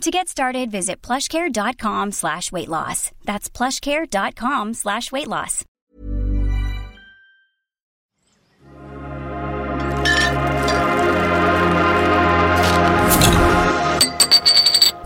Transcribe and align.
To 0.00 0.10
get 0.10 0.28
started, 0.28 0.70
visit 0.70 1.00
plushcare.com 1.00 2.12
slash 2.12 2.52
weight 2.52 2.68
loss. 2.68 3.10
That's 3.24 3.48
plushcare.com 3.48 4.74
slash 4.74 5.10
weight 5.12 5.28
loss. 5.28 5.64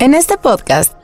En 0.01 0.15
este 0.15 0.37
podcast 0.39 0.98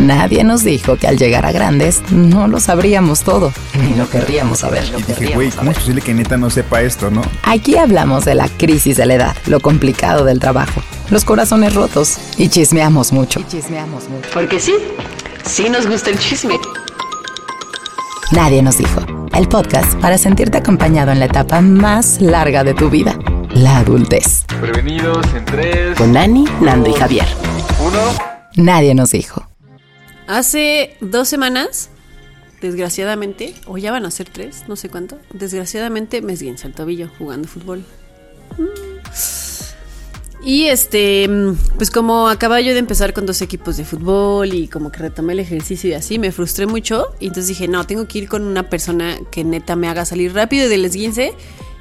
Nadie 0.00 0.44
nos 0.44 0.64
dijo 0.64 0.96
que 0.96 1.06
al 1.06 1.18
llegar 1.18 1.44
a 1.44 1.52
grandes 1.52 2.00
no 2.10 2.48
lo 2.48 2.58
sabríamos 2.58 3.20
todo, 3.20 3.52
ni 3.78 3.94
lo 3.94 4.08
querríamos 4.08 4.60
saber. 4.60 4.84
Y 4.96 5.02
dije, 5.02 5.34
güey, 5.34 5.50
¿cómo 5.50 5.72
es 5.72 5.78
posible 5.78 6.00
que 6.00 6.14
neta 6.14 6.38
no 6.38 6.48
sepa 6.48 6.80
esto, 6.80 7.10
no? 7.10 7.20
Aquí 7.42 7.76
hablamos 7.76 8.24
de 8.24 8.34
la 8.34 8.48
crisis 8.48 8.96
de 8.96 9.04
la 9.04 9.14
edad, 9.14 9.36
lo 9.46 9.60
complicado 9.60 10.24
del 10.24 10.40
trabajo, 10.40 10.80
los 11.10 11.26
corazones 11.26 11.74
rotos 11.74 12.16
y 12.38 12.48
chismeamos 12.48 13.12
mucho. 13.12 13.42
chismeamos 13.46 14.08
mucho. 14.08 14.28
Porque 14.32 14.58
sí, 14.58 14.72
sí 15.44 15.68
nos 15.68 15.86
gusta 15.86 16.08
el 16.08 16.18
chisme. 16.18 16.58
Nadie 18.32 18.62
nos 18.62 18.78
dijo. 18.78 19.00
El 19.34 19.48
podcast 19.48 19.94
para 20.00 20.16
sentirte 20.16 20.58
acompañado 20.58 21.12
en 21.12 21.18
la 21.20 21.26
etapa 21.26 21.60
más 21.60 22.20
larga 22.22 22.64
de 22.64 22.72
tu 22.72 22.88
vida, 22.88 23.18
la 23.50 23.78
adultez. 23.78 24.44
Prevenidos 24.60 25.26
en 25.36 25.44
tres. 25.44 25.98
Con 25.98 26.12
Nani, 26.12 26.46
Nando 26.60 26.88
y 26.88 26.94
Javier. 26.94 27.26
Uno. 27.80 28.00
Nadie 28.56 28.94
nos 28.94 29.10
dijo. 29.10 29.49
Hace 30.30 30.96
dos 31.00 31.28
semanas, 31.28 31.90
desgraciadamente, 32.60 33.52
o 33.66 33.78
ya 33.78 33.90
van 33.90 34.06
a 34.06 34.12
ser 34.12 34.28
tres, 34.28 34.62
no 34.68 34.76
sé 34.76 34.88
cuánto, 34.88 35.18
desgraciadamente 35.32 36.22
me 36.22 36.34
esguince 36.34 36.68
el 36.68 36.72
tobillo 36.72 37.10
jugando 37.18 37.48
fútbol. 37.48 37.82
Mm. 38.56 39.00
Y 40.44 40.66
este, 40.66 41.26
mm, 41.26 41.56
pues 41.78 41.90
como 41.90 42.28
acababa 42.28 42.60
yo 42.60 42.74
de 42.74 42.78
empezar 42.78 43.12
con 43.12 43.26
dos 43.26 43.42
equipos 43.42 43.76
de 43.76 43.84
fútbol 43.84 44.54
y 44.54 44.68
como 44.68 44.92
que 44.92 45.00
retomé 45.00 45.32
el 45.32 45.40
ejercicio 45.40 45.90
y 45.90 45.94
así, 45.94 46.20
me 46.20 46.30
frustré 46.30 46.66
mucho. 46.66 47.08
Y 47.18 47.26
entonces 47.26 47.48
dije, 47.48 47.66
no, 47.66 47.84
tengo 47.84 48.06
que 48.06 48.18
ir 48.18 48.28
con 48.28 48.44
una 48.44 48.70
persona 48.70 49.18
que 49.32 49.42
neta 49.42 49.74
me 49.74 49.88
haga 49.88 50.04
salir 50.04 50.32
rápido 50.32 50.68
del 50.68 50.84
esguince 50.84 51.34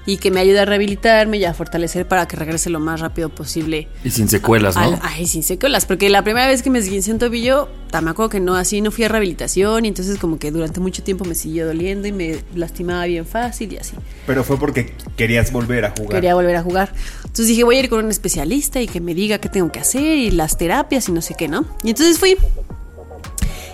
y 0.06 0.18
que 0.18 0.32
me 0.32 0.40
ayude 0.40 0.60
a 0.60 0.66
rehabilitarme 0.66 1.38
y 1.38 1.46
a 1.46 1.54
fortalecer 1.54 2.08
para 2.08 2.28
que 2.28 2.36
regrese 2.36 2.70
lo 2.70 2.80
más 2.80 3.00
rápido 3.00 3.30
posible 3.30 3.88
Y 4.04 4.10
sin 4.10 4.28
secuelas, 4.30 4.76
¿no? 4.76 4.82
al- 4.82 5.00
ay, 5.04 5.28
sin 5.28 5.44
secuelas, 5.44 5.86
porque 5.86 6.10
la 6.10 6.24
primera 6.24 6.48
vez 6.48 6.64
que 6.64 6.70
me 6.70 6.80
esguincé 6.80 7.12
un 7.12 7.20
tobillo, 7.20 7.70
me 8.02 8.10
acuerdo 8.10 8.30
que 8.30 8.40
no, 8.40 8.56
así 8.56 8.82
no 8.82 8.92
fui 8.92 9.04
a 9.04 9.08
rehabilitación 9.10 9.86
y 9.86 9.90
entonces 9.90 10.18
como 10.18 10.40
que 10.40 10.52
durante 10.52 10.80
mucho 10.80 11.04
tiempo 11.04 11.26
me 11.26 11.36
siguió 11.36 11.68
doliendo 11.68 12.08
y 12.08 12.12
me 12.12 12.40
lastimaba 12.56 13.06
bien 13.06 13.26
fácil 13.26 13.72
y 13.74 13.78
así. 13.78 13.94
Pero 14.26 14.44
fue 14.44 14.58
porque 14.58 14.94
querías 15.16 15.52
volver 15.52 15.86
a 15.86 15.92
jugar. 15.92 16.10
Quería 16.16 16.34
volver 16.34 16.56
a 16.56 16.64
jugar. 16.64 16.92
Entonces 17.22 17.48
dije, 17.48 17.64
voy 17.64 17.78
a 17.78 17.80
ir 17.82 17.90
con 17.90 18.04
un 18.06 18.10
especialista 18.12 18.82
y 18.82 18.88
que 18.88 19.02
me 19.02 19.14
diga 19.14 19.38
qué 19.40 19.50
tengo 19.50 19.72
que 19.72 19.80
hacer 19.80 20.18
y 20.18 20.32
las 20.32 20.58
terapias 20.58 21.10
y 21.10 21.12
no 21.12 21.22
sé 21.22 21.36
qué, 21.38 21.48
¿no? 21.48 21.66
Y 21.84 21.90
entonces 21.92 22.18
fui. 22.20 22.36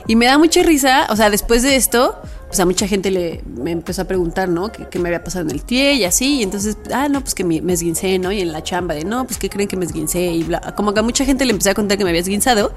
Y 0.07 0.15
me 0.15 0.25
da 0.25 0.37
mucha 0.37 0.61
risa, 0.63 1.07
o 1.09 1.15
sea, 1.15 1.29
después 1.29 1.63
de 1.63 1.75
esto, 1.75 2.21
pues 2.55 2.61
a 2.61 2.65
mucha 2.65 2.87
gente 2.87 3.11
le, 3.11 3.43
me 3.45 3.71
empezó 3.71 4.03
a 4.03 4.05
preguntar, 4.05 4.47
¿no? 4.47 4.71
¿Qué, 4.71 4.87
qué 4.89 4.97
me 4.97 5.09
había 5.09 5.21
pasado 5.21 5.43
en 5.43 5.51
el 5.51 5.59
pie 5.59 5.95
y 5.95 6.05
así. 6.05 6.37
Y 6.37 6.43
entonces, 6.43 6.77
ah, 6.93 7.09
no, 7.09 7.19
pues 7.19 7.35
que 7.35 7.43
me, 7.43 7.61
me 7.61 7.73
esguincé, 7.73 8.17
¿no? 8.17 8.31
Y 8.31 8.39
en 8.39 8.53
la 8.53 8.63
chamba 8.63 8.93
de, 8.95 9.03
no, 9.03 9.25
pues 9.25 9.37
que 9.37 9.49
creen 9.49 9.67
que 9.67 9.75
me 9.75 9.83
esguincé 9.83 10.21
y 10.21 10.43
bla. 10.43 10.61
Como 10.77 10.93
que 10.93 11.01
a 11.01 11.03
mucha 11.03 11.25
gente 11.25 11.43
le 11.43 11.51
empecé 11.51 11.71
a 11.71 11.73
contar 11.73 11.97
que 11.97 12.05
me 12.05 12.11
había 12.11 12.21
esguinzado. 12.21 12.73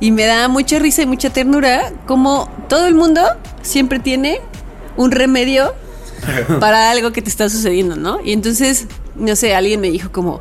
Y 0.00 0.10
me 0.10 0.24
da 0.24 0.48
mucha 0.48 0.78
risa 0.78 1.02
y 1.02 1.06
mucha 1.06 1.28
ternura 1.28 1.92
como 2.06 2.48
todo 2.70 2.86
el 2.86 2.94
mundo 2.94 3.20
siempre 3.60 3.98
tiene 3.98 4.40
un 4.96 5.10
remedio 5.10 5.74
para 6.60 6.90
algo 6.90 7.12
que 7.12 7.20
te 7.20 7.28
está 7.28 7.50
sucediendo, 7.50 7.96
¿no? 7.96 8.24
Y 8.24 8.32
entonces, 8.32 8.86
no 9.16 9.36
sé, 9.36 9.54
alguien 9.54 9.82
me 9.82 9.90
dijo 9.90 10.12
como, 10.12 10.40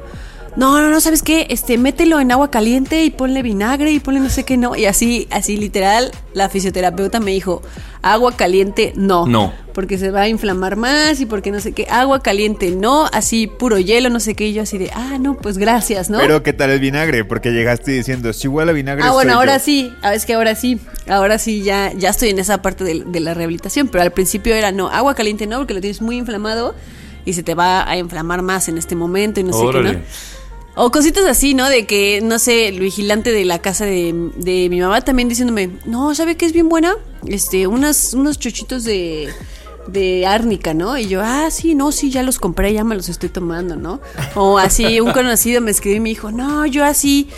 no, 0.56 0.80
no, 0.80 0.90
no, 0.90 1.02
¿sabes 1.02 1.24
qué? 1.24 1.48
Este, 1.50 1.78
mételo 1.78 2.20
en 2.20 2.32
agua 2.32 2.52
caliente 2.52 3.04
y 3.04 3.10
ponle 3.10 3.42
vinagre 3.42 3.92
y 3.92 4.00
ponle 4.00 4.20
no 4.20 4.30
sé 4.30 4.44
qué, 4.44 4.56
no. 4.56 4.76
Y 4.76 4.86
así, 4.86 5.28
así 5.32 5.58
literal, 5.58 6.12
la 6.34 6.48
fisioterapeuta 6.48 7.20
me 7.20 7.32
dijo, 7.32 7.62
agua 8.04 8.36
caliente, 8.36 8.94
no. 8.96 9.26
No. 9.26 9.52
Porque 9.74 9.98
se 9.98 10.12
va 10.12 10.22
a 10.22 10.28
inflamar 10.28 10.76
más 10.76 11.20
y 11.20 11.26
porque 11.26 11.50
no 11.50 11.60
sé 11.60 11.72
qué, 11.72 11.88
agua 11.90 12.22
caliente, 12.22 12.70
no, 12.70 13.08
así 13.12 13.48
puro 13.48 13.80
hielo, 13.80 14.12
no 14.12 14.20
sé 14.20 14.36
qué. 14.36 14.48
Y 14.48 14.54
yo 14.54 14.62
así 14.62 14.78
de, 14.78 14.92
ah, 14.94 15.18
no, 15.20 15.36
pues 15.36 15.58
gracias, 15.58 16.12
¿no? 16.12 16.20
Pero 16.20 16.44
¿qué 16.44 16.54
tal 16.54 16.70
el 16.70 16.80
vinagre? 16.80 17.26
Porque 17.26 17.50
llegaste 17.52 17.92
diciendo, 17.92 18.32
si 18.34 18.48
huele 18.48 18.72
a 18.72 18.74
vinagre 18.76 19.04
Ah, 19.04 19.12
bueno, 19.12 19.32
soy 19.32 19.40
ahora 19.40 19.58
yo". 19.58 19.64
sí. 19.64 19.92
Ah, 20.04 20.14
es 20.14 20.28
que 20.28 20.36
ahora 20.36 20.54
sí. 20.54 20.80
Ahora 21.08 21.40
sí 21.40 21.64
ya, 21.64 21.92
ya 21.94 22.10
estoy 22.10 22.30
en 22.30 22.38
esa 22.38 22.62
parte 22.62 22.84
de, 22.84 23.04
de 23.06 23.20
la 23.20 23.34
rehabilitación. 23.34 23.88
Pero 23.88 24.04
al 24.04 24.12
principio 24.12 24.54
era 24.54 24.72
no, 24.72 24.90
agua 24.90 25.16
caliente 25.16 25.48
no, 25.48 25.58
porque 25.58 25.74
lo 25.74 25.82
tienes 25.82 26.02
muy 26.02 26.18
inflamado 26.18 26.76
y 27.26 27.34
se 27.34 27.44
te 27.44 27.56
va 27.56 27.90
a 27.90 27.98
inflamar 27.98 28.42
más 28.42 28.68
en 28.70 28.78
este 28.78 28.96
momento 28.96 29.40
y 29.40 29.44
no 29.44 29.54
sé 29.54 29.66
qué. 29.72 29.82
¿no? 29.82 30.00
O 30.76 30.92
cositas 30.92 31.26
así, 31.26 31.54
¿no? 31.54 31.70
De 31.70 31.86
que, 31.86 32.22
no 32.24 32.40
sé, 32.40 32.68
el 32.68 32.80
vigilante 32.80 33.32
de 33.32 33.46
la 33.46 33.60
casa 33.60 33.86
de, 33.86 34.32
de 34.38 34.70
mi 34.70 34.82
mamá 34.82 35.02
también 35.02 35.30
diciéndome, 35.30 35.70
no, 35.86 36.16
¿sabe 36.16 36.36
qué 36.36 36.46
es 36.46 36.54
bien 36.54 36.68
buena? 36.68 36.96
Este, 37.28 37.68
unas, 37.68 38.14
unos 38.16 38.40
chochitos 38.40 38.84
de, 38.84 39.30
de 39.88 40.26
árnica, 40.26 40.74
¿no? 40.74 40.98
Y 40.98 41.08
yo, 41.08 41.22
ah, 41.24 41.50
sí, 41.52 41.76
no, 41.76 41.92
sí, 41.92 42.10
ya 42.10 42.24
los 42.24 42.40
compré, 42.40 42.74
ya 42.74 42.84
me 42.84 42.96
los 42.96 43.08
estoy 43.10 43.30
tomando, 43.30 43.76
¿no? 43.76 44.02
O 44.36 44.58
así, 44.58 45.00
un 45.00 45.12
conocido 45.12 45.62
me 45.62 45.72
escribió 45.72 45.98
y 45.98 46.02
me 46.02 46.10
dijo, 46.10 46.32
no, 46.32 46.66
yo 46.66 46.84
así 46.86 47.30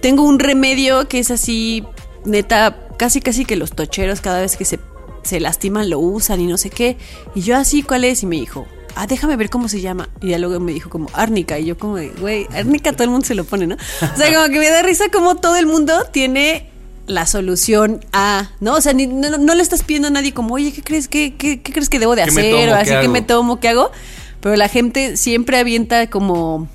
tengo 0.00 0.22
un 0.22 0.38
remedio 0.38 1.08
que 1.08 1.18
es 1.18 1.30
así, 1.30 1.84
neta, 2.24 2.88
casi, 2.96 3.20
casi 3.20 3.44
que 3.44 3.56
los 3.56 3.72
tocheros 3.72 4.20
cada 4.20 4.40
vez 4.40 4.56
que 4.56 4.64
se, 4.64 4.78
se 5.22 5.40
lastiman 5.40 5.90
lo 5.90 5.98
usan 5.98 6.40
y 6.40 6.46
no 6.46 6.58
sé 6.58 6.70
qué. 6.70 6.96
Y 7.34 7.40
yo 7.40 7.56
así, 7.56 7.82
¿cuál 7.82 8.04
es? 8.04 8.22
Y 8.22 8.26
me 8.26 8.36
dijo, 8.36 8.66
ah, 8.94 9.06
déjame 9.06 9.36
ver 9.36 9.50
cómo 9.50 9.68
se 9.68 9.80
llama. 9.80 10.08
Y 10.20 10.28
ya 10.30 10.38
luego 10.38 10.58
me 10.60 10.72
dijo 10.72 10.90
como 10.90 11.08
árnica. 11.12 11.58
Y 11.58 11.66
yo 11.66 11.78
como 11.78 11.96
de, 11.96 12.08
güey, 12.20 12.46
árnica 12.52 12.92
todo 12.92 13.04
el 13.04 13.10
mundo 13.10 13.26
se 13.26 13.34
lo 13.34 13.44
pone, 13.44 13.66
¿no? 13.66 13.74
O 13.76 14.16
sea, 14.16 14.32
como 14.34 14.46
que 14.52 14.58
me 14.58 14.70
da 14.70 14.82
risa 14.82 15.04
como 15.12 15.36
todo 15.36 15.56
el 15.56 15.66
mundo 15.66 15.92
tiene 16.12 16.70
la 17.06 17.26
solución 17.26 18.00
a, 18.12 18.50
¿no? 18.60 18.74
O 18.74 18.80
sea, 18.80 18.92
ni- 18.94 19.06
no, 19.06 19.36
no 19.36 19.54
le 19.54 19.62
estás 19.62 19.82
pidiendo 19.82 20.08
a 20.08 20.10
nadie 20.10 20.32
como, 20.32 20.54
oye, 20.54 20.72
¿qué 20.72 20.82
crees, 20.82 21.06
qué, 21.08 21.34
qué, 21.36 21.60
qué 21.60 21.72
crees 21.72 21.88
que 21.90 21.98
debo 21.98 22.16
de 22.16 22.24
¿Qué 22.24 22.30
me 22.32 22.40
hacer? 22.40 22.52
tomo? 22.66 22.72
o 22.72 22.74
así 22.76 22.90
¿Qué 22.94 23.00
que 23.00 23.08
me 23.08 23.20
tomo, 23.22 23.60
¿qué 23.60 23.68
hago? 23.68 23.90
Pero 24.40 24.56
la 24.56 24.68
gente 24.68 25.16
siempre 25.18 25.58
avienta 25.58 26.08
como 26.08 26.66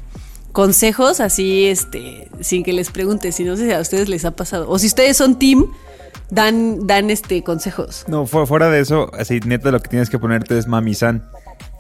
consejos 0.51 1.19
así, 1.19 1.65
este, 1.65 2.27
sin 2.41 2.63
que 2.63 2.73
les 2.73 2.89
pregunte, 2.91 3.31
si 3.31 3.43
no 3.43 3.55
sé 3.55 3.67
si 3.67 3.73
a 3.73 3.79
ustedes 3.79 4.09
les 4.09 4.25
ha 4.25 4.31
pasado. 4.31 4.69
O 4.69 4.77
si 4.79 4.87
ustedes 4.87 5.17
son 5.17 5.37
team, 5.39 5.65
dan, 6.29 6.85
dan 6.87 7.09
este 7.09 7.43
consejos. 7.43 8.05
No, 8.07 8.25
fu- 8.25 8.45
fuera 8.45 8.69
de 8.69 8.79
eso, 8.81 9.09
así 9.17 9.39
neta 9.45 9.71
lo 9.71 9.79
que 9.81 9.89
tienes 9.89 10.09
que 10.09 10.19
ponerte 10.19 10.57
es 10.57 10.67
Mamisan. 10.67 11.27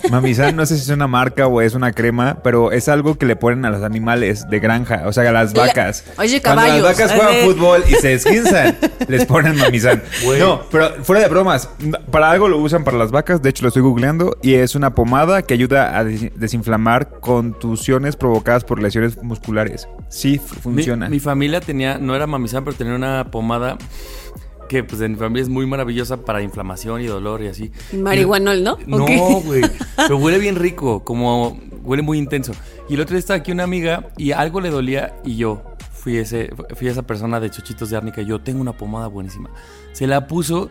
Mamisan, 0.09 0.55
no 0.55 0.65
sé 0.65 0.77
si 0.77 0.83
es 0.83 0.89
una 0.89 1.07
marca 1.07 1.45
o 1.47 1.61
es 1.61 1.73
una 1.75 1.91
crema, 1.91 2.37
pero 2.41 2.71
es 2.71 2.87
algo 2.87 3.17
que 3.17 3.25
le 3.25 3.35
ponen 3.35 3.65
a 3.65 3.69
los 3.69 3.83
animales 3.83 4.49
de 4.49 4.59
granja, 4.59 5.03
o 5.05 5.11
sea, 5.11 5.27
a 5.27 5.31
las 5.33 5.53
La- 5.53 5.65
vacas. 5.67 6.05
Oye, 6.17 6.41
Cuando 6.41 6.61
caballos, 6.61 6.83
las 6.85 6.97
vacas 6.97 7.11
juegan 7.11 7.45
fútbol 7.45 7.83
y 7.87 7.93
se 7.95 8.13
esquinzan, 8.13 8.77
les 9.09 9.25
ponen 9.25 9.57
Mamisan. 9.57 10.01
Güey. 10.23 10.39
No, 10.39 10.61
pero 10.71 11.03
fuera 11.03 11.21
de 11.21 11.27
bromas, 11.27 11.69
para 12.11 12.31
algo 12.31 12.47
lo 12.47 12.57
usan 12.59 12.85
para 12.85 12.97
las 12.97 13.11
vacas, 13.11 13.41
de 13.41 13.49
hecho 13.49 13.63
lo 13.63 13.67
estoy 13.67 13.81
googleando, 13.83 14.37
y 14.41 14.53
es 14.53 14.73
una 14.73 14.95
pomada 14.95 15.41
que 15.41 15.53
ayuda 15.53 15.97
a 15.97 16.03
des- 16.05 16.31
desinflamar 16.33 17.19
contusiones 17.19 18.15
provocadas 18.15 18.63
por 18.63 18.81
lesiones 18.81 19.21
musculares. 19.21 19.87
Sí, 20.07 20.31
Mi, 20.31 20.37
funciona. 20.61 21.09
mi 21.09 21.19
familia 21.19 21.59
tenía, 21.59 21.97
no 21.97 22.15
era 22.15 22.25
mamizán, 22.25 22.63
pero 22.63 22.75
tenía 22.77 22.95
una 22.95 23.25
pomada 23.31 23.77
que 24.69 24.83
pues 24.83 25.01
en 25.01 25.13
mi 25.13 25.17
familia 25.17 25.41
es 25.43 25.49
muy 25.49 25.65
maravillosa 25.65 26.23
para 26.23 26.41
inflamación 26.41 27.01
y 27.01 27.07
dolor 27.07 27.41
y 27.41 27.47
así. 27.47 27.71
Marihuanol, 27.91 28.63
¿no? 28.63 28.77
No, 28.85 29.05
güey. 29.41 29.63
Pero 29.97 30.17
huele 30.19 30.37
bien 30.37 30.55
rico, 30.55 31.03
como 31.03 31.59
huele 31.83 32.03
muy 32.03 32.17
intenso. 32.17 32.53
Y 32.87 32.93
el 32.93 33.01
otro 33.01 33.15
día 33.15 33.19
estaba 33.19 33.39
aquí 33.39 33.51
una 33.51 33.63
amiga 33.63 34.11
y 34.15 34.31
algo 34.31 34.61
le 34.61 34.69
dolía 34.69 35.15
y 35.25 35.35
yo 35.35 35.63
fui 35.91 36.17
ese 36.17 36.49
fui 36.75 36.87
esa 36.87 37.01
persona 37.01 37.39
de 37.39 37.49
chochitos 37.49 37.89
de 37.89 37.97
árnica. 37.97 38.21
y 38.21 38.27
Yo 38.27 38.39
tengo 38.39 38.61
una 38.61 38.73
pomada 38.73 39.07
buenísima. 39.07 39.49
Se 39.91 40.07
la 40.07 40.27
puso 40.27 40.69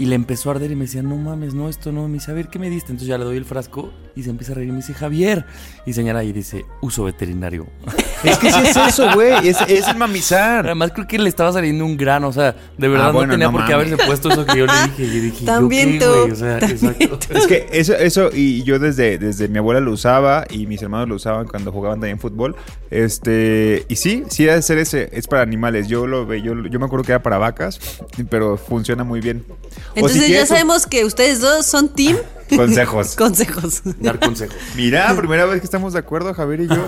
Y 0.00 0.06
le 0.06 0.14
empezó 0.14 0.48
a 0.48 0.54
arder 0.54 0.70
y 0.70 0.76
me 0.76 0.86
decía, 0.86 1.02
no 1.02 1.14
mames, 1.16 1.52
no, 1.52 1.68
esto 1.68 1.92
no. 1.92 2.08
Me 2.08 2.14
dice, 2.14 2.30
a 2.30 2.34
ver, 2.34 2.48
¿qué 2.48 2.58
me 2.58 2.70
diste? 2.70 2.90
Entonces 2.90 3.06
ya 3.06 3.18
le 3.18 3.24
doy 3.24 3.36
el 3.36 3.44
frasco 3.44 3.92
y 4.16 4.22
se 4.22 4.30
empieza 4.30 4.52
a 4.52 4.54
reír 4.54 4.68
y 4.68 4.72
me 4.72 4.78
dice, 4.78 4.94
Javier. 4.94 5.44
Y 5.84 5.92
señala 5.92 6.24
y 6.24 6.32
dice, 6.32 6.64
uso 6.80 7.04
veterinario. 7.04 7.66
Es 8.22 8.36
que 8.36 8.52
sí 8.52 8.60
es 8.62 8.76
eso, 8.76 9.10
güey. 9.14 9.48
Es, 9.48 9.58
es 9.62 9.88
el 9.88 9.96
mamizar. 9.96 10.66
Además 10.66 10.92
creo 10.92 11.06
que 11.06 11.18
le 11.18 11.30
estaba 11.30 11.52
saliendo 11.52 11.86
un 11.86 11.96
grano, 11.96 12.28
o 12.28 12.32
sea, 12.32 12.54
de 12.76 12.88
verdad 12.88 13.08
Ah, 13.08 13.12
bueno, 13.12 13.28
no 13.28 13.32
tenía 13.32 13.46
no 13.46 13.52
por 13.52 13.66
qué 13.66 13.72
haberse 13.72 13.96
puesto 13.96 14.28
eso 14.28 14.44
que 14.44 14.58
yo 14.58 14.66
le 14.66 14.72
dije. 14.72 15.02
Y 15.04 15.06
yo 15.06 15.22
dije, 15.22 15.40
¿yo 15.40 15.46
También 15.46 15.92
qué, 15.92 16.04
tú, 16.04 16.10
güey? 16.10 16.30
O 16.30 16.36
sea, 16.36 16.58
también 16.58 16.92
exacto. 16.92 17.34
Es 17.34 17.46
que 17.46 17.66
eso, 17.72 17.94
eso, 17.94 18.28
y 18.30 18.62
yo 18.62 18.78
desde, 18.78 19.16
desde 19.16 19.48
mi 19.48 19.56
abuela 19.56 19.80
lo 19.80 19.92
usaba 19.92 20.44
y 20.50 20.66
mis 20.66 20.82
hermanos 20.82 21.08
lo 21.08 21.14
usaban 21.14 21.46
cuando 21.46 21.72
jugaban 21.72 21.98
también 21.98 22.18
fútbol. 22.18 22.56
Este, 22.90 23.86
y 23.88 23.96
sí, 23.96 24.24
sí 24.28 24.44
debe 24.44 24.60
ser 24.60 24.76
ese, 24.76 25.08
es 25.12 25.26
para 25.26 25.42
animales. 25.42 25.88
Yo 25.88 26.06
lo 26.06 26.26
ve, 26.26 26.42
yo, 26.42 26.54
yo 26.54 26.78
me 26.78 26.84
acuerdo 26.84 27.04
que 27.04 27.12
era 27.12 27.22
para 27.22 27.38
vacas, 27.38 27.80
pero 28.28 28.58
funciona 28.58 29.02
muy 29.02 29.20
bien. 29.20 29.46
Entonces 29.94 30.18
si 30.18 30.20
ya 30.20 30.26
quieres, 30.26 30.48
sabemos 30.48 30.86
que 30.86 31.04
ustedes 31.04 31.40
dos 31.40 31.66
son 31.66 31.88
team 31.88 32.16
Consejos. 32.56 33.14
consejos. 33.16 33.82
Dar 33.84 34.18
consejos. 34.18 34.56
Mira, 34.74 35.14
primera 35.16 35.44
vez 35.44 35.60
que 35.60 35.64
estamos 35.64 35.92
de 35.92 36.00
acuerdo, 36.00 36.34
Javier 36.34 36.62
y 36.62 36.68
yo. 36.68 36.86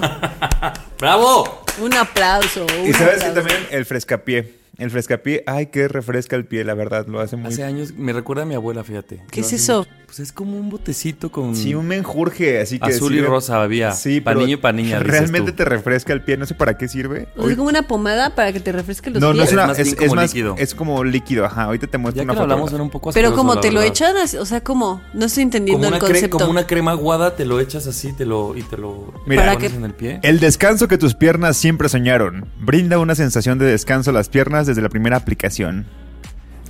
¡Bravo! 0.98 1.64
Un 1.80 1.94
aplauso. 1.94 2.66
y 2.84 2.92
sabes 2.92 3.22
que 3.22 3.28
aplauso. 3.28 3.34
también 3.34 3.66
el 3.70 3.86
frescapié. 3.86 4.61
El 4.78 4.90
frescapié, 4.90 5.44
ay, 5.46 5.66
que 5.66 5.86
refresca 5.86 6.34
el 6.34 6.46
pie, 6.46 6.64
la 6.64 6.74
verdad, 6.74 7.06
lo 7.06 7.20
hace 7.20 7.36
muy 7.36 7.52
Hace 7.52 7.62
años, 7.62 7.92
me 7.94 8.12
recuerda 8.12 8.42
a 8.42 8.46
mi 8.46 8.54
abuela, 8.54 8.82
fíjate. 8.82 9.22
¿Qué 9.30 9.40
Lo 9.42 9.46
es 9.46 9.52
eso? 9.52 9.78
mucho. 9.80 9.90
Pues 10.06 10.20
es 10.20 10.32
como 10.32 10.58
un 10.58 10.68
botecito 10.68 11.32
con 11.32 11.56
Sí, 11.56 11.74
un 11.74 11.88
menjurje, 11.88 12.60
así 12.60 12.78
que 12.78 12.90
azul 12.90 13.14
y 13.14 13.22
rosa 13.22 13.62
había. 13.62 13.92
Sí, 13.92 14.20
pa' 14.20 14.32
pero 14.32 14.40
niño 14.40 14.54
y 14.54 14.56
pa' 14.58 14.70
niña. 14.72 14.98
dices 14.98 15.06
Realmente 15.10 15.52
tú. 15.52 15.56
te 15.56 15.64
refresca 15.64 16.12
el 16.12 16.22
pie, 16.22 16.36
no 16.36 16.44
sé 16.44 16.54
para 16.54 16.76
qué 16.76 16.86
sirve. 16.86 17.28
O 17.34 17.42
sea, 17.44 17.50
es 17.52 17.56
como 17.56 17.70
una 17.70 17.88
pomada 17.88 18.34
para 18.34 18.52
que 18.52 18.60
te 18.60 18.72
refresque 18.72 19.08
los 19.08 19.22
No, 19.22 19.28
no 19.28 19.34
pies. 19.34 19.46
es 19.48 19.52
una, 19.54 19.62
Es 19.62 19.68
más 19.68 19.78
es, 19.78 19.84
bien 19.86 19.96
es 20.02 20.08
como 20.08 20.14
más, 20.16 20.30
líquido. 20.34 20.54
es 20.58 20.74
como 20.74 21.04
líquido, 21.04 21.46
ajá. 21.46 21.62
Ahorita 21.64 21.86
te 21.86 21.96
muestro 21.96 22.22
Ya 22.22 22.24
que 22.26 22.30
una 22.30 22.32
lo 22.34 22.40
foto. 22.40 22.52
hablamos 22.52 22.72
era 22.74 22.82
un 22.82 22.90
poco 22.90 23.10
Pero 23.12 23.34
como 23.34 23.58
te 23.60 23.72
lo 23.72 23.80
echan, 23.80 24.14
así- 24.18 24.36
o 24.36 24.44
sea, 24.44 24.60
como 24.62 25.00
no 25.14 25.24
estoy 25.24 25.44
entendiendo 25.44 25.88
el 25.88 25.98
concepto. 25.98 26.36
como 26.38 26.50
una 26.50 26.66
crema 26.66 26.90
aguada, 26.90 27.34
te 27.34 27.46
lo 27.46 27.58
echas 27.58 27.86
así 27.86 28.12
te 28.12 28.26
lo, 28.26 28.54
y 28.54 28.62
te 28.64 28.76
lo 28.76 29.14
Mira, 29.26 29.42
Para 29.42 29.54
pones 29.54 29.70
que- 29.70 29.76
en 29.78 29.84
el 29.84 29.94
pie. 29.94 30.20
El 30.22 30.40
descanso 30.40 30.88
que 30.88 30.98
tus 30.98 31.14
piernas 31.14 31.56
siempre 31.56 31.88
soñaron. 31.88 32.46
Brinda 32.60 32.98
una 32.98 33.14
sensación 33.14 33.58
de 33.58 33.64
descanso 33.64 34.10
a 34.10 34.12
las 34.12 34.28
piernas 34.28 34.61
desde 34.66 34.82
la 34.82 34.88
primera 34.88 35.16
aplicación. 35.16 35.86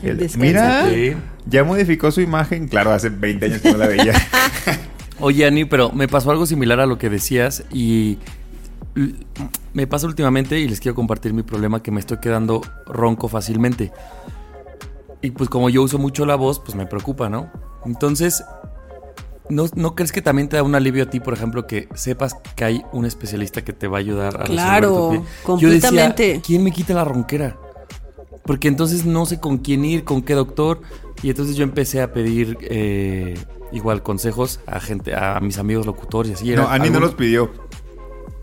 El 0.02 0.28
mira, 0.38 0.88
Sí. 0.90 1.14
ya 1.46 1.62
modificó 1.64 2.10
su 2.10 2.20
imagen. 2.20 2.66
Claro, 2.68 2.92
hace 2.92 3.08
20 3.08 3.46
años 3.46 3.60
que 3.60 3.70
no 3.72 3.78
la 3.78 3.86
veía. 3.86 4.12
Oye, 5.20 5.46
Ani, 5.46 5.64
pero 5.64 5.92
me 5.92 6.08
pasó 6.08 6.30
algo 6.32 6.44
similar 6.46 6.80
a 6.80 6.86
lo 6.86 6.98
que 6.98 7.08
decías 7.08 7.62
y 7.72 8.18
me 9.72 9.86
pasa 9.86 10.06
últimamente 10.06 10.58
y 10.58 10.68
les 10.68 10.80
quiero 10.80 10.94
compartir 10.96 11.32
mi 11.32 11.42
problema 11.44 11.82
que 11.82 11.90
me 11.92 12.00
estoy 12.00 12.18
quedando 12.18 12.62
ronco 12.86 13.28
fácilmente. 13.28 13.92
Y 15.20 15.30
pues 15.30 15.48
como 15.48 15.70
yo 15.70 15.82
uso 15.82 15.98
mucho 15.98 16.26
la 16.26 16.34
voz, 16.34 16.58
pues 16.58 16.74
me 16.74 16.86
preocupa, 16.86 17.28
¿no? 17.28 17.48
Entonces, 17.86 18.42
¿no, 19.48 19.66
no 19.76 19.94
crees 19.94 20.10
que 20.10 20.20
también 20.20 20.48
te 20.48 20.56
da 20.56 20.64
un 20.64 20.74
alivio 20.74 21.04
a 21.04 21.06
ti, 21.10 21.20
por 21.20 21.32
ejemplo, 21.34 21.66
que 21.68 21.88
sepas 21.94 22.34
que 22.56 22.64
hay 22.64 22.82
un 22.92 23.06
especialista 23.06 23.62
que 23.62 23.72
te 23.72 23.86
va 23.86 23.98
a 23.98 24.00
ayudar 24.00 24.42
a 24.42 24.44
Claro, 24.46 24.88
resolver 24.88 25.18
tu 25.20 25.24
pie? 25.24 25.32
completamente. 25.44 26.22
Yo 26.26 26.28
decía, 26.32 26.42
¿quién 26.44 26.64
me 26.64 26.72
quita 26.72 26.92
la 26.94 27.04
ronquera? 27.04 27.56
Porque 28.44 28.68
entonces 28.68 29.04
no 29.04 29.26
sé 29.26 29.40
con 29.40 29.58
quién 29.58 29.84
ir, 29.84 30.04
con 30.04 30.22
qué 30.22 30.34
doctor. 30.34 30.80
Y 31.22 31.30
entonces 31.30 31.56
yo 31.56 31.62
empecé 31.62 32.02
a 32.02 32.12
pedir 32.12 32.58
eh, 32.62 33.38
igual 33.72 34.02
consejos 34.02 34.60
a 34.66 34.80
gente, 34.80 35.14
a 35.14 35.40
mis 35.40 35.58
amigos 35.58 35.86
locutores 35.86 36.30
y 36.30 36.34
así. 36.34 36.50
no, 36.56 36.68
Ani 36.68 36.90
no 36.90 37.00
los 37.00 37.14
pidió. 37.14 37.50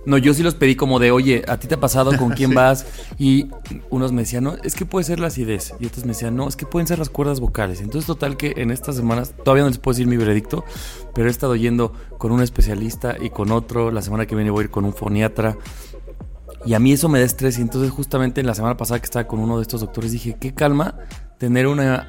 no, 0.06 0.18
yo 0.18 0.34
sí 0.34 0.44
los 0.44 0.56
pedí 0.56 0.76
como 0.76 0.98
de, 1.00 1.12
oye, 1.12 1.44
¿a 1.48 1.58
ti 1.60 1.68
te 1.68 1.76
ha 1.76 1.80
pasado 1.80 2.18
con 2.18 2.30
quién 2.36 2.54
vas? 2.54 2.86
Y 3.18 3.50
unos 3.90 4.12
me 4.12 4.22
decían, 4.22 4.46
no, 4.46 4.56
es 4.64 4.76
que 4.76 4.86
puede 4.86 5.04
ser 5.04 5.20
la 5.20 5.28
acidez. 5.28 5.74
Y 5.80 5.88
otros 5.88 6.06
me 6.06 6.10
decían, 6.10 6.36
no, 6.36 6.48
es 6.48 6.56
que 6.56 6.66
pueden 6.66 6.88
ser 6.88 7.00
las 7.00 7.10
cuerdas 7.10 7.42
vocales. 7.42 7.82
Entonces, 7.82 8.08
total 8.08 8.38
que 8.38 8.54
en 8.58 8.72
estas 8.72 8.96
semanas, 8.96 9.36
todavía 9.44 9.64
no 9.64 9.70
les 9.70 9.78
puedo 9.78 9.94
decir 9.94 10.08
mi 10.08 10.18
veredicto, 10.18 10.64
pero 11.14 11.28
he 11.28 11.32
estado 11.32 11.56
yendo 11.56 11.94
con 12.18 12.32
un 12.32 12.42
especialista 12.42 13.18
y 13.20 13.30
con 13.30 13.52
otro. 13.52 13.92
La 13.92 14.02
semana 14.02 14.26
que 14.26 14.36
viene 14.36 14.52
voy 14.52 14.62
a 14.62 14.64
ir 14.66 14.72
con 14.72 14.86
un 14.86 14.94
foniatra. 14.94 15.58
Y 16.66 16.74
a 16.74 16.80
mí 16.80 16.92
eso 16.94 17.10
me 17.10 17.20
da 17.20 17.26
estrés. 17.26 17.58
Y 17.58 17.62
entonces, 17.62 17.92
justamente 17.92 18.42
en 18.42 18.48
la 18.48 18.56
semana 18.56 18.78
pasada 18.78 19.00
que 19.00 19.06
estaba 19.06 19.28
con 19.28 19.40
uno 19.40 19.58
de 19.58 19.62
estos 19.64 19.82
doctores, 19.82 20.12
dije, 20.12 20.36
qué 20.40 20.54
calma 20.54 20.96
tener 21.38 21.68
una, 21.68 22.08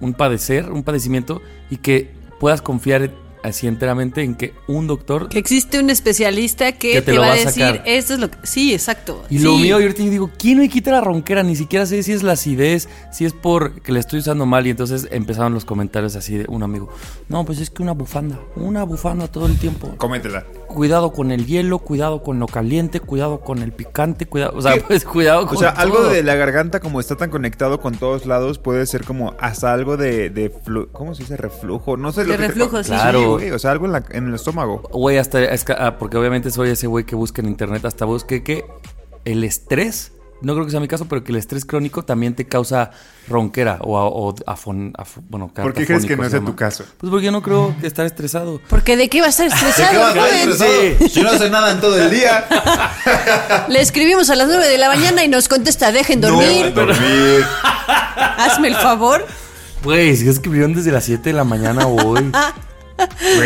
un 0.00 0.12
padecer, 0.14 0.70
un 0.70 0.82
padecimiento 0.82 1.40
y 1.70 1.78
que 1.78 2.10
puedas 2.38 2.60
confiar 2.62 3.10
así 3.42 3.68
enteramente 3.68 4.22
en 4.24 4.34
que 4.34 4.54
un 4.66 4.88
doctor 4.88 5.28
Que 5.28 5.38
existe 5.38 5.78
un 5.78 5.88
especialista 5.88 6.72
que, 6.72 6.90
Que 6.94 7.00
te, 7.00 7.12
te 7.12 7.14
lo 7.14 7.20
va 7.20 7.28
va 7.28 7.32
a 7.34 7.36
decir, 7.36 7.62
sacar. 7.64 7.82
esto 7.86 8.14
es 8.14 8.18
lo 8.18 8.28
que... 8.28 8.38
Sí, 8.42 8.74
exacto. 8.74 9.22
Y 9.30 9.38
Sí. 9.38 9.44
lo 9.44 9.56
mío, 9.56 9.78
y 9.78 9.82
ahorita 9.84 10.02
yo 10.02 10.10
digo, 10.10 10.30
¿quién 10.36 10.58
me 10.58 10.68
quita 10.68 10.90
la 10.90 11.00
ronquera? 11.00 11.44
Ni 11.44 11.54
siquiera 11.54 11.86
sé 11.86 12.02
si 12.02 12.10
es 12.12 12.24
la 12.24 12.32
acidez, 12.32 12.88
si 13.12 13.24
es 13.24 13.32
por 13.32 13.80
que 13.82 13.92
le 13.92 14.00
estoy 14.00 14.18
usando 14.18 14.46
mal. 14.46 14.66
Y 14.66 14.70
entonces 14.70 15.06
empezaron 15.12 15.54
los 15.54 15.64
comentarios 15.64 16.16
así 16.16 16.36
de 16.38 16.46
un 16.48 16.64
amigo. 16.64 16.88
No, 17.28 17.44
pues 17.44 17.60
es 17.60 17.70
que 17.70 17.82
una 17.84 17.92
bufanda, 17.92 18.40
una 18.56 18.82
bufanda 18.82 19.28
todo 19.28 19.46
el 19.46 19.56
tiempo. 19.58 19.94
Cómetela. 19.96 20.44
Cuidado 20.66 21.12
con 21.12 21.30
el 21.30 21.46
hielo, 21.46 21.78
cuidado 21.78 22.22
con 22.22 22.38
lo 22.38 22.46
caliente, 22.46 23.00
cuidado 23.00 23.40
con 23.40 23.62
el 23.62 23.72
picante, 23.72 24.26
cuidado. 24.26 24.52
O 24.56 24.62
sea, 24.62 24.74
pues 24.86 25.04
cuidado 25.04 25.46
con 25.46 25.56
O 25.56 25.60
sea, 25.60 25.70
algo 25.70 26.02
de 26.04 26.22
la 26.22 26.34
garganta, 26.34 26.80
como 26.80 27.00
está 27.00 27.16
tan 27.16 27.30
conectado 27.30 27.80
con 27.80 27.94
todos 27.96 28.26
lados, 28.26 28.58
puede 28.58 28.84
ser 28.86 29.04
como 29.04 29.34
hasta 29.38 29.72
algo 29.72 29.96
de. 29.96 30.28
de 30.30 30.52
flu- 30.52 30.88
¿Cómo 30.92 31.14
se 31.14 31.22
dice? 31.22 31.36
Reflujo. 31.36 31.96
No 31.96 32.12
sé 32.12 32.24
lo 32.24 32.32
De 32.32 32.36
que 32.38 32.42
te- 32.42 32.48
reflujo, 32.48 32.82
sí. 32.82 32.90
Claro. 32.90 33.32
güey, 33.34 33.50
o 33.50 33.58
sea, 33.58 33.70
algo 33.70 33.86
en, 33.86 33.92
la- 33.92 34.04
en 34.10 34.28
el 34.28 34.34
estómago. 34.34 34.82
Güey, 34.92 35.18
hasta. 35.18 35.42
es 35.44 35.64
que- 35.64 35.72
ah, 35.78 35.96
porque 35.98 36.16
obviamente 36.16 36.50
soy 36.50 36.70
ese 36.70 36.86
güey 36.86 37.04
que 37.04 37.14
busca 37.16 37.40
en 37.40 37.48
internet, 37.48 37.84
hasta 37.84 38.04
busque 38.04 38.42
que 38.42 38.64
el 39.24 39.44
estrés. 39.44 40.12
No 40.42 40.52
creo 40.54 40.66
que 40.66 40.70
sea 40.70 40.80
mi 40.80 40.88
caso, 40.88 41.06
pero 41.08 41.24
que 41.24 41.32
el 41.32 41.38
estrés 41.38 41.64
crónico 41.64 42.04
también 42.04 42.34
te 42.34 42.46
causa 42.46 42.90
ronquera 43.26 43.78
o, 43.80 43.96
a- 43.98 44.06
o 44.06 44.34
afon- 44.46 44.92
af- 44.92 45.22
bueno, 45.28 45.50
¿Por 45.54 45.72
qué 45.72 45.86
crees 45.86 46.04
que 46.04 46.16
no 46.16 46.24
es 46.24 46.32
de 46.32 46.40
tu 46.40 46.54
caso? 46.54 46.84
Pues 46.98 47.10
porque 47.10 47.24
yo 47.26 47.32
no 47.32 47.42
creo 47.42 47.74
que 47.80 47.86
estar 47.86 48.04
estresado. 48.04 48.60
Porque 48.68 48.96
de 48.96 49.08
qué 49.08 49.20
va 49.20 49.26
a 49.28 49.30
estar 49.30 49.46
estresado, 49.46 50.14
joven? 50.14 50.98
Yo 51.12 51.22
no 51.22 51.38
sé 51.38 51.48
nada 51.50 51.70
en 51.72 51.80
todo 51.80 51.98
el 51.98 52.10
día. 52.10 52.46
Le 53.68 53.80
escribimos 53.80 54.28
a 54.30 54.36
las 54.36 54.46
9 54.48 54.68
de 54.68 54.78
la 54.78 54.88
mañana 54.88 55.24
y 55.24 55.28
nos 55.28 55.48
contesta, 55.48 55.90
dejen 55.90 56.20
dormir. 56.20 56.66
No, 56.66 56.82
dormir. 56.86 57.44
Hazme 58.38 58.68
el 58.68 58.76
favor. 58.76 59.26
Si 59.84 60.28
escribieron 60.28 60.74
desde 60.74 60.90
las 60.92 61.04
7 61.04 61.30
de 61.30 61.32
la 61.32 61.44
mañana 61.44 61.86
hoy. 61.86 62.30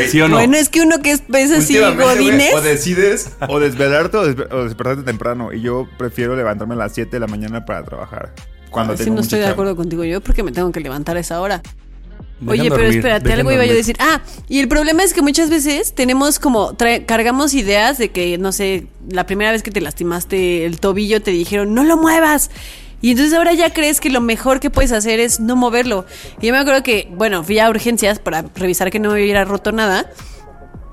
¿Sí 0.09 0.21
o 0.21 0.29
no? 0.29 0.37
Bueno, 0.37 0.57
es 0.57 0.69
que 0.69 0.81
uno 0.81 1.01
que 1.03 1.13
es, 1.13 1.23
es 1.33 1.51
así, 1.53 1.77
Últimamente, 1.79 2.05
güey, 2.05 2.17
godines. 2.17 2.55
o 2.55 2.61
decides 2.61 3.31
o 3.49 3.59
desvelarte 3.61 4.17
o, 4.17 4.27
desve- 4.27 4.53
o 4.53 4.65
despertarte 4.65 5.03
temprano. 5.03 5.53
Y 5.53 5.61
yo 5.61 5.89
prefiero 5.99 6.37
levantarme 6.37 6.75
a 6.75 6.79
las 6.79 6.93
7 6.95 7.11
de 7.11 7.21
la 7.21 7.27
mañana 7.27 7.65
para 7.65 7.85
trabajar. 7.85 8.33
Cuando 8.71 8.93
Así 8.95 9.05
tengo 9.05 9.17
no 9.17 9.23
mucha 9.23 9.37
estoy 9.37 9.41
de 9.41 9.47
acuerdo 9.53 9.75
contigo 9.77 10.05
yo 10.05 10.21
porque 10.21 10.43
me 10.45 10.53
tengo 10.53 10.71
que 10.71 10.81
levantar 10.81 11.17
a 11.17 11.21
esa 11.21 11.41
hora. 11.41 11.61
Oye, 12.47 12.71
pero 12.71 12.85
espérate, 12.89 13.33
algo 13.35 13.53
iba 13.53 13.67
yo 13.67 13.73
a 13.73 13.75
decir. 13.75 13.97
Ah, 13.99 14.23
y 14.49 14.61
el 14.61 14.69
problema 14.69 15.03
es 15.03 15.13
que 15.13 15.21
muchas 15.21 15.51
veces 15.51 15.93
tenemos 15.95 16.39
como, 16.39 16.73
trae- 16.75 17.05
cargamos 17.05 17.53
ideas 17.53 17.99
de 17.99 18.11
que, 18.11 18.39
no 18.39 18.53
sé, 18.53 18.87
la 19.11 19.27
primera 19.27 19.51
vez 19.53 19.63
que 19.63 19.71
te 19.71 19.83
lastimaste 19.83 20.65
el 20.65 20.81
tobillo 20.81 21.21
te 21.21 21.33
dijeron, 21.33 21.75
no 21.75 21.85
lo 21.85 21.99
muevas. 21.99 22.51
Y 23.03 23.13
entonces 23.13 23.35
ahora 23.35 23.53
ya 23.55 23.71
crees 23.73 24.01
que 24.01 24.11
lo 24.11 24.21
mejor 24.21 24.61
que 24.61 24.69
puedes 24.71 24.93
hacer 24.93 25.21
es 25.21 25.41
no 25.41 25.57
moverlo. 25.57 26.05
Y 26.41 26.47
yo 26.49 26.53
me 26.53 26.59
acuerdo 26.59 26.83
que, 26.83 27.09
bueno, 27.13 27.43
fui 27.45 27.59
a 27.59 27.71
urgencias 27.71 28.19
para 28.19 28.45
revisar 28.55 28.91
que 28.91 28.99
no 28.99 29.09
me 29.11 29.15
hubiera 29.23 29.45
roto 29.45 29.73
nada. 29.73 30.11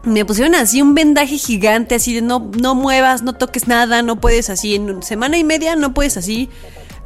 Me 0.03 0.23
pusieron 0.23 0.55
así 0.55 0.81
un 0.81 0.93
vendaje 0.95 1.37
gigante, 1.37 1.95
así 1.95 2.13
de 2.15 2.21
no, 2.21 2.49
no 2.61 2.75
muevas, 2.75 3.23
no 3.23 3.33
toques 3.33 3.67
nada, 3.67 4.01
no 4.03 4.21
puedes 4.21 4.49
así, 4.49 4.75
en 4.75 5.03
semana 5.03 5.37
y 5.37 5.43
media 5.43 5.75
no 5.75 5.93
puedes 5.93 6.15
así 6.15 6.49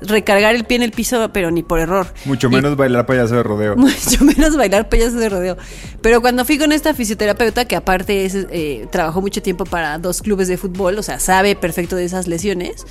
recargar 0.03 0.53
el 0.55 0.65
pie 0.65 0.77
en 0.77 0.84
el 0.84 0.91
piso, 0.91 1.29
pero 1.34 1.50
ni 1.51 1.63
por 1.63 1.79
error. 1.79 2.08
Mucho 2.25 2.48
Y- 2.48 2.51
menos 2.55 2.75
bailar 2.75 3.05
payaso 3.08 3.36
de 3.36 3.43
rodeo. 3.43 3.75
mucho 3.77 4.24
menos 4.24 4.55
bailar 4.55 4.88
payaso 4.89 5.17
de 5.17 5.29
rodeo. 5.29 5.58
Pero 6.01 6.22
cuando 6.22 6.46
fui 6.46 6.60
con 6.60 6.72
esta 6.72 6.93
fisioterapeuta, 6.93 7.65
que 7.65 7.75
aparte 7.75 8.25
es, 8.25 8.36
eh, 8.51 8.88
trabajó 8.91 9.22
mucho 9.22 9.41
tiempo 9.41 9.63
para 9.65 9.98
dos 9.98 10.22
clubes 10.22 10.48
de 10.48 10.58
fútbol, 10.58 10.98
o 11.00 11.03
sea, 11.03 11.20
sabe 11.20 11.55
perfecto 11.55 11.96
de 11.96 12.05
esas 12.05 12.27
lesiones, 12.27 12.86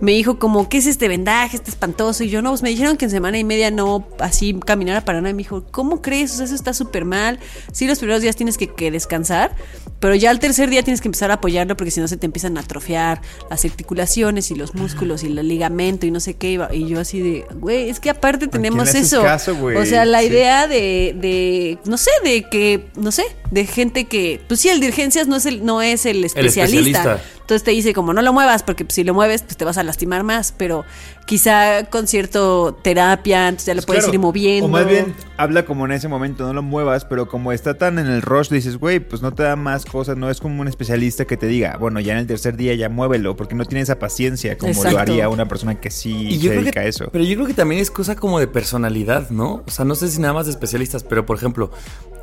me 0.00 0.12
dijo 0.12 0.38
como, 0.38 0.68
¿qué 0.68 0.78
es 0.78 0.86
este 0.86 1.08
vendaje, 1.08 1.56
este 1.56 1.70
espantoso? 1.70 2.22
Y 2.24 2.28
yo, 2.28 2.40
no, 2.42 2.50
pues 2.50 2.62
me 2.62 2.68
dijeron 2.70 2.96
que 2.96 3.06
en 3.06 3.10
semana 3.10 3.38
y 3.38 3.44
media 3.44 3.70
no 3.70 4.06
así 4.20 4.54
caminara 4.64 5.04
para 5.04 5.20
nada. 5.20 5.30
Y 5.30 5.34
me 5.34 5.38
dijo, 5.38 5.64
¿cómo 5.70 6.02
crees? 6.02 6.32
O 6.32 6.36
sea, 6.36 6.44
eso 6.46 6.54
está 6.54 6.72
súper 6.72 7.04
mal. 7.04 7.38
Sí, 7.72 7.86
los 7.86 7.98
primeros 7.98 8.22
días 8.22 8.36
tienes 8.36 8.56
que, 8.58 8.68
que 8.68 8.90
descansar, 8.90 9.54
pero 10.00 10.14
ya 10.14 10.30
al 10.30 10.38
tercer 10.38 10.70
día 10.70 10.82
tienes 10.82 11.00
que 11.00 11.08
empezar 11.08 11.30
a 11.30 11.34
apoyarlo 11.34 11.76
porque 11.76 11.90
si 11.90 12.00
no 12.00 12.06
se 12.08 12.16
te 12.16 12.26
empiezan 12.26 12.56
a 12.56 12.60
atrofiar 12.60 13.20
las 13.50 13.64
articulaciones 13.64 14.50
y 14.50 14.54
los 14.54 14.74
músculos 14.74 15.24
y 15.24 15.26
el 15.26 15.48
ligamento 15.48 16.06
y 16.06 16.10
no 16.10 16.20
sé 16.20 16.34
qué. 16.34 16.60
Y 16.72 16.86
yo 16.86 17.00
así 17.00 17.20
de, 17.20 17.44
güey, 17.56 17.90
es 17.90 17.98
que 17.98 18.10
aparte 18.10 18.46
tenemos 18.48 18.94
eso. 18.94 19.22
caso, 19.22 19.56
güey? 19.56 19.76
o 19.76 19.84
sea, 19.84 20.04
la 20.04 20.20
Sí. 20.20 20.26
idea 20.26 20.66
de, 20.68 21.14
de, 21.18 21.78
no 21.86 21.96
sé, 21.98 22.10
de 22.22 22.44
que, 22.50 22.86
no 22.96 23.10
sé, 23.12 23.24
de 23.50 23.66
gente 23.66 24.04
que, 24.06 24.40
pues 24.46 24.60
sí, 24.60 24.68
el 24.68 24.80
de 24.80 24.88
urgencias 24.88 25.26
no 25.26 25.36
es 25.36 25.46
el, 25.46 25.64
no 25.64 25.82
es 25.82 26.06
el 26.06 26.24
especialista, 26.24 26.62
especialista. 26.64 27.20
Entonces 27.48 27.64
te 27.64 27.70
dice 27.70 27.94
como 27.94 28.12
no 28.12 28.20
lo 28.20 28.34
muevas 28.34 28.62
porque 28.62 28.84
pues, 28.84 28.94
si 28.96 29.04
lo 29.04 29.14
mueves 29.14 29.40
pues 29.40 29.56
te 29.56 29.64
vas 29.64 29.78
a 29.78 29.82
lastimar 29.82 30.22
más, 30.22 30.52
pero 30.54 30.84
quizá 31.24 31.84
con 31.88 32.06
cierto 32.06 32.78
terapia, 32.82 33.48
entonces 33.48 33.68
ya 33.68 33.74
lo 33.74 33.80
puedes 33.80 34.04
Claro. 34.04 34.14
ir 34.14 34.20
moviendo. 34.20 34.66
O 34.66 34.68
más 34.68 34.86
bien, 34.86 35.14
habla 35.38 35.64
como 35.64 35.86
en 35.86 35.92
ese 35.92 36.08
momento, 36.08 36.46
no 36.46 36.52
lo 36.52 36.62
muevas, 36.62 37.06
pero 37.06 37.26
como 37.26 37.50
está 37.52 37.72
tan 37.78 37.98
en 37.98 38.06
el 38.06 38.20
rush, 38.20 38.50
dices, 38.50 38.76
güey, 38.76 39.00
pues 39.00 39.22
no 39.22 39.32
te 39.32 39.44
da 39.44 39.56
más 39.56 39.86
cosas, 39.86 40.18
no 40.18 40.28
es 40.28 40.40
como 40.40 40.60
un 40.60 40.68
especialista 40.68 41.24
que 41.24 41.38
te 41.38 41.46
diga, 41.46 41.78
bueno, 41.78 42.00
ya 42.00 42.12
en 42.12 42.18
el 42.18 42.26
tercer 42.26 42.54
día 42.54 42.74
ya 42.74 42.90
muévelo, 42.90 43.34
porque 43.34 43.54
no 43.54 43.64
tiene 43.64 43.80
esa 43.80 43.98
paciencia 43.98 44.58
como 44.58 44.72
Exacto. 44.72 44.90
lo 44.92 44.98
haría 44.98 45.30
una 45.30 45.48
persona 45.48 45.80
que 45.80 45.90
sí 45.90 46.28
Y 46.28 46.40
se 46.40 46.50
dedica 46.50 46.70
que, 46.72 46.80
a 46.80 46.84
eso. 46.84 47.08
Pero 47.10 47.24
yo 47.24 47.34
creo 47.36 47.46
que 47.46 47.54
también 47.54 47.80
es 47.80 47.90
cosa 47.90 48.14
como 48.14 48.38
de 48.40 48.46
personalidad, 48.46 49.30
¿no? 49.30 49.62
O 49.66 49.70
sea, 49.70 49.86
no 49.86 49.94
sé 49.94 50.08
si 50.10 50.20
nada 50.20 50.34
más 50.34 50.44
de 50.44 50.52
especialistas, 50.52 51.02
pero 51.02 51.24
por 51.24 51.38
ejemplo, 51.38 51.70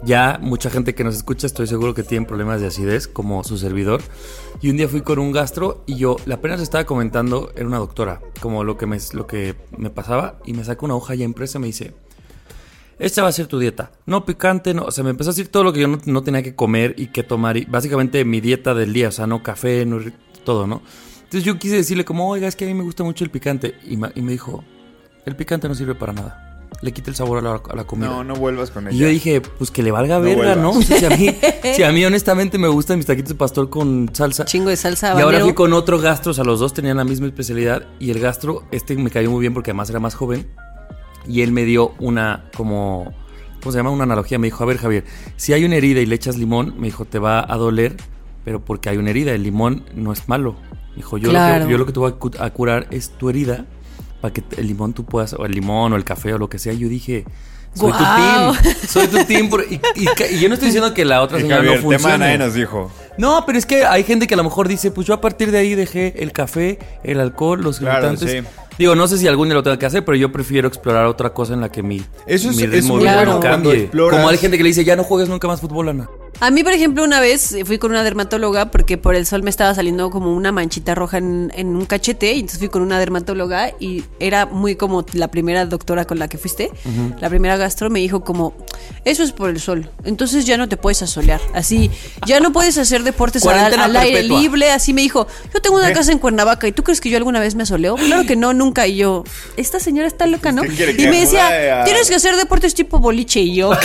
ya 0.06 0.40
mucha 0.42 0.70
gente 0.70 0.96
que 0.96 1.04
nos 1.04 1.16
escucha 1.16 1.48
estoy 1.48 1.68
seguro 1.68 1.94
que 1.94 2.04
tienen 2.04 2.26
problemas 2.26 2.62
de 2.62 2.68
acidez, 2.68 3.08
como 3.08 3.44
su 3.44 3.58
servidor. 3.58 4.02
Y 4.62 4.70
un 4.70 4.78
día 4.78 4.88
fui 4.88 5.02
con 5.02 5.20
un 5.20 5.32
gastro 5.32 5.84
y 5.88 5.96
yo, 5.96 6.18
la 6.26 6.36
apenas 6.36 6.62
estaba 6.62 6.86
comentando, 6.86 7.52
era 7.56 7.66
una 7.66 7.78
doctora, 7.78 8.22
como 8.40 8.64
lo 8.64 8.78
que 8.78 8.86
me, 8.86 8.98
lo 9.14 9.28
que 9.28 9.56
me 9.78 9.90
pasaba, 9.90 10.40
y 10.46 10.54
me 10.54 10.64
saca 10.64 10.86
una 10.86 10.96
hoja 10.96 11.16
ya 11.16 11.26
impresa 11.26 11.58
y 11.58 11.62
me 11.62 11.68
dice, 11.68 11.94
esta 13.00 13.24
va 13.24 13.30
a 13.30 13.32
ser 13.34 13.48
tu 13.48 13.60
dieta. 13.60 13.92
No 14.06 14.26
picante, 14.26 14.74
no. 14.74 14.84
O 14.84 14.92
sea, 14.92 15.04
me 15.04 15.10
empezó 15.10 15.32
a 15.32 15.34
decir 15.34 15.50
todo 15.50 15.64
lo 15.64 15.74
que 15.74 15.82
yo 15.82 15.88
no, 15.88 16.00
no 16.06 16.24
tenía 16.24 16.44
que 16.44 16.56
comer 16.56 16.96
y 16.98 17.08
que 17.08 17.24
tomar. 17.24 17.58
Y 17.58 17.66
básicamente 17.66 18.24
mi 18.24 18.40
dieta 18.40 18.74
del 18.74 18.94
día. 18.94 19.10
O 19.10 19.12
sea, 19.12 19.28
no 19.28 19.44
café, 19.44 19.86
no 19.86 20.00
todo, 20.46 20.66
¿no? 20.66 20.82
Entonces 21.18 21.44
yo 21.44 21.60
quise 21.60 21.76
decirle 21.76 22.06
como, 22.06 22.30
oiga, 22.30 22.48
es 22.48 22.56
que 22.56 22.64
a 22.64 22.68
mí 22.68 22.74
me 22.74 22.84
gusta 22.84 23.04
mucho 23.04 23.26
el 23.26 23.32
picante. 23.32 23.76
Y, 23.84 23.96
y 23.96 24.22
me 24.22 24.32
dijo, 24.32 24.64
el 25.26 25.36
picante 25.36 25.68
no 25.68 25.76
sirve 25.76 25.96
para 25.96 26.14
nada. 26.14 26.55
Le 26.82 26.92
quita 26.92 27.10
el 27.10 27.16
sabor 27.16 27.40
a 27.40 27.42
la, 27.42 27.62
a 27.70 27.76
la 27.76 27.84
comida. 27.86 28.08
No, 28.08 28.24
no 28.24 28.36
vuelvas 28.36 28.70
con 28.70 28.88
ella. 28.88 28.96
Y 28.96 29.00
yo 29.00 29.08
dije, 29.08 29.42
pues 29.42 29.72
que 29.72 29.82
le 29.82 29.92
valga 29.92 30.20
No 30.20 30.26
verga, 30.26 30.56
¿no? 30.56 30.70
O 30.70 30.74
vuelvas. 30.74 31.00
sea, 31.00 31.00
si, 31.00 31.06
a 31.06 31.18
mí, 31.18 31.36
si 31.76 31.84
a 31.84 31.92
mí 31.92 32.06
honestamente 32.06 32.58
me 32.58 32.68
gustan 32.68 32.98
mis 32.98 33.06
taquitos 33.06 33.30
de 33.30 33.36
pastor 33.36 33.70
con 33.70 34.10
salsa. 34.14 34.46
Chingo 34.46 34.70
de 34.70 34.78
salsa 34.78 35.16
Y 35.18 35.22
ahora 35.22 35.40
fui 35.40 35.54
con 35.54 35.74
otro 35.74 36.00
gastro, 36.00 36.32
o 36.32 36.34
sea, 36.34 36.44
los 36.44 36.60
dos 36.60 36.74
tenían 36.74 36.98
la 36.98 37.04
misma 37.04 37.28
especialidad 37.28 37.88
y 38.00 38.12
el 38.12 38.20
gastro, 38.20 38.64
este 38.72 38.96
me 38.96 39.10
cayó 39.10 39.32
muy 39.32 39.42
bien 39.42 39.54
porque 39.54 39.72
además 39.72 39.90
era 39.90 40.00
más 40.00 40.16
joven 40.16 40.48
y 41.28 41.42
él 41.42 41.52
me 41.52 41.64
dio 41.64 41.94
una 42.00 42.46
como, 42.56 43.14
¿cómo 43.62 43.72
se 43.72 43.78
llama? 43.78 43.90
Una 43.90 44.04
analogía, 44.04 44.38
me 44.38 44.48
dijo, 44.48 44.64
a 44.64 44.68
ver 44.68 44.78
Javier, 44.78 45.06
si 45.38 45.54
hay 45.54 45.66
una 45.66 45.76
herida 45.76 46.02
y 46.02 46.06
le 46.06 46.16
echas 46.16 46.38
limón, 46.38 46.76
me 46.78 46.88
dijo, 46.88 47.06
te 47.06 47.20
va 47.20 47.46
a 47.48 47.58
doler, 47.58 47.96
pero 48.44 48.64
porque 48.64 48.90
hay 48.90 48.98
una 48.98 49.10
herida, 49.10 49.32
el 49.32 49.44
limón 49.44 49.86
no 49.96 50.14
es 50.14 50.28
malo. 50.28 50.56
Me 50.92 50.98
dijo, 50.98 51.18
yo, 51.18 51.32
lo, 51.32 51.40
que, 51.40 51.72
yo 51.72 51.78
lo 51.78 51.86
que 51.86 51.92
te 51.92 52.00
voy 52.00 52.14
a 52.40 52.50
curar 52.52 52.88
es 52.92 53.10
tu 53.10 53.30
herida 53.30 53.66
para 54.26 54.34
que 54.34 54.44
el 54.62 54.68
limón 54.68 54.94
tú 54.94 55.06
puedas, 55.06 55.34
o 55.34 55.46
el 55.46 55.52
limón 55.52 55.94
o 55.94 55.96
el 55.96 56.04
café 56.04 56.34
o 56.34 56.38
lo 56.38 56.50
que 56.50 56.60
sea. 56.60 56.74
Yo 56.74 56.88
dije... 56.90 57.26
Soy 57.74 57.92
tu 57.92 57.98
team, 57.98 58.56
soy 58.88 59.08
tu 59.08 59.24
team. 59.26 59.50
por- 59.50 59.66
y, 59.70 59.82
y 59.96 60.06
ca- 60.06 60.28
y 60.32 60.40
yo 60.40 60.48
no 60.48 60.54
estoy 60.54 60.68
diciendo 60.70 60.94
que 60.94 61.04
la 61.04 61.22
otra 61.22 61.40
señora 61.40 61.58
Javier, 61.58 61.76
no 61.76 61.82
funcione. 61.82 62.18
nadie 62.20 62.38
nos 62.38 62.54
dijo. 62.54 62.90
No, 63.18 63.44
pero 63.46 63.58
es 63.58 63.66
que 63.66 63.84
hay 63.84 64.06
gente 64.06 64.28
que 64.28 64.34
a 64.34 64.38
lo 64.38 64.46
mejor 64.46 64.70
dice, 64.70 64.92
pues 64.92 65.06
yo 65.06 65.14
a 65.14 65.20
partir 65.20 65.52
de 65.52 65.58
ahí 65.58 65.76
dejé 65.76 66.14
el 66.24 66.32
café, 66.32 66.80
el 67.04 67.20
alcohol, 67.20 67.62
los 67.62 67.80
Claro, 67.80 68.08
irritantes. 68.14 68.44
sí. 68.44 68.48
Digo, 68.80 68.96
no 68.96 69.10
sé 69.10 69.18
si 69.18 69.28
algún 69.28 69.50
día 69.50 69.56
lo 69.56 69.64
tenga 69.64 69.78
que 69.78 69.86
hacer, 69.88 70.06
pero 70.06 70.16
yo 70.16 70.32
prefiero 70.32 70.70
explorar 70.70 71.06
otra 71.06 71.32
cosa 71.34 71.54
en 71.54 71.60
la 71.60 71.70
que 71.70 71.84
mi, 71.84 72.02
Eso 72.26 72.50
es- 72.50 72.56
mi 72.56 72.64
es 72.64 72.70
ritmo 72.70 72.94
muy 72.96 73.04
de 73.04 73.10
vida 73.10 73.16
bueno 73.26 73.40
cambie. 73.42 73.74
exploras. 73.82 74.16
Como 74.20 74.30
hay 74.30 74.38
gente 74.38 74.56
que 74.56 74.64
le 74.64 74.70
dice, 74.70 74.86
ya 74.86 74.96
no 74.96 75.04
juegues 75.04 75.28
nunca 75.28 75.46
más 75.50 75.60
fútbol, 75.60 75.90
Ana. 75.90 76.10
A 76.42 76.52
mí, 76.52 76.64
por 76.64 76.74
ejemplo, 76.74 77.04
una 77.04 77.20
vez 77.22 77.56
fui 77.66 77.78
con 77.78 77.92
una 77.92 78.04
dermatóloga 78.04 78.70
porque 78.70 78.98
por 78.98 79.16
el 79.16 79.26
sol 79.26 79.42
me 79.42 79.50
estaba 79.50 79.74
saliendo 79.74 80.10
como 80.10 80.34
una 80.34 80.52
manchita 80.52 80.94
roja 80.94 81.18
en, 81.18 81.52
en 81.56 81.76
un 81.76 81.86
cachete 81.86 82.34
y 82.34 82.40
entonces 82.42 82.60
fui 82.60 82.68
con 82.70 82.82
una 82.82 83.00
dermatóloga 83.00 83.72
y 83.80 84.04
era 84.20 84.46
muy 84.46 84.76
como 84.76 85.06
la 85.14 85.30
primera 85.30 85.66
doctora 85.66 86.06
con 86.06 86.20
la 86.20 86.28
que 86.28 86.38
fuiste, 86.38 86.72
la 87.22 87.30
primera 87.30 87.56
gastro 87.58 87.90
me 87.90 88.00
dijo 88.02 88.24
como, 88.24 88.54
eso 89.06 89.24
es 89.24 89.32
por 89.32 89.50
el 89.50 89.60
sol, 89.62 89.90
entonces 90.04 90.46
ya 90.46 90.58
no 90.58 90.68
te 90.68 90.76
puedes 90.78 91.02
asolear, 91.02 91.40
así, 91.54 91.90
ya 92.26 92.40
no 92.42 92.52
puedes 92.52 92.78
hacer 92.78 93.04
deportes 93.04 93.46
al, 93.46 93.74
al 93.80 93.96
aire 93.96 94.24
libre, 94.24 94.72
así 94.72 94.94
me 94.94 95.02
dijo, 95.02 95.28
yo 95.54 95.62
tengo 95.62 95.78
una 95.78 95.90
¿Eh? 95.92 95.94
casa 95.94 96.12
en 96.12 96.20
Cuernavaca 96.20 96.68
y 96.68 96.74
tú 96.74 96.84
crees 96.84 97.00
que 97.00 97.10
yo 97.10 97.18
alguna 97.18 97.40
vez 97.40 97.56
me 97.56 97.64
asoleo, 97.64 97.96
claro 98.08 98.26
que 98.26 98.36
no, 98.36 98.54
nunca, 98.54 98.88
y 98.88 98.98
yo, 98.98 99.24
esta 99.58 99.80
señora 99.80 100.08
está 100.08 100.28
loca, 100.28 100.52
¿no? 100.52 100.64
¿Qué 100.64 100.96
Y 100.98 101.08
me 101.08 101.22
decía, 101.22 101.46
mude 101.46 101.72
a- 101.72 101.84
tienes 101.86 102.10
que 102.10 102.16
hacer 102.16 102.36
deportes 102.36 102.74
tipo 102.76 103.00
boliche 103.00 103.40
y 103.40 103.56
yo, 103.56 103.72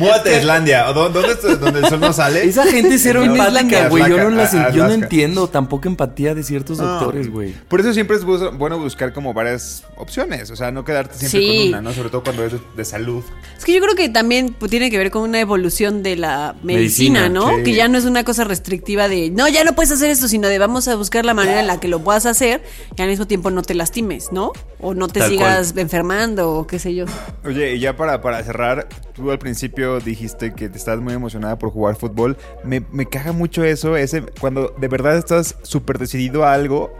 Múdate 0.00 0.34
a 0.34 0.38
Islandia. 0.38 0.90
¿O 0.90 0.94
dó- 0.94 1.08
¿Dónde, 1.10 1.34
donde 1.56 1.80
el 1.80 1.86
sol 1.86 2.00
no 2.00 2.12
sale? 2.12 2.44
Esa 2.44 2.64
gente 2.64 2.94
es 2.94 3.02
cero 3.02 3.22
empática, 3.22 3.88
güey. 3.88 4.08
Yo 4.08 4.18
no, 4.18 4.30
las- 4.30 4.52
yo 4.74 4.86
no 4.86 4.92
entiendo 4.92 5.48
tampoco 5.48 5.88
empatía 5.88 6.34
de 6.34 6.42
ciertos 6.42 6.78
No. 6.78 6.86
doctores, 6.86 7.30
güey. 7.30 7.54
Por 7.68 7.80
eso 7.80 7.92
siempre 7.92 8.16
es 8.16 8.24
bu- 8.24 8.56
bueno 8.56 8.78
buscar 8.78 9.12
como 9.12 9.32
varias 9.34 9.84
opciones. 9.96 10.50
O 10.50 10.56
sea, 10.56 10.70
no 10.70 10.84
quedarte 10.84 11.14
siempre 11.18 11.40
Sí. 11.40 11.58
con 11.58 11.68
una, 11.68 11.80
¿no? 11.82 11.92
Sobre 11.92 12.10
todo 12.10 12.22
cuando 12.22 12.44
es 12.44 12.52
de, 12.52 12.60
de 12.76 12.84
salud. 12.84 13.22
Es 13.56 13.64
que 13.64 13.72
yo 13.74 13.80
creo 13.80 13.94
que 13.94 14.08
también 14.08 14.54
pues, 14.58 14.70
tiene 14.70 14.90
que 14.90 14.98
ver 14.98 15.10
con 15.10 15.22
una 15.22 15.40
evolución 15.40 16.02
de 16.02 16.16
la 16.16 16.54
medicina, 16.62 17.20
Medicina, 17.22 17.28
¿no? 17.28 17.56
sí. 17.58 17.62
Que 17.64 17.74
ya 17.74 17.88
no 17.88 17.98
es 17.98 18.04
una 18.04 18.24
cosa 18.24 18.44
restrictiva 18.44 19.08
de, 19.08 19.30
no, 19.30 19.48
ya 19.48 19.64
no 19.64 19.74
puedes 19.74 19.90
hacer 19.92 20.10
esto, 20.10 20.28
sino 20.28 20.48
de 20.48 20.58
vamos 20.58 20.88
a 20.88 20.94
buscar 20.94 21.24
la 21.24 21.34
manera 21.34 21.60
en 21.60 21.66
la 21.66 21.80
que 21.80 21.88
lo 21.88 22.00
puedas 22.00 22.26
hacer 22.26 22.62
y 22.96 23.02
al 23.02 23.08
mismo 23.08 23.26
tiempo 23.26 23.50
no 23.50 23.62
te 23.62 23.74
lastimes, 23.74 24.32
¿no? 24.32 24.52
O 24.80 24.94
no 24.94 25.08
te 25.08 25.20
Tal 25.20 25.28
sigas 25.30 25.74
enfermando 25.76 26.52
o 26.52 26.66
qué 26.66 26.78
sé 26.78 26.94
yo. 26.94 27.04
Oye, 27.44 27.74
y 27.74 27.80
ya 27.80 27.96
para, 27.96 28.20
para 28.22 28.42
cerrar, 28.44 28.88
tú 29.14 29.30
al 29.30 29.38
principio 29.38 29.89
dijiste 29.98 30.54
que 30.54 30.66
estás 30.66 31.00
muy 31.00 31.14
emocionada 31.14 31.58
por 31.58 31.70
jugar 31.70 31.96
fútbol. 31.96 32.36
Me, 32.62 32.84
me 32.92 33.06
caga 33.06 33.32
mucho 33.32 33.64
eso, 33.64 33.96
ese 33.96 34.22
cuando 34.40 34.68
de 34.78 34.88
verdad 34.88 35.16
estás 35.16 35.56
súper 35.62 35.98
decidido 35.98 36.44
a 36.44 36.52
algo 36.52 36.92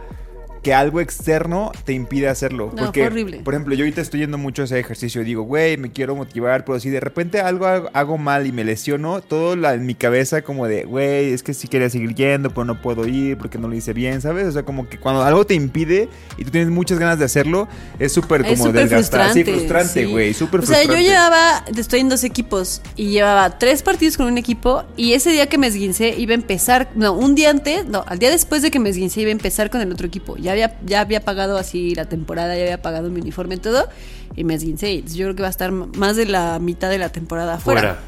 que 0.61 0.73
algo 0.73 1.01
externo 1.01 1.71
te 1.85 1.93
impide 1.93 2.27
hacerlo. 2.27 2.71
No, 2.75 2.83
Porque, 2.83 3.03
horrible. 3.03 3.37
por 3.43 3.53
ejemplo, 3.53 3.73
yo 3.73 3.83
ahorita 3.83 4.01
estoy 4.01 4.19
yendo 4.21 4.37
mucho 4.37 4.61
a 4.61 4.65
ese 4.65 4.79
ejercicio. 4.79 5.23
Digo, 5.23 5.43
güey, 5.43 5.77
me 5.77 5.91
quiero 5.91 6.15
motivar, 6.15 6.65
pero 6.65 6.79
si 6.79 6.89
de 6.89 6.99
repente 6.99 7.41
algo 7.41 7.65
hago, 7.65 8.17
mal 8.17 8.45
y 8.45 8.51
me 8.51 8.63
lesiono, 8.63 9.21
todo 9.21 9.55
la, 9.55 9.73
en 9.73 9.85
mi 9.85 9.95
cabeza 9.95 10.41
como 10.43 10.67
de, 10.67 10.83
güey, 10.83 11.33
es 11.33 11.41
que 11.43 11.53
sí 11.53 11.67
quería 11.67 11.89
seguir 11.89 12.13
yendo, 12.13 12.49
pero 12.49 12.65
no 12.65 12.81
puedo 12.81 13.07
ir 13.07 13.37
porque 13.37 13.57
no 13.57 13.67
lo 13.67 13.75
hice 13.75 13.93
bien, 13.93 14.21
¿sabes? 14.21 14.47
O 14.47 14.51
sea, 14.51 14.63
como 14.63 14.87
que 14.87 14.99
cuando 14.99 15.23
algo 15.23 15.45
te 15.45 15.55
impide 15.55 16.09
y 16.37 16.43
tú 16.45 16.51
tienes 16.51 16.69
muchas 16.69 16.99
ganas 16.99 17.17
de 17.17 17.25
hacerlo, 17.25 17.67
es 17.97 18.11
súper 18.11 18.43
como 18.43 18.65
súper 18.65 18.83
desgastante. 18.89 19.33
Sí, 19.33 19.43
frustrante. 19.43 19.51
frustrante, 19.51 20.05
sí. 20.05 20.11
güey, 20.11 20.33
súper 20.33 20.59
O 20.59 20.65
sea, 20.65 20.77
frustrante. 20.77 21.03
yo 21.03 21.09
llevaba, 21.09 21.65
estoy 21.75 22.01
en 22.01 22.09
dos 22.09 22.23
equipos 22.23 22.81
y 22.95 23.09
llevaba 23.09 23.57
tres 23.57 23.81
partidos 23.81 24.17
con 24.17 24.27
un 24.27 24.37
equipo 24.37 24.83
y 24.97 25.13
ese 25.13 25.31
día 25.31 25.47
que 25.47 25.57
me 25.57 25.67
esguincé 25.67 26.13
iba 26.17 26.33
a 26.33 26.35
empezar, 26.35 26.89
no, 26.95 27.13
un 27.13 27.33
día 27.33 27.49
antes, 27.49 27.85
no, 27.85 28.03
al 28.07 28.19
día 28.19 28.29
después 28.29 28.61
de 28.61 28.69
que 28.69 28.79
me 28.79 28.89
esguincé 28.89 29.21
iba 29.21 29.29
a 29.29 29.31
empezar 29.31 29.69
con 29.69 29.81
el 29.81 29.91
otro 29.91 30.05
equipo. 30.05 30.37
Ya 30.37 30.50
había, 30.51 30.77
ya 30.85 31.01
había 31.01 31.21
pagado 31.21 31.57
así 31.57 31.95
la 31.95 32.05
temporada, 32.05 32.55
ya 32.55 32.63
había 32.63 32.81
pagado 32.81 33.09
mi 33.09 33.21
uniforme 33.21 33.55
y 33.55 33.59
todo 33.59 33.87
y 34.35 34.43
me 34.43 34.55
esguincé. 34.55 34.91
Entonces, 34.91 35.17
Yo 35.17 35.25
creo 35.25 35.35
que 35.35 35.41
va 35.41 35.47
a 35.47 35.51
estar 35.51 35.71
más 35.71 36.15
de 36.15 36.25
la 36.25 36.59
mitad 36.59 36.89
de 36.89 36.97
la 36.97 37.09
temporada 37.09 37.55
afuera. 37.55 37.81
Fuera. 37.81 37.99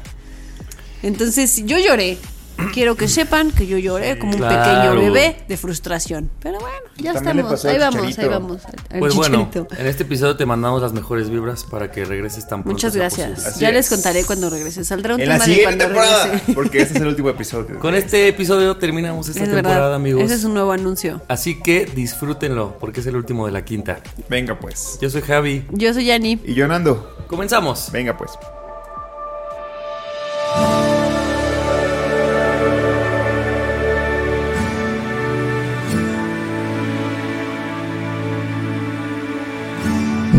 Entonces 1.02 1.64
yo 1.66 1.78
lloré. 1.78 2.18
Quiero 2.72 2.96
que 2.96 3.08
sepan 3.08 3.50
que 3.50 3.66
yo 3.66 3.78
lloré 3.78 4.18
como 4.18 4.32
un 4.32 4.38
Claro. 4.38 4.92
pequeño 4.92 5.00
bebé 5.12 5.36
de 5.48 5.56
frustración. 5.56 6.30
Pero 6.40 6.58
bueno, 6.60 6.76
ya 6.96 7.12
También 7.14 7.38
estamos. 7.40 7.64
Ahí 7.64 7.78
vamos, 7.78 8.18
ahí 8.18 8.28
vamos. 8.28 8.62
Pues 8.98 9.14
bueno, 9.14 9.48
Chicharito. 9.52 9.74
en 9.76 9.86
este 9.86 10.02
episodio 10.04 10.36
te 10.36 10.46
mandamos 10.46 10.80
las 10.82 10.92
mejores 10.92 11.30
vibras 11.30 11.64
para 11.64 11.90
que 11.90 12.04
regreses 12.04 12.46
tan 12.46 12.62
pronto. 12.62 12.72
Muchas 12.72 12.94
gracias. 12.96 13.58
ya 13.58 13.70
les 13.70 13.86
es. 13.86 13.90
contaré 13.90 14.24
cuando 14.24 14.50
regrese. 14.50 14.84
Saldrá 14.84 15.14
un 15.14 15.20
En 15.20 15.26
tema 15.26 15.38
la 15.38 15.44
de 15.46 15.50
siguiente 15.54 15.84
cuando 15.84 15.84
temporada, 15.84 16.24
regrese. 16.26 16.52
porque 16.54 16.82
este 16.82 16.94
es 16.94 17.00
el 17.00 17.06
último 17.08 17.28
episodio. 17.30 17.78
Con 17.78 17.94
este 17.94 18.28
episodio 18.28 18.76
terminamos 18.76 19.28
esta 19.28 19.42
Es 19.44 19.50
temporada, 19.50 19.74
verdad. 19.80 19.94
amigos. 19.94 20.22
Ese 20.22 20.34
es 20.34 20.44
un 20.44 20.54
nuevo 20.54 20.72
anuncio. 20.72 21.20
Así 21.28 21.60
que 21.60 21.86
disfrútenlo, 21.86 22.76
porque 22.80 23.00
es 23.00 23.06
el 23.06 23.16
último 23.16 23.46
de 23.46 23.52
la 23.52 23.64
quinta. 23.64 23.98
Venga 24.28 24.58
pues. 24.58 24.98
Yo 25.00 25.10
soy 25.10 25.22
Javi. 25.22 25.64
Yo 25.70 25.92
soy 25.94 26.06
Yani. 26.06 26.40
Y 26.44 26.54
yo 26.54 26.66
Nando. 26.68 27.16
Comenzamos. 27.28 27.90
Venga 27.92 28.16
pues. 28.16 28.32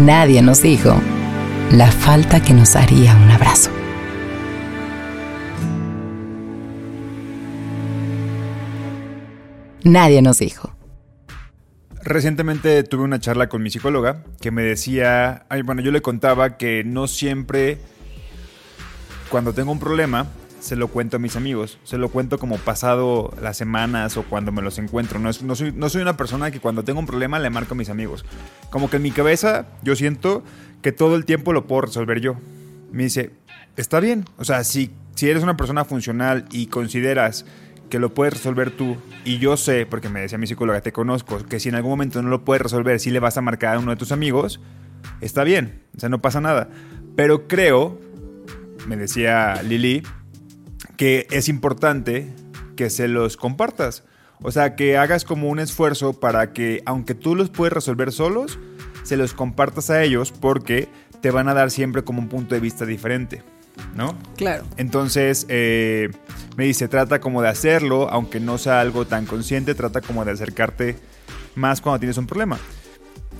Nadie 0.05 0.43
nos 0.43 0.61
dijo 0.61 1.01
la 1.71 1.91
falta 1.91 2.39
que 2.39 2.53
nos 2.53 2.75
haría 2.75 3.15
un 3.15 3.31
abrazo. 3.31 3.71
Nadie 9.83 10.21
nos 10.21 10.37
dijo. 10.37 10.75
Recientemente 12.03 12.83
tuve 12.83 13.03
una 13.03 13.19
charla 13.19 13.49
con 13.49 13.63
mi 13.63 13.71
psicóloga 13.71 14.23
que 14.39 14.51
me 14.51 14.61
decía, 14.61 15.47
ay, 15.49 15.63
bueno, 15.63 15.81
yo 15.81 15.89
le 15.89 16.03
contaba 16.03 16.55
que 16.55 16.83
no 16.83 17.07
siempre 17.07 17.79
cuando 19.31 19.53
tengo 19.53 19.71
un 19.71 19.79
problema 19.79 20.27
se 20.65 20.75
lo 20.75 20.87
cuento 20.87 21.17
a 21.17 21.19
mis 21.19 21.35
amigos, 21.35 21.77
se 21.83 21.97
lo 21.97 22.09
cuento 22.09 22.39
como 22.39 22.57
pasado 22.57 23.31
las 23.41 23.55
semanas 23.55 24.17
o 24.17 24.23
cuando 24.23 24.51
me 24.51 24.61
los 24.61 24.79
encuentro. 24.79 25.19
No, 25.19 25.29
es- 25.29 25.43
no 25.43 25.55
soy, 25.55 25.71
no 25.71 25.89
soy 25.89 26.01
una 26.01 26.17
persona 26.17 26.49
que 26.51 26.59
cuando 26.59 26.83
tengo 26.83 26.99
un 26.99 27.05
problema 27.05 27.37
le 27.39 27.49
marco 27.49 27.73
a 27.75 27.77
mis 27.77 27.89
amigos. 27.89 28.25
Como 28.71 28.89
que 28.89 28.97
en 28.97 29.03
mi 29.03 29.11
cabeza 29.11 29.67
yo 29.83 29.95
siento 29.95 30.43
que 30.81 30.91
todo 30.91 31.15
el 31.15 31.25
tiempo 31.25 31.53
lo 31.53 31.67
puedo 31.67 31.81
resolver 31.83 32.19
yo. 32.19 32.35
Me 32.91 33.03
dice, 33.03 33.31
está 33.77 33.99
bien, 33.99 34.25
o 34.37 34.43
sea, 34.43 34.63
si, 34.63 34.91
si 35.15 35.29
eres 35.29 35.43
una 35.43 35.55
persona 35.55 35.85
funcional 35.85 36.45
y 36.51 36.67
consideras 36.67 37.45
que 37.89 37.99
lo 37.99 38.13
puedes 38.15 38.33
resolver 38.33 38.71
tú 38.71 38.97
y 39.23 39.37
yo 39.37 39.57
sé, 39.57 39.85
porque 39.85 40.09
me 40.09 40.19
decía 40.21 40.39
mi 40.39 40.47
psicóloga, 40.47 40.81
te 40.81 40.91
conozco, 40.91 41.37
que 41.45 41.59
si 41.59 41.69
en 41.69 41.75
algún 41.75 41.91
momento 41.91 42.21
no 42.23 42.29
lo 42.29 42.43
puedes 42.43 42.61
resolver, 42.63 42.99
si 42.99 43.11
le 43.11 43.19
vas 43.19 43.37
a 43.37 43.41
marcar 43.41 43.75
a 43.75 43.79
uno 43.79 43.91
de 43.91 43.97
tus 43.97 44.11
amigos, 44.11 44.59
está 45.21 45.43
bien, 45.43 45.83
o 45.95 45.99
sea, 45.99 46.09
no 46.09 46.19
pasa 46.21 46.41
nada. 46.41 46.69
Pero 47.15 47.47
creo, 47.47 47.99
me 48.87 48.97
decía 48.97 49.61
Lili, 49.63 50.01
que 50.97 51.27
es 51.31 51.49
importante 51.49 52.27
que 52.75 52.89
se 52.89 53.07
los 53.07 53.37
compartas. 53.37 54.03
O 54.41 54.51
sea, 54.51 54.75
que 54.75 54.97
hagas 54.97 55.23
como 55.23 55.49
un 55.49 55.59
esfuerzo 55.59 56.19
para 56.19 56.51
que, 56.51 56.81
aunque 56.85 57.15
tú 57.15 57.35
los 57.35 57.49
puedes 57.49 57.73
resolver 57.73 58.11
solos, 58.11 58.59
se 59.03 59.17
los 59.17 59.33
compartas 59.33 59.89
a 59.89 60.03
ellos 60.03 60.31
porque 60.31 60.89
te 61.21 61.31
van 61.31 61.47
a 61.47 61.53
dar 61.53 61.71
siempre 61.71 62.03
como 62.03 62.19
un 62.19 62.27
punto 62.27 62.53
de 62.53 62.61
vista 62.61 62.85
diferente, 62.85 63.43
¿no? 63.95 64.17
Claro. 64.35 64.65
Entonces, 64.77 65.45
eh, 65.49 66.09
me 66.57 66.65
dice, 66.65 66.87
trata 66.87 67.19
como 67.21 67.41
de 67.41 67.49
hacerlo, 67.49 68.09
aunque 68.09 68.39
no 68.39 68.57
sea 68.57 68.81
algo 68.81 69.05
tan 69.05 69.25
consciente, 69.25 69.73
trata 69.73 70.01
como 70.01 70.25
de 70.25 70.31
acercarte 70.31 70.97
más 71.55 71.81
cuando 71.81 71.99
tienes 71.99 72.17
un 72.17 72.27
problema. 72.27 72.59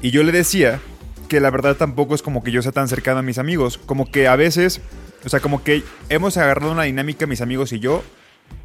Y 0.01 0.11
yo 0.11 0.23
le 0.23 0.31
decía 0.31 0.79
que 1.27 1.39
la 1.39 1.49
verdad 1.49 1.75
tampoco 1.75 2.15
es 2.15 2.21
como 2.21 2.43
que 2.43 2.51
yo 2.51 2.61
sea 2.61 2.71
tan 2.71 2.87
cercano 2.87 3.19
a 3.19 3.23
mis 3.23 3.37
amigos, 3.37 3.77
como 3.77 4.09
que 4.09 4.27
a 4.27 4.35
veces, 4.35 4.81
o 5.25 5.29
sea, 5.29 5.39
como 5.39 5.63
que 5.63 5.83
hemos 6.09 6.37
agarrado 6.37 6.71
una 6.71 6.83
dinámica 6.83 7.27
mis 7.27 7.41
amigos 7.41 7.73
y 7.73 7.79
yo, 7.79 8.03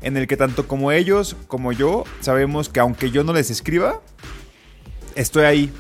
en 0.03 0.17
el 0.17 0.27
que 0.27 0.37
tanto 0.37 0.69
como 0.69 0.93
ellos 0.93 1.37
como 1.47 1.73
yo 1.73 2.05
sabemos 2.21 2.69
que 2.69 2.81
aunque 2.81 3.11
yo 3.11 3.25
no 3.25 3.33
les 3.33 3.51
escriba, 3.51 4.01
estoy 5.15 5.45
ahí 5.45 5.73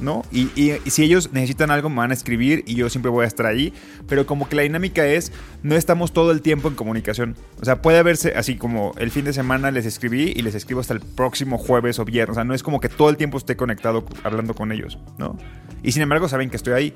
¿no? 0.00 0.24
Y, 0.30 0.50
y, 0.54 0.78
si 0.90 1.04
ellos 1.04 1.32
necesitan 1.32 1.70
algo, 1.70 1.88
me 1.88 1.96
van 1.96 2.10
a 2.10 2.14
escribir 2.14 2.64
y 2.66 2.74
yo 2.74 2.88
siempre 2.90 3.10
voy 3.10 3.24
a 3.24 3.28
estar 3.28 3.46
ahí. 3.46 3.72
Pero 4.08 4.26
como 4.26 4.48
que 4.48 4.56
la 4.56 4.62
dinámica 4.62 5.06
es, 5.06 5.32
no 5.62 5.74
estamos 5.74 6.12
todo 6.12 6.32
el 6.32 6.42
tiempo 6.42 6.68
en 6.68 6.74
comunicación. 6.74 7.36
O 7.60 7.64
sea, 7.64 7.82
puede 7.82 7.98
haberse 7.98 8.34
así 8.36 8.56
como 8.56 8.92
el 8.98 9.10
fin 9.10 9.24
de 9.24 9.32
semana 9.32 9.70
les 9.70 9.86
escribí 9.86 10.32
y 10.34 10.42
les 10.42 10.54
escribo 10.54 10.80
hasta 10.80 10.94
el 10.94 11.00
próximo 11.00 11.58
jueves 11.58 11.98
o 11.98 12.04
viernes. 12.04 12.32
O 12.32 12.34
sea, 12.34 12.44
no 12.44 12.54
es 12.54 12.62
como 12.62 12.80
que 12.80 12.88
todo 12.88 13.10
el 13.10 13.16
tiempo 13.16 13.38
esté 13.38 13.56
conectado 13.56 14.04
hablando 14.22 14.54
con 14.54 14.72
ellos, 14.72 14.98
¿no? 15.18 15.38
Y 15.82 15.92
sin 15.92 16.02
embargo, 16.02 16.28
saben 16.28 16.50
que 16.50 16.56
estoy 16.56 16.74
ahí. 16.74 16.94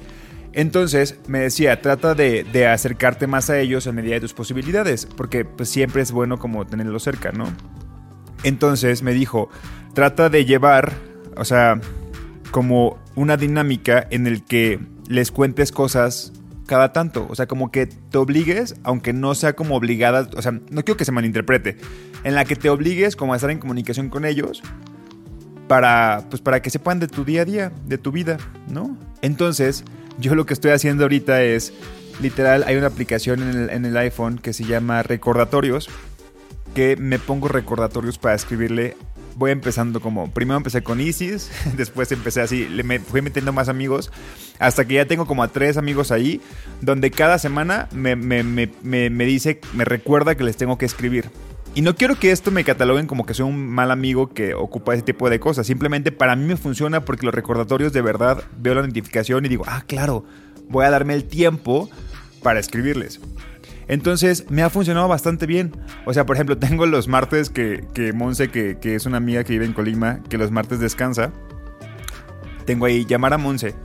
Entonces 0.52 1.18
me 1.28 1.40
decía, 1.40 1.80
trata 1.80 2.14
de, 2.14 2.44
de 2.44 2.66
acercarte 2.66 3.26
más 3.26 3.50
a 3.50 3.58
ellos 3.58 3.86
a 3.86 3.92
medida 3.92 4.14
de 4.14 4.20
tus 4.20 4.34
posibilidades, 4.34 5.06
porque 5.06 5.44
pues 5.44 5.68
siempre 5.68 6.02
es 6.02 6.12
bueno 6.12 6.38
como 6.38 6.66
tenerlos 6.66 7.04
cerca, 7.04 7.32
¿no? 7.32 7.46
Entonces 8.42 9.02
me 9.02 9.12
dijo, 9.12 9.50
trata 9.94 10.28
de 10.28 10.44
llevar, 10.44 10.92
o 11.36 11.44
sea, 11.44 11.80
como 12.50 12.98
una 13.14 13.36
dinámica 13.36 14.06
en 14.10 14.26
el 14.26 14.44
que 14.44 14.80
les 15.08 15.30
cuentes 15.30 15.72
cosas 15.72 16.32
cada 16.66 16.92
tanto. 16.92 17.26
O 17.28 17.34
sea, 17.34 17.46
como 17.46 17.70
que 17.70 17.86
te 17.86 18.18
obligues, 18.18 18.76
aunque 18.84 19.12
no 19.12 19.34
sea 19.34 19.54
como 19.54 19.74
obligada, 19.74 20.28
o 20.36 20.42
sea, 20.42 20.52
no 20.52 20.84
quiero 20.84 20.96
que 20.96 21.04
se 21.04 21.12
malinterprete, 21.12 21.76
en 22.22 22.34
la 22.34 22.44
que 22.44 22.56
te 22.56 22.70
obligues 22.70 23.16
como 23.16 23.32
a 23.32 23.36
estar 23.36 23.50
en 23.50 23.58
comunicación 23.58 24.08
con 24.08 24.24
ellos 24.24 24.62
para, 25.66 26.24
pues, 26.30 26.40
para 26.40 26.62
que 26.62 26.70
sepan 26.70 27.00
de 27.00 27.08
tu 27.08 27.24
día 27.24 27.42
a 27.42 27.44
día, 27.44 27.72
de 27.86 27.98
tu 27.98 28.12
vida, 28.12 28.38
¿no? 28.68 28.96
Entonces, 29.20 29.84
yo 30.20 30.34
lo 30.34 30.46
que 30.46 30.54
estoy 30.54 30.70
haciendo 30.72 31.04
ahorita 31.04 31.42
es, 31.42 31.72
literal, 32.20 32.64
hay 32.66 32.76
una 32.76 32.86
aplicación 32.86 33.70
en 33.70 33.84
el, 33.84 33.96
iPhone 33.96 34.38
que 34.38 34.52
se 34.52 34.64
llama 34.64 35.02
Recordatorios, 35.02 35.88
que 36.74 36.96
me 36.96 37.18
pongo 37.18 37.48
recordatorios 37.48 38.18
para 38.18 38.34
escribirle 38.34 38.96
voy 39.36 39.52
empezando 39.52 40.00
como, 40.00 40.30
primero 40.30 40.58
empecé 40.58 40.82
con 40.82 41.00
Isis, 41.00 41.50
después 41.76 42.12
empecé 42.12 42.42
así, 42.42 42.68
me 42.84 43.00
fui 43.00 43.22
metiendo 43.22 43.52
más 43.52 43.68
amigos, 43.68 44.12
hasta 44.58 44.84
que 44.84 44.94
ya 44.94 45.06
tengo 45.06 45.26
como 45.26 45.42
a 45.42 45.48
tres 45.48 45.78
amigos 45.78 46.12
ahí, 46.12 46.40
donde 46.82 47.10
cada 47.10 47.38
semana 47.38 47.88
me, 47.92 48.16
me, 48.16 49.24
dice, 49.24 49.60
me 49.72 49.84
recuerda 49.86 50.34
que 50.34 50.44
les 50.44 50.56
tengo 50.56 50.76
que 50.76 50.84
escribir. 50.84 51.30
Y 51.74 51.82
no 51.82 51.94
quiero 51.94 52.18
que 52.18 52.32
esto 52.32 52.50
me 52.50 52.64
cataloguen 52.64 53.06
como 53.06 53.24
que 53.24 53.32
soy 53.32 53.46
un 53.46 53.68
mal 53.68 53.92
amigo 53.92 54.28
que 54.30 54.54
ocupa 54.54 54.94
ese 54.94 55.04
tipo 55.04 55.30
de 55.30 55.38
cosas. 55.38 55.66
Simplemente 55.66 56.10
para 56.10 56.34
mí 56.34 56.44
me 56.44 56.56
funciona 56.56 57.04
porque 57.04 57.24
los 57.24 57.34
recordatorios 57.34 57.92
de 57.92 58.02
verdad 58.02 58.42
veo 58.58 58.74
la 58.74 58.82
notificación 58.82 59.44
y 59.46 59.48
digo, 59.48 59.64
ah, 59.68 59.84
claro, 59.86 60.24
voy 60.68 60.84
a 60.84 60.90
darme 60.90 61.14
el 61.14 61.24
tiempo 61.24 61.88
para 62.42 62.58
escribirles. 62.58 63.20
Entonces 63.86 64.46
me 64.50 64.62
ha 64.62 64.70
funcionado 64.70 65.06
bastante 65.06 65.46
bien. 65.46 65.72
O 66.06 66.12
sea, 66.12 66.26
por 66.26 66.36
ejemplo, 66.36 66.58
tengo 66.58 66.86
los 66.86 67.06
martes 67.06 67.50
que, 67.50 67.84
que 67.94 68.12
Monse, 68.12 68.48
que, 68.48 68.78
que 68.80 68.96
es 68.96 69.06
una 69.06 69.18
amiga 69.18 69.44
que 69.44 69.52
vive 69.52 69.64
en 69.64 69.72
Colima, 69.72 70.22
que 70.28 70.38
los 70.38 70.50
martes 70.50 70.80
descansa. 70.80 71.32
Tengo 72.66 72.86
ahí 72.86 73.04
llamar 73.04 73.32
a 73.32 73.38
Monse. 73.38 73.76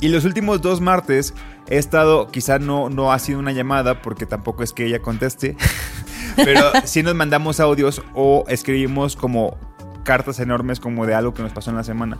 Y 0.00 0.08
los 0.08 0.24
últimos 0.24 0.62
dos 0.62 0.80
martes 0.80 1.34
he 1.68 1.76
estado, 1.76 2.28
quizá 2.28 2.58
no, 2.58 2.88
no 2.88 3.12
ha 3.12 3.18
sido 3.18 3.38
una 3.40 3.52
llamada 3.52 4.00
porque 4.00 4.26
tampoco 4.26 4.62
es 4.62 4.72
que 4.72 4.86
ella 4.86 5.00
conteste, 5.00 5.56
pero 6.44 6.72
sí 6.84 7.02
nos 7.02 7.14
mandamos 7.14 7.60
audios 7.60 8.02
o 8.14 8.44
escribimos 8.48 9.16
como 9.16 9.56
cartas 10.04 10.40
enormes 10.40 10.80
como 10.80 11.06
de 11.06 11.14
algo 11.14 11.34
que 11.34 11.42
nos 11.42 11.52
pasó 11.52 11.70
en 11.70 11.76
la 11.76 11.84
semana. 11.84 12.18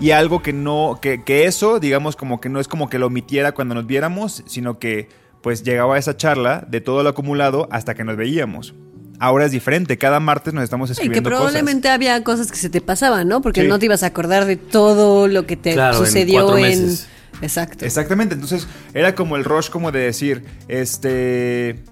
Y 0.00 0.12
algo 0.12 0.42
que 0.42 0.52
no, 0.52 0.98
que, 1.00 1.22
que 1.22 1.44
eso, 1.44 1.78
digamos, 1.78 2.16
como 2.16 2.40
que 2.40 2.48
no 2.48 2.58
es 2.58 2.68
como 2.68 2.88
que 2.88 2.98
lo 2.98 3.06
omitiera 3.06 3.52
cuando 3.52 3.74
nos 3.74 3.86
viéramos, 3.86 4.42
sino 4.46 4.78
que 4.78 5.08
pues 5.42 5.62
llegaba 5.62 5.98
esa 5.98 6.16
charla 6.16 6.66
de 6.68 6.80
todo 6.80 7.02
lo 7.02 7.10
acumulado 7.10 7.68
hasta 7.70 7.94
que 7.94 8.04
nos 8.04 8.16
veíamos. 8.16 8.74
Ahora 9.18 9.44
es 9.44 9.52
diferente, 9.52 9.98
cada 9.98 10.18
martes 10.18 10.54
nos 10.54 10.64
estamos 10.64 10.90
escribiendo 10.90 11.18
Y 11.18 11.22
que 11.22 11.28
probablemente 11.28 11.82
cosas. 11.82 11.94
había 11.94 12.24
cosas 12.24 12.50
que 12.50 12.56
se 12.56 12.70
te 12.70 12.80
pasaban, 12.80 13.28
¿no? 13.28 13.42
Porque 13.42 13.62
sí. 13.62 13.68
no 13.68 13.78
te 13.78 13.84
ibas 13.84 14.02
a 14.02 14.06
acordar 14.06 14.46
de 14.46 14.56
todo 14.56 15.28
lo 15.28 15.46
que 15.46 15.56
te 15.56 15.74
claro, 15.74 15.98
sucedió 15.98 16.56
en, 16.56 16.64
en... 16.64 16.98
Exacto. 17.42 17.84
Exactamente, 17.84 18.34
entonces 18.34 18.66
era 18.94 19.14
como 19.14 19.36
el 19.36 19.44
rush 19.44 19.68
como 19.68 19.92
de 19.92 20.00
decir, 20.00 20.44
este 20.68 21.84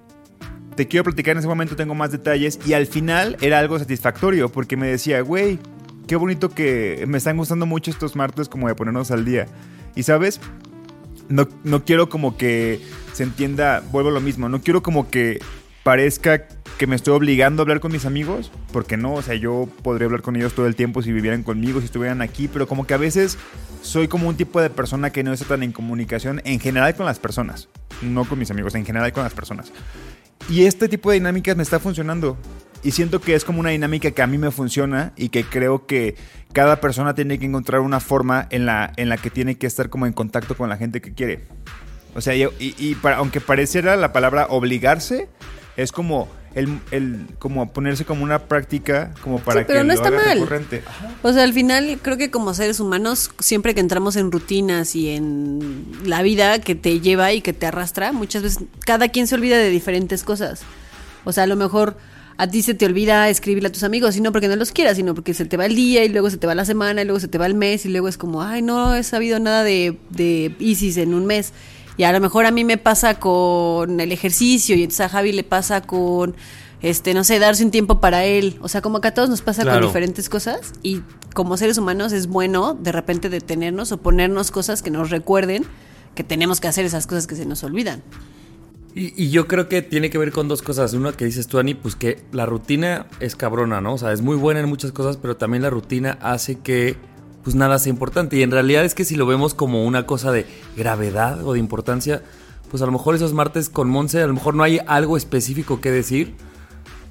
te 0.79 0.87
quiero 0.87 1.03
platicar 1.03 1.33
en 1.33 1.39
ese 1.39 1.49
momento, 1.49 1.75
tengo 1.75 1.97
más 1.97 2.13
detalles 2.13 2.61
y 2.65 2.73
al 2.73 2.87
final 2.87 3.37
era 3.41 3.59
algo 3.59 3.81
satisfactorio 3.81 4.49
porque 4.49 4.77
me 4.77 4.87
decía, 4.87 5.21
güey, 5.23 5.59
qué 6.07 6.15
bonito 6.15 6.51
que 6.51 7.05
me 7.09 7.19
están 7.19 7.37
gustando 7.37 7.67
mucho 7.67 7.91
estos 7.91 8.15
martes 8.15 8.49
como 8.49 8.69
de 8.69 8.77
ponernos 8.77 9.11
al 9.11 9.25
día. 9.25 9.49
Y 9.97 10.05
sabes, 10.05 10.41
no, 11.29 11.49
no 11.65 11.85
quiero 11.85 12.09
como 12.09 12.37
que 12.37 12.81
se 13.13 13.25
entienda, 13.25 13.83
vuelvo 13.91 14.11
a 14.11 14.13
lo 14.13 14.21
mismo, 14.21 14.49
no 14.49 14.61
quiero 14.61 14.81
como 14.81 15.11
que 15.11 15.41
parezca 15.83 16.47
que 16.79 16.87
me 16.87 16.95
estoy 16.95 17.15
obligando 17.15 17.61
a 17.61 17.65
hablar 17.65 17.81
con 17.81 17.91
mis 17.91 18.07
amigos, 18.07 18.53
porque 18.73 18.97
no, 18.97 19.15
o 19.15 19.23
sea, 19.23 19.35
yo 19.35 19.69
podría 19.83 20.07
hablar 20.07 20.23
con 20.23 20.37
ellos 20.37 20.55
todo 20.55 20.69
el 20.69 20.77
tiempo 20.77 21.03
si 21.03 21.11
vivieran 21.11 21.43
conmigo, 21.43 21.81
si 21.81 21.87
estuvieran 21.87 22.23
aquí, 22.23 22.47
pero 22.47 22.69
como 22.69 22.87
que 22.87 22.95
a 22.95 22.99
veces 22.99 23.37
soy 23.83 24.07
como 24.07 24.29
un 24.29 24.37
tipo 24.37 24.61
de 24.61 24.71
persona 24.71 25.11
que 25.11 25.25
no 25.25 25.33
está 25.33 25.47
tan 25.47 25.65
en 25.65 25.73
comunicación 25.73 26.41
en 26.45 26.61
general 26.61 26.95
con 26.95 27.05
las 27.05 27.19
personas, 27.19 27.69
no 28.01 28.25
con 28.27 28.39
mis 28.39 28.53
amigos, 28.53 28.77
en 28.77 28.87
general 28.87 29.13
con 29.13 29.25
las 29.25 29.35
personas. 29.35 29.73
Y 30.49 30.65
este 30.65 30.89
tipo 30.89 31.11
de 31.11 31.15
dinámicas 31.15 31.57
me 31.57 31.63
está 31.63 31.79
funcionando. 31.79 32.39
Y 32.83 32.93
siento 32.93 33.21
que 33.21 33.35
es 33.35 33.45
como 33.45 33.61
una 33.61 33.71
dinámica 33.71 34.11
que 34.13 34.23
a 34.23 34.27
mí 34.27 34.39
me 34.39 34.51
funciona 34.51 35.13
y 35.17 35.31
que 35.31 35.45
creo 35.45 35.87
que 35.87 36.15
cada 36.53 36.81
persona 36.81 37.15
tiene 37.15 37.39
que 37.39 37.47
encontrar 37.47 37.81
una 37.81 38.01
forma 38.01 38.47
en 38.51 38.67
la, 38.67 38.93
en 38.97 39.09
la 39.09 39.17
que 39.17 39.31
tiene 39.31 39.57
que 39.57 39.67
estar 39.67 39.91
como 39.91 40.07
en 40.07 40.13
contacto 40.13 40.57
con 40.57 40.69
la 40.69 40.77
gente 40.77 41.01
que 41.01 41.13
quiere. 41.13 41.45
O 42.15 42.21
sea, 42.21 42.35
y, 42.35 42.49
y 42.59 42.95
para, 42.95 43.17
aunque 43.17 43.41
pareciera 43.41 43.97
la 43.97 44.13
palabra 44.13 44.47
obligarse, 44.49 45.29
es 45.77 45.93
como 45.93 46.29
el, 46.55 46.81
el, 46.91 47.27
como 47.39 47.73
ponerse 47.73 48.05
como 48.05 48.25
una 48.25 48.41
práctica 48.41 49.15
como 49.23 49.39
para 49.39 49.61
sí, 49.61 49.65
pero 49.67 49.81
que 49.81 49.87
no 49.87 49.95
lo 49.95 50.01
está 50.01 50.11
mal. 50.11 50.35
recurrente. 50.35 50.83
O 51.23 51.33
sea, 51.33 51.43
al 51.43 51.53
final 51.53 51.99
creo 52.03 52.17
que 52.17 52.31
como 52.31 52.55
seres 52.55 52.81
humanos, 52.81 53.31
siempre 53.39 53.75
que 53.75 53.81
entramos 53.81 54.17
en 54.17 54.33
rutinas 54.33 54.95
y 54.97 55.11
en 55.11 55.87
la 56.05 56.23
vida 56.23 56.59
que 56.61 56.75
te 56.75 57.01
lleva 57.01 57.33
y 57.33 57.41
que 57.41 57.53
te 57.53 57.67
arrastra, 57.67 58.13
muchas 58.13 58.43
veces 58.43 58.65
cada 58.85 59.09
quien 59.09 59.27
se 59.27 59.35
olvida 59.35 59.57
de 59.57 59.71
diferentes 59.71 60.25
cosas. 60.25 60.63
O 61.25 61.33
sea, 61.33 61.45
a 61.45 61.47
lo 61.47 61.57
mejor 61.57 61.97
a 62.39 62.47
ti 62.47 62.63
se 62.63 62.73
te 62.73 62.87
olvida 62.87 63.29
escribirle 63.29 63.69
a 63.69 63.73
tus 63.73 63.83
amigos, 63.83 64.17
y 64.17 64.21
no 64.21 64.31
porque 64.31 64.47
no 64.47 64.55
los 64.55 64.71
quieras, 64.71 64.97
sino 64.97 65.13
porque 65.15 65.35
se 65.35 65.45
te 65.45 65.57
va 65.57 65.67
el 65.67 65.75
día 65.75 66.05
y 66.05 66.09
luego 66.09 66.31
se 66.31 66.37
te 66.37 66.47
va 66.47 66.55
la 66.55 66.65
semana 66.65 67.03
y 67.03 67.05
luego 67.05 67.19
se 67.19 67.27
te 67.27 67.37
va 67.37 67.47
el 67.47 67.55
mes 67.55 67.85
y 67.85 67.89
luego 67.89 68.07
es 68.07 68.17
como, 68.17 68.43
ay, 68.43 68.63
no 68.63 68.95
he 68.95 69.03
sabido 69.03 69.41
nada 69.41 69.65
de, 69.65 69.99
de 70.11 70.55
Isis 70.61 70.97
en 70.99 71.15
un 71.15 71.27
mes. 71.27 71.53
Y 71.99 72.05
a 72.05 72.13
lo 72.13 72.21
mejor 72.21 72.47
a 72.47 72.51
mí 72.51 72.65
me 72.65 72.79
pasa 72.79 73.19
con 73.19 74.01
el 74.01 74.13
ejercicio 74.13 74.75
y 74.77 74.83
entonces 74.85 75.01
a 75.05 75.09
Javi 75.11 75.33
le 75.33 75.45
pasa 75.45 75.83
con, 75.83 76.35
este, 76.81 77.13
no 77.13 77.25
sé, 77.25 77.39
darse 77.41 77.65
un 77.65 77.71
tiempo 77.73 78.01
para 78.01 78.25
él. 78.25 78.57
O 78.63 78.69
sea, 78.69 78.81
como 78.81 79.01
que 79.03 79.09
a 79.09 79.15
todos 79.15 79.29
nos 79.29 79.43
pasa 79.43 79.63
Claro. 79.63 79.81
con 79.81 79.89
diferentes 79.89 80.29
cosas 80.29 80.73
y 80.83 81.03
como 81.35 81.57
seres 81.57 81.77
humanos 81.77 82.13
es 82.13 82.29
bueno 82.29 82.75
de 82.81 82.93
repente 82.93 83.29
detenernos 83.29 83.93
o 83.93 83.99
ponernos 83.99 84.51
cosas 84.51 84.81
que 84.83 84.91
nos 84.91 85.11
recuerden 85.11 85.65
que 86.15 86.25
tenemos 86.25 86.61
que 86.61 86.69
hacer 86.69 86.85
esas 86.87 87.07
cosas 87.07 87.27
que 87.27 87.35
se 87.37 87.45
nos 87.47 87.63
olvidan. 87.65 88.03
Y, 88.95 89.13
y 89.23 89.31
yo 89.31 89.47
creo 89.47 89.69
que 89.69 89.83
tiene 89.83 90.09
que 90.11 90.19
ver 90.19 90.33
con 90.33 90.49
dos 90.49 90.63
cosas. 90.63 90.93
Una 90.95 91.13
que 91.13 91.25
dices 91.25 91.47
tú, 91.47 91.59
Ani, 91.59 91.75
pues 91.75 91.95
que 91.95 92.23
la 92.33 92.47
rutina 92.47 93.07
es 93.21 93.37
cabrona, 93.37 93.81
¿no? 93.81 93.95
O 93.95 93.99
sea, 93.99 94.13
es 94.13 94.23
muy 94.23 94.37
buena 94.37 94.61
en 94.61 94.69
muchas 94.69 94.93
cosas, 94.93 95.17
pero 95.17 95.37
también 95.37 95.63
la 95.63 95.71
rutina 95.71 96.17
hace 96.23 96.59
que 96.61 96.97
pues 97.49 97.57
nada 97.57 97.79
sea 97.79 97.89
importante. 97.89 98.37
Y 98.37 98.43
en 98.43 98.51
realidad 98.51 98.85
es 98.85 98.95
que 98.95 99.07
si 99.07 99.17
lo 99.17 99.25
vemos 99.25 99.55
como 99.55 99.87
una 99.87 100.05
cosa 100.05 100.33
de 100.33 100.45
gravedad 100.77 101.43
o 101.47 101.55
de 101.55 101.59
importancia, 101.59 102.23
pues 102.71 102.83
a 102.83 102.85
lo 102.85 102.93
mejor 102.93 103.15
esos 103.15 103.33
martes 103.33 103.71
con 103.71 103.89
Monse, 103.89 104.21
a 104.21 104.27
lo 104.27 104.35
mejor 104.35 104.55
no 104.55 104.65
hay 104.65 104.81
algo 104.87 105.17
específico 105.17 105.81
que 105.81 105.91
decir. 105.91 106.35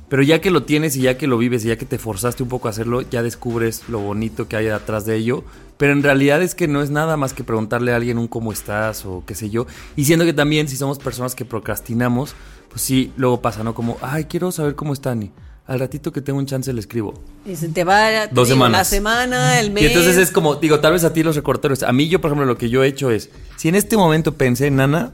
Pero 0.10 0.22
ya 0.22 0.40
que 0.40 0.52
lo 0.52 0.62
tienes 0.62 0.96
y 0.96 1.02
ya 1.02 1.18
que 1.18 1.26
lo 1.26 1.40
vives 1.40 1.66
y 1.66 1.70
ya 1.70 1.76
que 1.80 1.88
te 1.88 1.98
forzaste 1.98 2.44
un 2.44 2.50
poco 2.50 2.68
a 2.68 2.70
hacerlo, 2.70 3.02
ya 3.02 3.24
descubres 3.24 3.90
lo 3.90 3.98
bonito 3.98 4.48
que 4.48 4.58
hay 4.58 4.68
atrás 4.68 5.08
de 5.08 5.16
ello. 5.16 5.44
Pero 5.78 5.94
en 5.94 6.04
realidad 6.04 6.44
es 6.44 6.54
que 6.54 6.68
no 6.68 6.84
es 6.84 6.92
nada 6.92 7.18
más 7.18 7.34
que 7.34 7.44
preguntarle 7.44 7.92
a 7.92 7.96
alguien 7.96 8.20
un 8.20 8.28
cómo 8.28 8.52
estás 8.52 9.08
o 9.08 9.24
qué 9.26 9.34
sé 9.34 9.50
yo. 9.50 9.66
Y 9.96 10.06
siendo 10.06 10.24
que 10.24 10.34
también 10.34 10.68
si 10.68 10.78
somos 10.78 11.00
personas 11.00 11.34
que 11.34 11.46
procrastinamos, 11.46 12.36
pues 12.70 12.84
sí, 12.84 13.12
luego 13.18 13.42
pasa, 13.42 13.64
¿no? 13.64 13.74
Como, 13.74 13.98
ay, 14.04 14.26
quiero 14.26 14.52
saber 14.52 14.76
cómo 14.76 14.94
están 14.94 15.24
y 15.24 15.32
al 15.68 15.80
ratito 15.80 16.12
que 16.14 16.22
tengo 16.22 16.40
un 16.40 16.46
chance 16.46 16.72
le 16.74 16.80
escribo. 16.80 17.14
Y 17.46 17.56
se 17.56 17.68
te 17.70 17.84
va 17.84 18.28
te 18.28 18.34
Dos 18.34 18.48
digo, 18.48 18.56
semanas. 18.56 18.80
la 18.80 18.84
semana, 18.86 19.60
el 19.60 19.72
mes. 19.72 19.84
Y 19.84 19.88
entonces 19.88 20.18
es 20.18 20.32
como, 20.32 20.56
digo, 20.56 20.80
tal 20.80 20.94
vez 20.94 21.04
a 21.04 21.14
ti 21.14 21.24
los 21.24 21.36
recorderos. 21.36 21.84
A 21.84 21.92
mí 21.92 22.08
yo, 22.08 22.22
por 22.22 22.30
ejemplo, 22.30 22.46
lo 22.46 22.58
que 22.58 22.70
yo 22.70 22.84
he 22.84 22.88
hecho 22.88 23.12
es, 23.12 23.30
si 23.58 23.68
en 23.70 23.76
este 23.76 23.98
momento 23.98 24.34
pensé 24.36 24.68
en 24.68 24.78
Nana, 24.78 25.12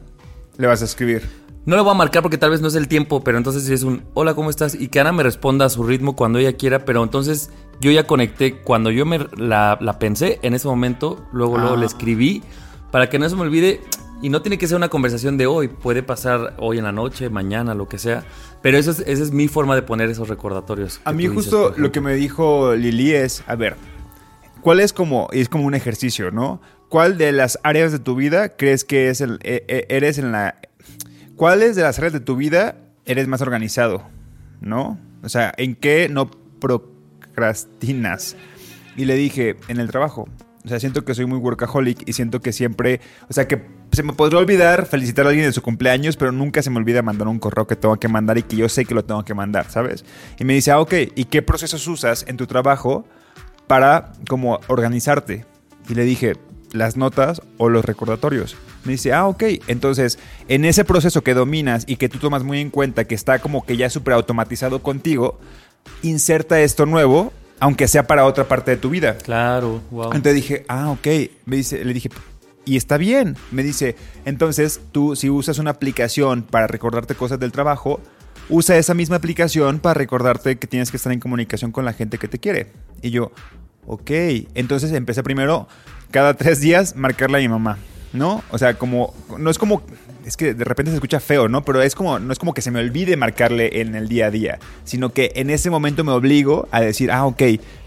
Le 0.57 0.67
vas 0.67 0.81
a 0.81 0.85
escribir. 0.85 1.27
no 1.65 1.75
le 1.75 1.81
voy 1.81 1.91
a 1.91 1.95
marcar 1.95 2.21
porque 2.21 2.37
tal 2.37 2.51
vez 2.51 2.61
no 2.61 2.67
es 2.67 2.75
el 2.75 2.87
tiempo, 2.87 3.23
pero 3.23 3.37
entonces 3.37 3.63
si 3.63 3.73
es 3.73 3.83
un 3.83 4.03
hola, 4.13 4.35
¿cómo 4.35 4.49
estás? 4.51 4.75
Y 4.75 4.89
que 4.89 4.99
Ana 4.99 5.11
me 5.11 5.23
responda 5.23 5.65
a 5.65 5.69
su 5.69 5.83
ritmo 5.83 6.15
cuando 6.15 6.37
ella 6.39 6.53
quiera, 6.53 6.85
pero 6.85 7.01
entonces 7.03 7.49
yo 7.81 7.89
ya 7.91 8.05
conecté, 8.05 8.57
cuando 8.61 8.91
yo 8.91 9.05
me 9.05 9.25
la, 9.37 9.77
la 9.81 9.97
pensé 9.97 10.39
en 10.43 10.53
ese 10.53 10.67
momento, 10.67 11.25
luego, 11.33 11.57
luego 11.57 11.73
Ah. 11.75 11.79
le 11.79 11.85
escribí 11.87 12.43
para 12.91 13.09
que 13.09 13.17
no 13.17 13.27
se 13.27 13.35
me 13.35 13.41
olvide. 13.41 13.81
Y 14.21 14.29
no 14.29 14.41
tiene 14.41 14.57
que 14.57 14.67
ser 14.67 14.77
una 14.77 14.89
conversación 14.89 15.37
de 15.37 15.47
hoy, 15.47 15.67
puede 15.67 16.01
pasar 16.01 16.53
hoy 16.57 16.77
en 16.77 16.85
la 16.85 16.93
noche, 16.93 17.29
mañana, 17.29 17.73
lo 17.73 17.89
que 17.89 17.97
sea. 17.97 18.23
Pero 18.61 18.77
eso 18.77 18.91
es, 18.91 18.99
esa 19.01 19.23
es 19.23 19.31
mi 19.31 19.49
forma 19.49 19.75
de 19.75 19.81
poner 19.81 20.09
esos 20.09 20.29
recordatorios. 20.29 21.01
A 21.03 21.11
mí 21.11 21.23
dices, 21.23 21.35
justo 21.35 21.71
por 21.71 21.79
lo 21.79 21.91
que 21.91 21.99
me 21.99 22.13
dijo 22.15 22.73
Lili 22.73 23.11
es, 23.11 23.43
a 23.47 23.55
ver, 23.55 23.75
¿cuál 24.61 24.79
es 24.79 24.93
como, 24.93 25.27
es 25.33 25.49
como 25.49 25.65
un 25.65 25.75
ejercicio, 25.75 26.31
¿no? 26.31 26.61
¿Cuál 26.87 27.17
de 27.17 27.33
las 27.33 27.59
áreas 27.63 27.91
de 27.91 27.99
tu 27.99 28.15
vida 28.15 28.55
crees 28.55 28.85
que 28.85 29.09
es 29.09 29.19
el, 29.19 29.39
e- 29.43 29.65
e- 29.67 29.87
eres 29.89 30.17
en 30.17 30.31
la... 30.31 30.55
¿Cuáles 31.35 31.75
de 31.75 31.81
las 31.81 31.97
áreas 31.97 32.13
de 32.13 32.19
tu 32.21 32.37
vida 32.37 32.77
eres 33.05 33.27
más 33.27 33.41
organizado, 33.41 34.03
¿no? 34.61 34.99
O 35.23 35.29
sea, 35.29 35.53
¿en 35.57 35.75
qué 35.75 36.07
no 36.09 36.29
procrastinas? 36.61 38.37
Y 38.95 39.05
le 39.05 39.15
dije, 39.15 39.57
en 39.67 39.79
el 39.79 39.89
trabajo. 39.89 40.29
O 40.63 40.67
sea, 40.69 40.79
siento 40.79 41.03
que 41.03 41.13
soy 41.13 41.25
muy 41.25 41.39
workaholic 41.39 42.07
y 42.07 42.13
siento 42.13 42.39
que 42.39 42.53
siempre, 42.53 43.01
o 43.29 43.33
sea, 43.33 43.47
que 43.47 43.61
se 43.93 44.03
me 44.03 44.13
podría 44.13 44.39
olvidar 44.39 44.85
felicitar 44.85 45.25
a 45.25 45.29
alguien 45.29 45.45
de 45.45 45.53
su 45.53 45.61
cumpleaños, 45.61 46.17
pero 46.17 46.31
nunca 46.31 46.61
se 46.61 46.69
me 46.69 46.77
olvida 46.77 47.01
mandar 47.01 47.27
un 47.27 47.39
correo 47.39 47.67
que 47.67 47.75
tengo 47.75 47.97
que 47.97 48.07
mandar 48.07 48.37
y 48.37 48.43
que 48.43 48.55
yo 48.55 48.67
sé 48.69 48.85
que 48.85 48.95
lo 48.95 49.05
tengo 49.05 49.23
que 49.23 49.33
mandar, 49.33 49.69
¿sabes? 49.69 50.03
Y 50.39 50.45
me 50.45 50.53
dice, 50.53 50.71
ah, 50.71 50.79
ok, 50.79 50.93
¿y 51.15 51.25
qué 51.25 51.41
procesos 51.41 51.87
usas 51.87 52.25
en 52.27 52.37
tu 52.37 52.47
trabajo 52.47 53.05
para 53.67 54.13
como 54.27 54.59
organizarte? 54.67 55.45
Y 55.89 55.95
le 55.95 56.03
dije, 56.03 56.33
las 56.71 56.97
notas 56.97 57.41
o 57.57 57.69
los 57.69 57.85
recordatorios. 57.85 58.55
Me 58.83 58.93
dice, 58.93 59.13
ah, 59.13 59.27
ok. 59.27 59.43
Entonces, 59.67 60.19
en 60.47 60.65
ese 60.65 60.83
proceso 60.83 61.23
que 61.23 61.33
dominas 61.33 61.85
y 61.87 61.95
que 61.95 62.09
tú 62.09 62.17
tomas 62.17 62.43
muy 62.43 62.59
en 62.59 62.69
cuenta, 62.69 63.05
que 63.05 63.15
está 63.15 63.39
como 63.39 63.65
que 63.65 63.77
ya 63.77 63.89
súper 63.89 64.15
automatizado 64.15 64.81
contigo, 64.81 65.39
inserta 66.01 66.59
esto 66.59 66.85
nuevo, 66.85 67.31
aunque 67.59 67.87
sea 67.87 68.07
para 68.07 68.25
otra 68.25 68.47
parte 68.47 68.71
de 68.71 68.77
tu 68.77 68.89
vida. 68.89 69.17
Claro, 69.17 69.81
wow. 69.91 70.05
Entonces 70.05 70.35
dije, 70.35 70.65
ah, 70.67 70.89
ok. 70.89 71.07
Me 71.45 71.57
dice, 71.57 71.85
le 71.85 71.93
dije, 71.93 72.09
y 72.65 72.77
está 72.77 72.97
bien. 72.97 73.35
Me 73.51 73.63
dice, 73.63 73.95
entonces 74.25 74.81
tú 74.91 75.15
si 75.15 75.29
usas 75.29 75.59
una 75.59 75.71
aplicación 75.71 76.43
para 76.43 76.67
recordarte 76.67 77.15
cosas 77.15 77.39
del 77.39 77.51
trabajo, 77.51 77.99
usa 78.49 78.77
esa 78.77 78.93
misma 78.93 79.17
aplicación 79.17 79.79
para 79.79 79.95
recordarte 79.95 80.57
que 80.57 80.67
tienes 80.67 80.91
que 80.91 80.97
estar 80.97 81.11
en 81.11 81.19
comunicación 81.19 81.71
con 81.71 81.85
la 81.85 81.93
gente 81.93 82.17
que 82.17 82.27
te 82.27 82.39
quiere. 82.39 82.71
Y 83.01 83.11
yo, 83.11 83.31
ok. 83.85 84.11
Entonces 84.55 84.91
empecé 84.91 85.23
primero, 85.23 85.67
cada 86.11 86.35
tres 86.35 86.59
días, 86.59 86.95
marcarle 86.95 87.37
a 87.37 87.41
mi 87.41 87.49
mamá. 87.49 87.77
¿No? 88.13 88.43
O 88.51 88.59
sea, 88.59 88.75
como, 88.75 89.11
no 89.39 89.49
es 89.49 89.57
como, 89.57 89.81
es 90.23 90.37
que 90.37 90.53
de 90.53 90.63
repente 90.63 90.91
se 90.91 90.97
escucha 90.97 91.19
feo, 91.19 91.49
¿no? 91.49 91.65
Pero 91.65 91.81
es 91.81 91.95
como, 91.95 92.19
no 92.19 92.31
es 92.31 92.37
como 92.37 92.53
que 92.53 92.61
se 92.61 92.69
me 92.69 92.79
olvide 92.79 93.17
marcarle 93.17 93.81
en 93.81 93.95
el 93.95 94.07
día 94.07 94.27
a 94.27 94.29
día, 94.29 94.59
sino 94.83 95.09
que 95.09 95.31
en 95.33 95.49
ese 95.49 95.71
momento 95.71 96.03
me 96.03 96.11
obligo 96.11 96.67
a 96.69 96.79
decir, 96.81 97.09
ah, 97.09 97.25
ok, 97.25 97.41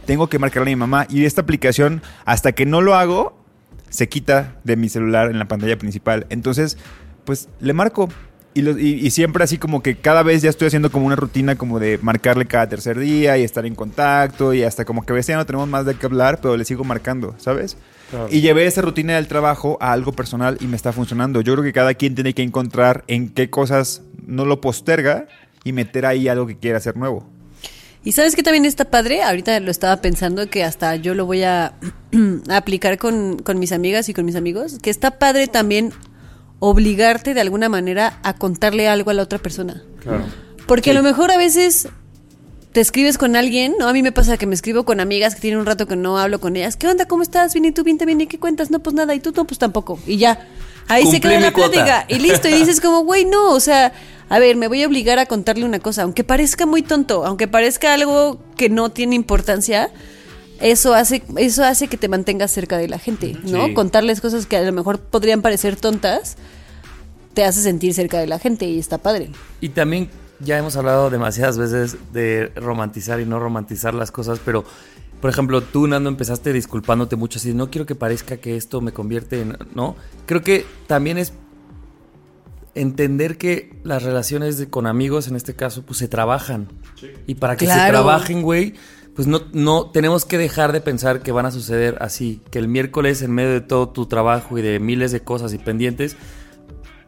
tengo 0.04 0.28
que 0.28 0.40
marcarle 0.40 0.72
a 0.72 0.74
mi 0.74 0.80
mamá 0.80 1.06
y 1.08 1.26
esta 1.26 1.42
aplicación, 1.42 2.02
hasta 2.24 2.50
que 2.50 2.66
no 2.66 2.80
lo 2.80 2.96
hago, 2.96 3.45
se 3.88 4.08
quita 4.08 4.56
de 4.64 4.76
mi 4.76 4.88
celular 4.88 5.30
en 5.30 5.38
la 5.38 5.46
pantalla 5.48 5.76
principal. 5.78 6.26
Entonces, 6.30 6.76
pues 7.24 7.48
le 7.60 7.72
marco. 7.72 8.08
Y, 8.54 8.62
lo- 8.62 8.78
y- 8.78 9.06
y 9.06 9.10
siempre 9.10 9.44
así 9.44 9.58
como 9.58 9.82
que 9.82 9.96
cada 9.96 10.22
vez 10.22 10.40
ya 10.40 10.48
estoy 10.48 10.68
haciendo 10.68 10.90
como 10.90 11.04
una 11.06 11.14
rutina 11.16 11.56
como 11.56 11.78
de 11.78 11.98
marcarle 12.00 12.46
cada 12.46 12.66
tercer 12.70 12.98
día 12.98 13.36
y 13.36 13.42
estar 13.44 13.66
en 13.66 13.74
contacto 13.74 14.54
y 14.54 14.62
hasta 14.62 14.86
como 14.86 15.04
que 15.04 15.12
a 15.12 15.16
veces 15.16 15.34
ya 15.34 15.36
no 15.36 15.44
tenemos 15.44 15.68
más 15.68 15.84
de 15.84 15.94
qué 15.94 16.06
hablar, 16.06 16.38
pero 16.40 16.56
le 16.56 16.64
sigo 16.64 16.82
marcando, 16.82 17.34
¿sabes? 17.36 17.76
Claro. 18.08 18.28
Y 18.30 18.40
llevé 18.40 18.64
esa 18.64 18.80
rutina 18.80 19.16
del 19.16 19.28
trabajo 19.28 19.76
a 19.82 19.92
algo 19.92 20.12
personal 20.12 20.56
y 20.60 20.68
me 20.68 20.76
está 20.76 20.94
funcionando. 20.94 21.42
Yo 21.42 21.52
creo 21.52 21.64
que 21.64 21.74
cada 21.74 21.92
quien 21.92 22.14
tiene 22.14 22.32
que 22.32 22.42
encontrar 22.42 23.04
en 23.08 23.28
qué 23.28 23.50
cosas 23.50 24.00
no 24.26 24.46
lo 24.46 24.62
posterga 24.62 25.26
y 25.62 25.72
meter 25.72 26.06
ahí 26.06 26.26
algo 26.28 26.46
que 26.46 26.56
quiera 26.56 26.78
hacer 26.78 26.96
nuevo. 26.96 27.28
Y 28.06 28.12
sabes 28.12 28.36
que 28.36 28.44
también 28.44 28.64
está 28.64 28.84
padre, 28.84 29.24
ahorita 29.24 29.58
lo 29.58 29.72
estaba 29.72 29.96
pensando 29.96 30.48
que 30.48 30.62
hasta 30.62 30.94
yo 30.94 31.12
lo 31.14 31.26
voy 31.26 31.42
a, 31.42 31.72
a 32.48 32.56
aplicar 32.56 32.98
con, 32.98 33.40
con 33.40 33.58
mis 33.58 33.72
amigas 33.72 34.08
y 34.08 34.14
con 34.14 34.24
mis 34.24 34.36
amigos, 34.36 34.78
que 34.80 34.90
está 34.90 35.18
padre 35.18 35.48
también 35.48 35.92
obligarte 36.60 37.34
de 37.34 37.40
alguna 37.40 37.68
manera 37.68 38.20
a 38.22 38.34
contarle 38.34 38.86
algo 38.86 39.10
a 39.10 39.14
la 39.14 39.24
otra 39.24 39.40
persona. 39.40 39.82
Claro. 39.98 40.22
Porque 40.68 40.92
a 40.92 40.94
lo 40.94 41.02
mejor 41.02 41.32
a 41.32 41.36
veces 41.36 41.88
te 42.70 42.80
escribes 42.80 43.18
con 43.18 43.34
alguien, 43.34 43.74
¿no? 43.76 43.88
A 43.88 43.92
mí 43.92 44.04
me 44.04 44.12
pasa 44.12 44.36
que 44.36 44.46
me 44.46 44.54
escribo 44.54 44.84
con 44.84 45.00
amigas 45.00 45.34
que 45.34 45.40
tienen 45.40 45.58
un 45.58 45.66
rato 45.66 45.88
que 45.88 45.96
no 45.96 46.16
hablo 46.16 46.38
con 46.38 46.54
ellas. 46.54 46.76
¿Qué 46.76 46.86
onda? 46.86 47.06
¿Cómo 47.06 47.24
estás? 47.24 47.54
Bien, 47.54 47.64
¿y 47.64 47.72
tú? 47.72 47.82
Bien, 47.82 47.98
también. 47.98 48.20
¿Y 48.20 48.28
qué 48.28 48.38
cuentas? 48.38 48.70
No, 48.70 48.78
pues 48.78 48.94
nada. 48.94 49.16
¿Y 49.16 49.18
tú? 49.18 49.32
No, 49.34 49.48
pues 49.48 49.58
tampoco. 49.58 49.98
Y 50.06 50.16
ya. 50.18 50.46
Ahí 50.88 51.06
se 51.06 51.20
queda 51.20 51.40
la 51.40 51.52
cuota. 51.52 51.70
plática. 51.70 52.04
Y 52.08 52.18
listo. 52.18 52.48
Y 52.48 52.52
dices 52.58 52.80
como, 52.80 53.00
güey, 53.04 53.24
no. 53.24 53.50
O 53.52 53.60
sea, 53.60 53.92
a 54.28 54.38
ver, 54.38 54.56
me 54.56 54.68
voy 54.68 54.82
a 54.82 54.86
obligar 54.86 55.18
a 55.18 55.26
contarle 55.26 55.64
una 55.64 55.78
cosa. 55.78 56.02
Aunque 56.02 56.24
parezca 56.24 56.66
muy 56.66 56.82
tonto, 56.82 57.24
aunque 57.24 57.48
parezca 57.48 57.94
algo 57.94 58.40
que 58.56 58.68
no 58.68 58.90
tiene 58.90 59.14
importancia, 59.14 59.90
eso 60.60 60.94
hace, 60.94 61.22
eso 61.36 61.64
hace 61.64 61.88
que 61.88 61.96
te 61.96 62.08
mantengas 62.08 62.50
cerca 62.50 62.78
de 62.78 62.88
la 62.88 62.98
gente, 62.98 63.36
¿no? 63.44 63.66
Sí. 63.66 63.74
Contarles 63.74 64.20
cosas 64.20 64.46
que 64.46 64.56
a 64.56 64.62
lo 64.62 64.72
mejor 64.72 65.00
podrían 65.00 65.42
parecer 65.42 65.76
tontas, 65.76 66.36
te 67.34 67.44
hace 67.44 67.60
sentir 67.60 67.92
cerca 67.94 68.18
de 68.18 68.26
la 68.26 68.38
gente 68.38 68.66
y 68.66 68.78
está 68.78 68.98
padre. 68.98 69.30
Y 69.60 69.70
también 69.70 70.10
ya 70.40 70.58
hemos 70.58 70.76
hablado 70.76 71.10
demasiadas 71.10 71.58
veces 71.58 71.96
de 72.12 72.52
romantizar 72.56 73.20
y 73.20 73.26
no 73.26 73.38
romantizar 73.38 73.94
las 73.94 74.10
cosas, 74.10 74.40
pero 74.44 74.64
por 75.20 75.30
ejemplo, 75.30 75.62
tú 75.62 75.86
Nando 75.86 76.08
empezaste 76.08 76.52
disculpándote 76.52 77.16
mucho 77.16 77.38
así, 77.38 77.54
no 77.54 77.70
quiero 77.70 77.86
que 77.86 77.94
parezca 77.94 78.36
que 78.36 78.56
esto 78.56 78.80
me 78.80 78.92
convierte 78.92 79.40
en, 79.40 79.56
¿no? 79.74 79.96
Creo 80.26 80.42
que 80.42 80.64
también 80.86 81.18
es 81.18 81.32
entender 82.74 83.38
que 83.38 83.78
las 83.84 84.02
relaciones 84.02 84.58
de- 84.58 84.68
con 84.68 84.86
amigos 84.86 85.28
en 85.28 85.36
este 85.36 85.54
caso 85.54 85.82
pues 85.82 85.98
se 85.98 86.08
trabajan. 86.08 86.68
Y 87.26 87.36
para 87.36 87.56
que 87.56 87.66
se 87.66 87.72
trabajen, 87.90 88.42
güey, 88.42 88.74
pues 89.14 89.26
no, 89.26 89.40
no 89.52 89.86
tenemos 89.90 90.26
que 90.26 90.36
dejar 90.36 90.72
de 90.72 90.82
pensar 90.82 91.22
que 91.22 91.32
van 91.32 91.46
a 91.46 91.50
suceder 91.50 91.96
así, 92.00 92.42
que 92.50 92.58
el 92.58 92.68
miércoles 92.68 93.22
en 93.22 93.32
medio 93.32 93.50
de 93.52 93.62
todo 93.62 93.88
tu 93.88 94.06
trabajo 94.06 94.58
y 94.58 94.62
de 94.62 94.78
miles 94.78 95.10
de 95.12 95.20
cosas 95.20 95.54
y 95.54 95.58
pendientes 95.58 96.16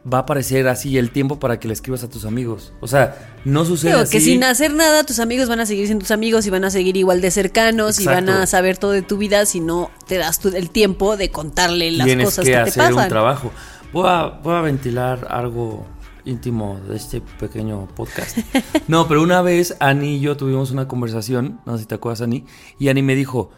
va 0.05 0.19
a 0.19 0.21
aparecer 0.21 0.67
así 0.67 0.97
el 0.97 1.11
tiempo 1.11 1.39
para 1.39 1.59
que 1.59 1.67
le 1.67 1.73
escribas 1.73 2.03
a 2.03 2.09
tus 2.09 2.25
amigos. 2.25 2.73
O 2.79 2.87
sea, 2.87 3.33
no 3.45 3.65
sucede 3.65 3.93
así. 3.93 4.11
que 4.11 4.21
sin 4.21 4.43
hacer 4.43 4.73
nada, 4.73 5.03
tus 5.03 5.19
amigos 5.19 5.49
van 5.49 5.59
a 5.59 5.65
seguir 5.65 5.85
siendo 5.85 6.03
tus 6.03 6.11
amigos 6.11 6.45
y 6.45 6.49
van 6.49 6.63
a 6.63 6.69
seguir 6.69 6.95
igual 6.97 7.21
de 7.21 7.31
cercanos 7.31 7.99
y 7.99 8.05
van 8.05 8.29
a 8.29 8.45
saber 8.47 8.77
todo 8.77 8.91
de 8.91 9.01
tu 9.01 9.17
vida 9.17 9.45
si 9.45 9.59
no 9.59 9.91
te 10.07 10.17
das 10.17 10.39
tú 10.39 10.49
el 10.49 10.69
tiempo 10.69 11.17
de 11.17 11.31
contarle 11.31 11.91
las 11.91 12.07
Tienes 12.07 12.25
cosas 12.25 12.45
que 12.45 12.51
que, 12.51 12.57
te 12.57 12.81
hacer 12.81 12.93
un 12.93 13.07
trabajo. 13.07 13.51
Voy 13.91 14.05
a, 14.07 14.39
voy 14.41 14.55
a 14.55 14.61
ventilar 14.61 15.27
algo 15.29 15.85
íntimo 16.25 16.79
de 16.87 16.95
este 16.95 17.21
pequeño 17.21 17.87
podcast. 17.95 18.37
No, 18.87 19.07
pero 19.07 19.21
una 19.21 19.41
vez 19.41 19.75
Ani 19.79 20.15
y 20.15 20.19
yo 20.19 20.35
tuvimos 20.35 20.71
una 20.71 20.87
conversación, 20.87 21.59
no 21.65 21.73
sé 21.73 21.83
si 21.83 21.87
te 21.87 21.95
acuerdas, 21.95 22.21
Ani, 22.21 22.45
y 22.79 22.89
Ani 22.89 23.03
me 23.03 23.15
dijo, 23.15 23.51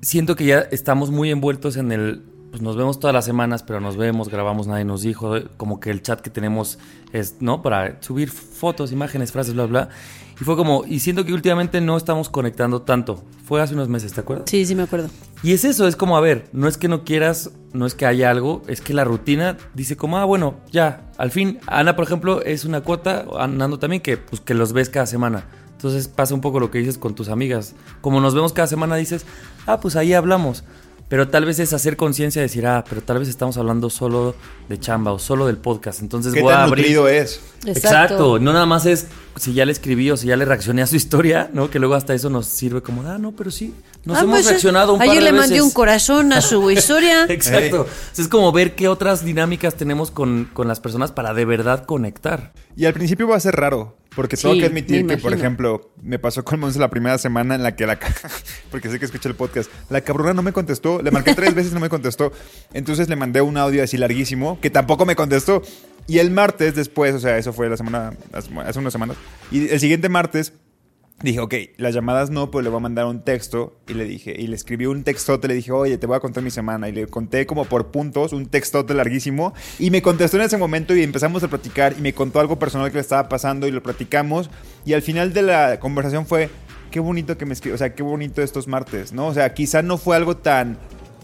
siento 0.00 0.36
que 0.36 0.46
ya 0.46 0.60
estamos 0.60 1.10
muy 1.10 1.30
envueltos 1.30 1.76
en 1.76 1.92
el, 1.92 2.24
pues 2.50 2.62
nos 2.62 2.76
vemos 2.76 2.98
todas 2.98 3.14
las 3.14 3.24
semanas, 3.24 3.62
pero 3.62 3.80
nos 3.80 3.96
vemos, 3.96 4.28
grabamos, 4.28 4.66
nadie 4.66 4.84
nos 4.84 5.02
dijo, 5.02 5.34
como 5.56 5.80
que 5.80 5.90
el 5.90 6.02
chat 6.02 6.20
que 6.20 6.30
tenemos 6.30 6.78
es, 7.12 7.36
¿no? 7.40 7.62
Para 7.62 8.00
subir 8.02 8.30
fotos, 8.30 8.92
imágenes, 8.92 9.32
frases, 9.32 9.54
bla, 9.54 9.66
bla. 9.66 9.88
Y 10.40 10.44
fue 10.44 10.56
como, 10.56 10.84
y 10.86 11.00
siento 11.00 11.24
que 11.24 11.32
últimamente 11.32 11.80
no 11.80 11.96
estamos 11.96 12.28
conectando 12.28 12.82
tanto. 12.82 13.24
Fue 13.44 13.60
hace 13.60 13.74
unos 13.74 13.88
meses, 13.88 14.12
¿te 14.12 14.20
acuerdas? 14.20 14.48
Sí, 14.48 14.64
sí 14.64 14.74
me 14.74 14.84
acuerdo. 14.84 15.08
Y 15.42 15.52
es 15.52 15.64
eso, 15.64 15.88
es 15.88 15.96
como, 15.96 16.16
a 16.16 16.20
ver, 16.20 16.48
no 16.52 16.68
es 16.68 16.78
que 16.78 16.88
no 16.88 17.04
quieras, 17.04 17.50
no 17.72 17.86
es 17.86 17.94
que 17.94 18.06
haya 18.06 18.30
algo, 18.30 18.62
es 18.66 18.80
que 18.80 18.94
la 18.94 19.04
rutina 19.04 19.56
dice 19.74 19.96
como, 19.96 20.18
ah, 20.18 20.24
bueno, 20.24 20.56
ya, 20.70 21.10
al 21.18 21.30
fin, 21.30 21.58
Ana, 21.66 21.96
por 21.96 22.04
ejemplo, 22.04 22.42
es 22.42 22.64
una 22.64 22.82
cuota, 22.82 23.26
Nando 23.48 23.78
también, 23.78 24.00
que, 24.00 24.16
pues, 24.16 24.40
que 24.40 24.54
los 24.54 24.72
ves 24.72 24.88
cada 24.90 25.06
semana. 25.06 25.46
Entonces 25.72 26.08
pasa 26.08 26.34
un 26.34 26.40
poco 26.40 26.58
lo 26.58 26.70
que 26.70 26.78
dices 26.78 26.98
con 26.98 27.14
tus 27.14 27.28
amigas. 27.28 27.74
Como 28.00 28.20
nos 28.20 28.34
vemos 28.34 28.52
cada 28.52 28.66
semana, 28.66 28.96
dices, 28.96 29.26
ah, 29.66 29.80
pues 29.80 29.96
ahí 29.96 30.12
hablamos. 30.12 30.64
Pero 31.08 31.28
tal 31.28 31.46
vez 31.46 31.58
es 31.58 31.72
hacer 31.72 31.96
conciencia 31.96 32.40
de 32.42 32.48
decir, 32.48 32.66
ah, 32.66 32.84
pero 32.86 33.00
tal 33.00 33.18
vez 33.18 33.28
estamos 33.28 33.56
hablando 33.56 33.88
solo 33.88 34.34
de 34.68 34.78
chamba 34.78 35.12
o 35.12 35.18
solo 35.18 35.46
del 35.46 35.56
podcast. 35.56 36.02
Entonces 36.02 36.34
¿Qué 36.34 36.42
voy 36.42 36.52
a 36.52 36.56
tan 36.56 36.64
abrir. 36.68 36.84
nutrido 36.84 37.08
es? 37.08 37.40
Exacto. 37.64 38.38
No 38.38 38.52
nada 38.52 38.66
más 38.66 38.84
es 38.86 39.06
si 39.36 39.54
ya 39.54 39.64
le 39.64 39.72
escribí 39.72 40.10
o 40.10 40.16
si 40.16 40.26
ya 40.26 40.36
le 40.36 40.44
reaccioné 40.44 40.82
a 40.82 40.86
su 40.86 40.96
historia, 41.02 41.48
¿no? 41.52 41.70
Que 41.70 41.78
luego 41.78 41.94
hasta 41.94 42.12
eso 42.14 42.28
nos 42.30 42.46
sirve 42.46 42.82
como, 42.82 43.02
ah, 43.08 43.18
no, 43.18 43.32
pero 43.32 43.50
sí. 43.50 43.74
Nos 44.04 44.18
Ah, 44.18 44.20
hemos 44.22 44.34
pues, 44.36 44.46
eh, 44.46 44.50
reaccionado 44.50 44.92
un 44.92 44.98
par 44.98 45.08
Ayer 45.08 45.22
de 45.24 45.32
le 45.32 45.32
mandé 45.32 45.54
veces. 45.54 45.64
un 45.64 45.70
corazón 45.70 46.32
a 46.32 46.40
su 46.40 46.70
historia. 46.70 47.24
Exacto. 47.28 47.86
Es 48.16 48.28
como 48.28 48.52
ver 48.52 48.74
qué 48.74 48.88
otras 48.88 49.24
dinámicas 49.24 49.74
tenemos 49.76 50.10
con, 50.10 50.48
con 50.52 50.68
las 50.68 50.80
personas 50.80 51.12
para 51.12 51.32
de 51.34 51.44
verdad 51.44 51.84
conectar. 51.86 52.52
Y 52.76 52.84
al 52.84 52.92
principio 52.94 53.26
va 53.28 53.36
a 53.36 53.40
ser 53.40 53.56
raro, 53.56 53.96
porque 54.14 54.36
tengo 54.36 54.54
Sí, 54.54 54.60
que 54.60 54.66
admitir 54.66 55.06
que, 55.06 55.16
por 55.16 55.32
ejemplo, 55.32 55.92
me 56.02 56.18
pasó 56.18 56.44
con 56.44 56.60
Monse 56.60 56.78
la 56.78 56.90
primera 56.90 57.18
semana 57.18 57.54
en 57.54 57.62
la 57.62 57.76
que 57.76 57.86
la... 57.86 57.98
porque 58.70 58.88
sé 58.88 58.98
que 58.98 59.04
escuché 59.04 59.28
el 59.28 59.34
podcast. 59.34 59.70
La 59.90 60.00
cabrona 60.00 60.34
no 60.34 60.42
me 60.42 60.52
contestó, 60.52 61.02
le 61.02 61.10
marqué 61.10 61.34
tres 61.34 61.54
veces 61.54 61.72
y 61.72 61.74
no 61.74 61.80
me 61.80 61.88
contestó. 61.88 62.32
Entonces 62.72 63.08
le 63.08 63.16
mandé 63.16 63.40
un 63.40 63.56
audio 63.56 63.82
así 63.82 63.96
larguísimo, 63.96 64.60
que 64.60 64.70
tampoco 64.70 65.06
me 65.06 65.16
contestó. 65.16 65.62
Y 66.06 66.18
el 66.18 66.30
martes 66.30 66.74
después, 66.74 67.14
o 67.14 67.20
sea, 67.20 67.36
eso 67.36 67.52
fue 67.52 67.68
la 67.68 67.76
semana, 67.76 68.14
hace 68.32 68.78
unas 68.78 68.92
semanas, 68.92 69.16
y 69.50 69.68
el 69.68 69.78
siguiente 69.78 70.08
martes 70.08 70.54
dije, 71.22 71.40
ok, 71.40 71.54
las 71.76 71.94
llamadas 71.94 72.30
no, 72.30 72.50
pero 72.50 72.62
le 72.62 72.68
voy 72.68 72.78
a 72.78 72.80
mandar 72.80 73.06
un 73.06 73.22
texto. 73.22 73.76
Y 73.88 73.94
le 73.94 74.04
dije, 74.04 74.34
y 74.38 74.46
le 74.46 74.56
escribí 74.56 74.86
un 74.86 75.04
textote, 75.04 75.48
le 75.48 75.54
dije, 75.54 75.72
oye, 75.72 75.98
te 75.98 76.06
voy 76.06 76.16
a 76.16 76.20
contar 76.20 76.42
mi 76.42 76.50
semana. 76.50 76.88
Y 76.88 76.92
le 76.92 77.06
conté 77.06 77.46
como 77.46 77.64
por 77.64 77.90
puntos, 77.90 78.32
un 78.32 78.46
textote 78.46 78.94
larguísimo. 78.94 79.54
Y 79.78 79.90
me 79.90 80.02
contestó 80.02 80.36
en 80.36 80.44
ese 80.44 80.56
momento 80.56 80.94
y 80.94 81.02
empezamos 81.02 81.42
a 81.42 81.48
platicar. 81.48 81.94
Y 81.98 82.00
me 82.00 82.12
contó 82.12 82.40
algo 82.40 82.58
personal 82.58 82.88
que 82.90 82.96
le 82.96 83.02
estaba 83.02 83.28
pasando 83.28 83.66
y 83.66 83.70
lo 83.70 83.82
platicamos. 83.82 84.50
Y 84.84 84.92
al 84.92 85.02
final 85.02 85.32
de 85.32 85.42
la 85.42 85.80
conversación 85.80 86.26
fue, 86.26 86.50
qué 86.90 87.00
bonito 87.00 87.36
que 87.36 87.46
me 87.46 87.52
escribió, 87.52 87.74
o 87.74 87.78
sea, 87.78 87.94
qué 87.94 88.02
bonito 88.02 88.42
estos 88.42 88.68
martes, 88.68 89.12
¿no? 89.12 89.26
O 89.26 89.34
sea, 89.34 89.52
quizá 89.54 89.82
no 89.82 89.98
fue 89.98 90.16
algo 90.16 90.36
tan 90.36 90.78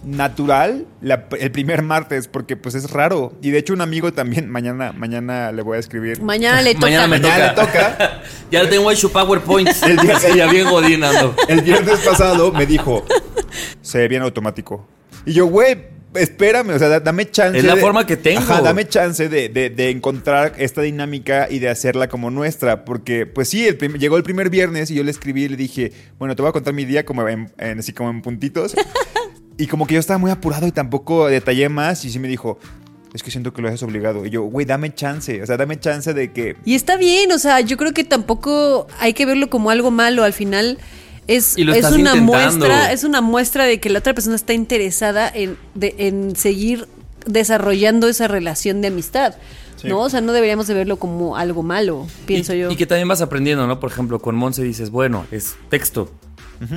natural 0.05 0.87
la- 1.01 1.27
el 1.41 1.51
primer 1.51 1.83
martes 1.83 2.29
porque 2.29 2.57
pues 2.57 2.75
es 2.75 2.91
raro 2.91 3.33
y 3.43 3.51
de 3.51 3.59
hecho 3.59 3.73
un 3.73 3.81
amigo 3.81 4.13
también 4.13 4.49
mañana 4.51 4.93
mañana 4.93 5.51
le 5.53 5.63
voy 5.63 5.77
a 5.77 5.81
escribir 5.81 6.21
Mañana 6.23 6.63
le 6.63 6.75
toca. 6.75 6.87
Mañana 6.87 7.07
me 7.09 7.19
Mañana 7.21 7.55
toca. 7.55 7.67
le 7.73 7.95
toca. 7.97 8.23
ya 8.51 8.69
tengo 8.69 8.91
hecho 8.91 9.11
PowerPoint. 9.13 9.69
El 9.87 9.97
día- 9.99 10.19
Sí, 10.21 10.37
ya 10.37 10.47
bien 10.51 10.69
godinando. 10.71 11.35
El 11.49 11.63
viernes 11.63 11.99
pasado 12.01 12.53
me 12.53 12.67
dijo, 12.67 13.05
se 13.83 13.99
ve 13.99 14.09
bien 14.09 14.23
automático. 14.23 14.87
Y 15.27 15.33
yo, 15.33 15.47
güey, 15.47 15.77
espérame, 16.15 16.71
o 16.71 16.79
sea, 16.79 16.89
da- 16.89 17.01
dame 17.01 17.31
chance. 17.31 17.59
Es 17.59 17.65
la 17.65 17.75
de- 17.75 17.81
forma 17.81 18.07
que 18.07 18.17
tengo. 18.17 18.41
Ajá, 18.41 18.61
dame 18.63 18.87
chance 18.89 19.29
de, 19.29 19.49
de- 19.49 19.71
de 19.71 19.91
encontrar 19.91 20.53
esta 20.59 20.83
dinámica 20.83 21.49
y 21.51 21.59
de 21.59 21.69
hacerla 21.69 22.09
como 22.09 22.31
nuestra. 22.31 22.85
Porque, 22.85 23.27
pues 23.27 23.49
sí, 23.49 23.67
el 23.67 23.77
prim- 23.77 23.95
llegó 23.99 24.17
el 24.17 24.23
primer 24.23 24.51
viernes 24.51 24.91
y 24.91 24.95
yo 24.95 25.03
le 25.05 25.11
escribí 25.11 25.45
y 25.45 25.49
le 25.49 25.57
dije, 25.57 25.93
bueno, 26.19 26.37
te 26.37 26.43
voy 26.43 26.51
a 26.51 26.53
contar 26.53 26.73
mi 26.75 26.85
día 26.85 27.05
como 27.05 27.27
en, 27.29 27.51
en- 27.59 27.79
así 27.81 27.93
como 27.93 28.11
en 28.11 28.23
puntitos. 28.23 28.75
Y 29.59 29.67
como 29.67 29.87
que 29.87 29.95
yo 29.95 30.01
estaba 30.01 30.19
muy 30.19 30.31
apurado 30.31 30.67
y 30.67 30.73
tampoco 30.73 31.27
detallé 31.27 31.69
más. 31.69 32.05
Y 32.05 32.11
sí 32.11 32.19
me 32.19 32.29
dijo, 32.29 32.59
es 33.13 33.23
que 33.23 33.31
siento 33.31 33.53
que 33.53 33.63
lo 33.63 33.69
haces 33.69 33.83
obligado. 33.83 34.27
Y 34.27 34.31
yo, 34.31 34.43
güey, 34.43 34.67
dame 34.67 34.93
chance. 34.95 35.43
O 35.43 35.47
sea, 35.47 35.57
dame 35.57 35.79
chance 35.79 36.13
de 36.15 36.33
que 36.33 36.57
Y 36.65 36.75
está 36.75 36.97
bien, 36.97 37.31
o 37.33 37.39
sea, 37.39 37.61
yo 37.61 37.77
creo 37.77 37.93
que 37.93 38.05
tampoco 38.05 38.87
hay 38.99 39.13
que 39.15 39.27
verlo 39.27 39.49
como 39.51 39.71
algo 39.71 39.91
malo. 39.91 40.25
Al 40.25 40.33
final 40.33 40.79
es, 41.27 41.57
es 41.57 41.57
una 41.57 42.17
intentando. 42.17 42.23
muestra, 42.23 42.93
es 42.93 43.05
una 43.05 43.21
muestra 43.21 43.65
de 43.65 43.79
que 43.81 43.89
la 43.91 44.01
otra 44.01 44.15
persona 44.15 44.35
está 44.37 44.53
interesada 44.53 45.31
en, 45.33 45.57
de- 45.75 45.95
en 45.99 46.35
seguir 46.37 46.89
desarrollando 47.27 48.09
esa 48.09 48.29
relación 48.29 48.81
de 48.83 48.89
amistad. 48.89 49.35
Sí. 49.77 49.89
¿No? 49.89 50.01
O 50.01 50.11
sea, 50.11 50.21
no 50.21 50.33
deberíamos 50.33 50.67
de 50.67 50.75
verlo 50.75 50.99
como 50.99 51.37
algo 51.37 51.63
malo, 51.63 52.07
pienso 52.27 52.55
y, 52.55 52.61
yo. 52.61 52.71
Y 52.71 52.77
que 52.77 52.87
también 52.87 53.09
vas 53.09 53.21
aprendiendo, 53.21 53.67
¿no? 53.67 53.81
Por 53.81 53.91
ejemplo, 53.91 54.19
con 54.19 54.35
Monse 54.35 54.63
dices, 54.63 54.91
bueno, 54.91 55.27
es 55.31 55.57
texto. 55.69 56.11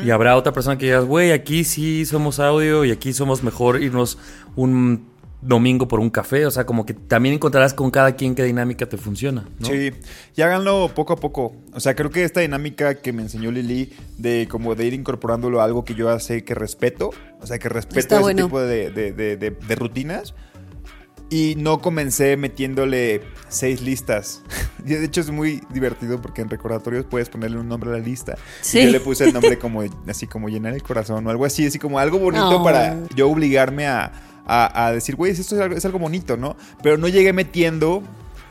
Y 0.04 0.10
habrá 0.12 0.36
otra 0.36 0.54
persona 0.54 0.78
que 0.78 0.86
digas, 0.88 1.06
güey, 1.06 1.32
aquí 1.32 1.64
sí 1.64 2.06
somos 2.06 2.40
audio 2.40 2.84
y 2.86 2.92
aquí 2.92 3.14
somos 3.14 3.44
mejor 3.44 3.82
irnos 3.82 4.18
un 4.56 5.16
domingo 5.40 5.88
por 5.88 6.00
un 6.00 6.10
café. 6.10 6.46
O 6.46 6.52
sea, 6.52 6.66
como 6.66 6.86
que 6.86 6.94
también 6.94 7.36
encontrarás 7.36 7.74
con 7.74 7.92
cada 7.92 8.16
quien 8.16 8.34
qué 8.36 8.44
dinámica 8.44 8.88
te 8.90 8.98
funciona, 8.98 9.46
¿no? 9.60 9.68
Sí, 9.68 9.92
y 10.36 10.42
háganlo 10.42 10.90
poco 10.96 11.14
a 11.14 11.16
poco. 11.18 11.56
O 11.74 11.80
sea, 11.80 11.96
creo 11.96 12.10
que 12.10 12.24
esta 12.24 12.40
dinámica 12.42 12.96
que 12.96 13.14
me 13.14 13.22
enseñó 13.22 13.52
Lili 13.52 13.94
de 14.18 14.48
como 14.50 14.74
de 14.76 14.86
ir 14.86 14.94
incorporándolo 14.94 15.62
a 15.62 15.64
algo 15.64 15.86
que 15.86 15.94
yo 15.94 16.20
sé 16.20 16.44
que 16.44 16.56
respeto, 16.56 17.12
o 17.40 17.46
sea, 17.46 17.60
que 17.60 17.70
respeto 17.70 18.00
Está 18.00 18.16
ese 18.16 18.24
bueno. 18.24 18.46
tipo 18.46 18.60
de, 18.60 18.90
de- 18.92 19.12
de- 19.12 19.38
de- 19.38 19.52
de 19.52 19.76
rutinas. 19.76 20.34
Y 21.30 21.56
no 21.58 21.80
comencé 21.82 22.38
metiéndole 22.38 23.22
seis 23.50 23.82
listas. 23.82 24.42
Y 24.86 24.92
de 24.92 25.04
hecho 25.04 25.20
es 25.20 25.30
muy 25.32 25.62
divertido 25.74 26.22
porque 26.22 26.42
en 26.42 26.50
recordatorios 26.50 27.04
puedes 27.06 27.28
ponerle 27.28 27.58
un 27.58 27.68
nombre 27.68 27.90
a 27.90 27.94
la 27.94 28.00
lista. 28.00 28.38
Y 28.74 28.86
yo 28.86 28.92
le 28.92 29.02
puse 29.02 29.26
el 29.26 29.34
nombre 29.34 29.58
como 29.60 29.84
así 30.08 30.28
como 30.28 30.48
llenar 30.48 30.74
el 30.74 30.82
corazón 30.82 31.28
o 31.28 31.30
algo 31.30 31.44
así, 31.44 31.66
así 31.66 31.78
como 31.78 32.00
algo 32.00 32.20
bonito 32.20 32.62
Oh. 32.62 32.64
para 32.64 32.96
yo 33.14 33.30
obligarme 33.30 33.86
a, 33.86 34.14
a- 34.46 34.86
a 34.88 34.94
decir, 34.94 35.18
güey, 35.18 35.34
esto 35.34 35.56
es 35.56 35.62
algo, 35.62 35.76
es 35.76 35.84
algo 35.84 36.00
bonito, 36.00 36.38
¿no? 36.38 36.56
Pero 36.84 36.98
no 36.98 37.10
llegué 37.10 37.34
metiendo 37.34 38.02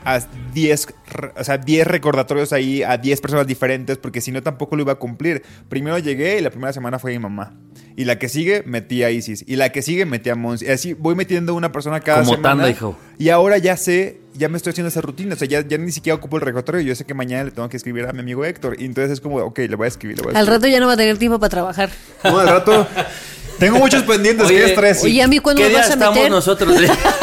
a 0.05 0.19
10, 0.53 0.87
re- 1.07 1.33
o 1.35 1.43
sea, 1.43 1.57
10 1.57 1.87
recordatorios 1.87 2.53
ahí 2.53 2.83
a 2.83 2.97
10 2.99 3.19
personas 3.19 3.47
diferentes 3.47 3.97
porque 3.97 4.21
si 4.21 4.31
no 4.31 4.43
tampoco 4.43 4.75
lo 4.75 4.83
iba 4.83 4.91
a 4.91 4.95
cumplir. 4.99 5.41
Primero 5.69 5.97
llegué 5.97 6.37
y 6.37 6.41
la 6.41 6.51
primera 6.51 6.71
semana 6.71 6.99
fue 6.99 7.13
mi 7.13 7.19
mamá. 7.19 7.55
Y 7.97 8.05
la 8.05 8.17
que 8.19 8.29
sigue 8.29 8.61
metí 8.65 9.01
a 9.03 9.09
Isis. 9.09 9.43
Y 9.47 9.55
la 9.57 9.71
que 9.71 9.81
sigue 9.81 10.05
metí 10.05 10.29
a 10.29 10.35
Mons. 10.35 10.61
Y 10.61 10.69
así 10.69 10.93
voy 10.93 11.15
metiendo 11.15 11.53
una 11.55 11.71
persona 11.71 11.99
cada 11.99 12.19
Como 12.19 12.35
semana. 12.35 12.49
tanda, 12.49 12.69
hijo. 12.69 12.95
Y 13.17 13.29
ahora 13.29 13.57
ya 13.57 13.75
sé, 13.75 14.19
ya 14.35 14.47
me 14.49 14.57
estoy 14.57 14.71
haciendo 14.71 14.89
esa 14.89 15.01
rutina. 15.01 15.33
O 15.33 15.37
sea, 15.37 15.47
ya, 15.47 15.67
ya 15.67 15.77
ni 15.79 15.91
siquiera 15.91 16.15
ocupo 16.15 16.37
el 16.37 16.43
recordatorio. 16.43 16.81
Yo 16.81 16.93
sé 16.95 17.05
que 17.05 17.15
mañana 17.15 17.43
le 17.45 17.51
tengo 17.51 17.67
que 17.69 17.75
escribir 17.77 18.05
a 18.05 18.13
mi 18.13 18.19
amigo 18.19 18.45
Héctor. 18.45 18.79
Y 18.79 18.85
entonces 18.85 19.13
es 19.13 19.19
como, 19.19 19.37
ok, 19.37 19.57
le 19.67 19.75
voy 19.75 19.85
a 19.85 19.87
escribir. 19.87 20.15
Le 20.17 20.23
voy 20.23 20.33
a 20.35 20.37
Al 20.37 20.43
escribir. 20.43 20.61
rato 20.61 20.71
ya 20.71 20.79
no 20.79 20.85
va 20.87 20.93
a 20.93 20.97
tener 20.97 21.17
tiempo 21.17 21.39
para 21.39 21.49
trabajar. 21.49 21.89
No, 22.23 22.37
al 22.37 22.47
rato. 22.47 22.87
Tengo 23.57 23.79
muchos 23.79 24.03
pendientes. 24.03 24.45
Oye, 24.45 24.57
¿Qué 24.57 24.65
estrés? 24.65 25.03
Oye, 25.03 25.23
a 25.23 25.27
mí 25.27 25.39
cuándo 25.39 25.59
¿Qué 25.63 25.65
me 25.65 25.69
día 25.71 25.79
vas 25.79 25.89
a 25.89 25.93
estamos 25.93 26.15
meter? 26.15 26.29
nosotros? 26.31 26.75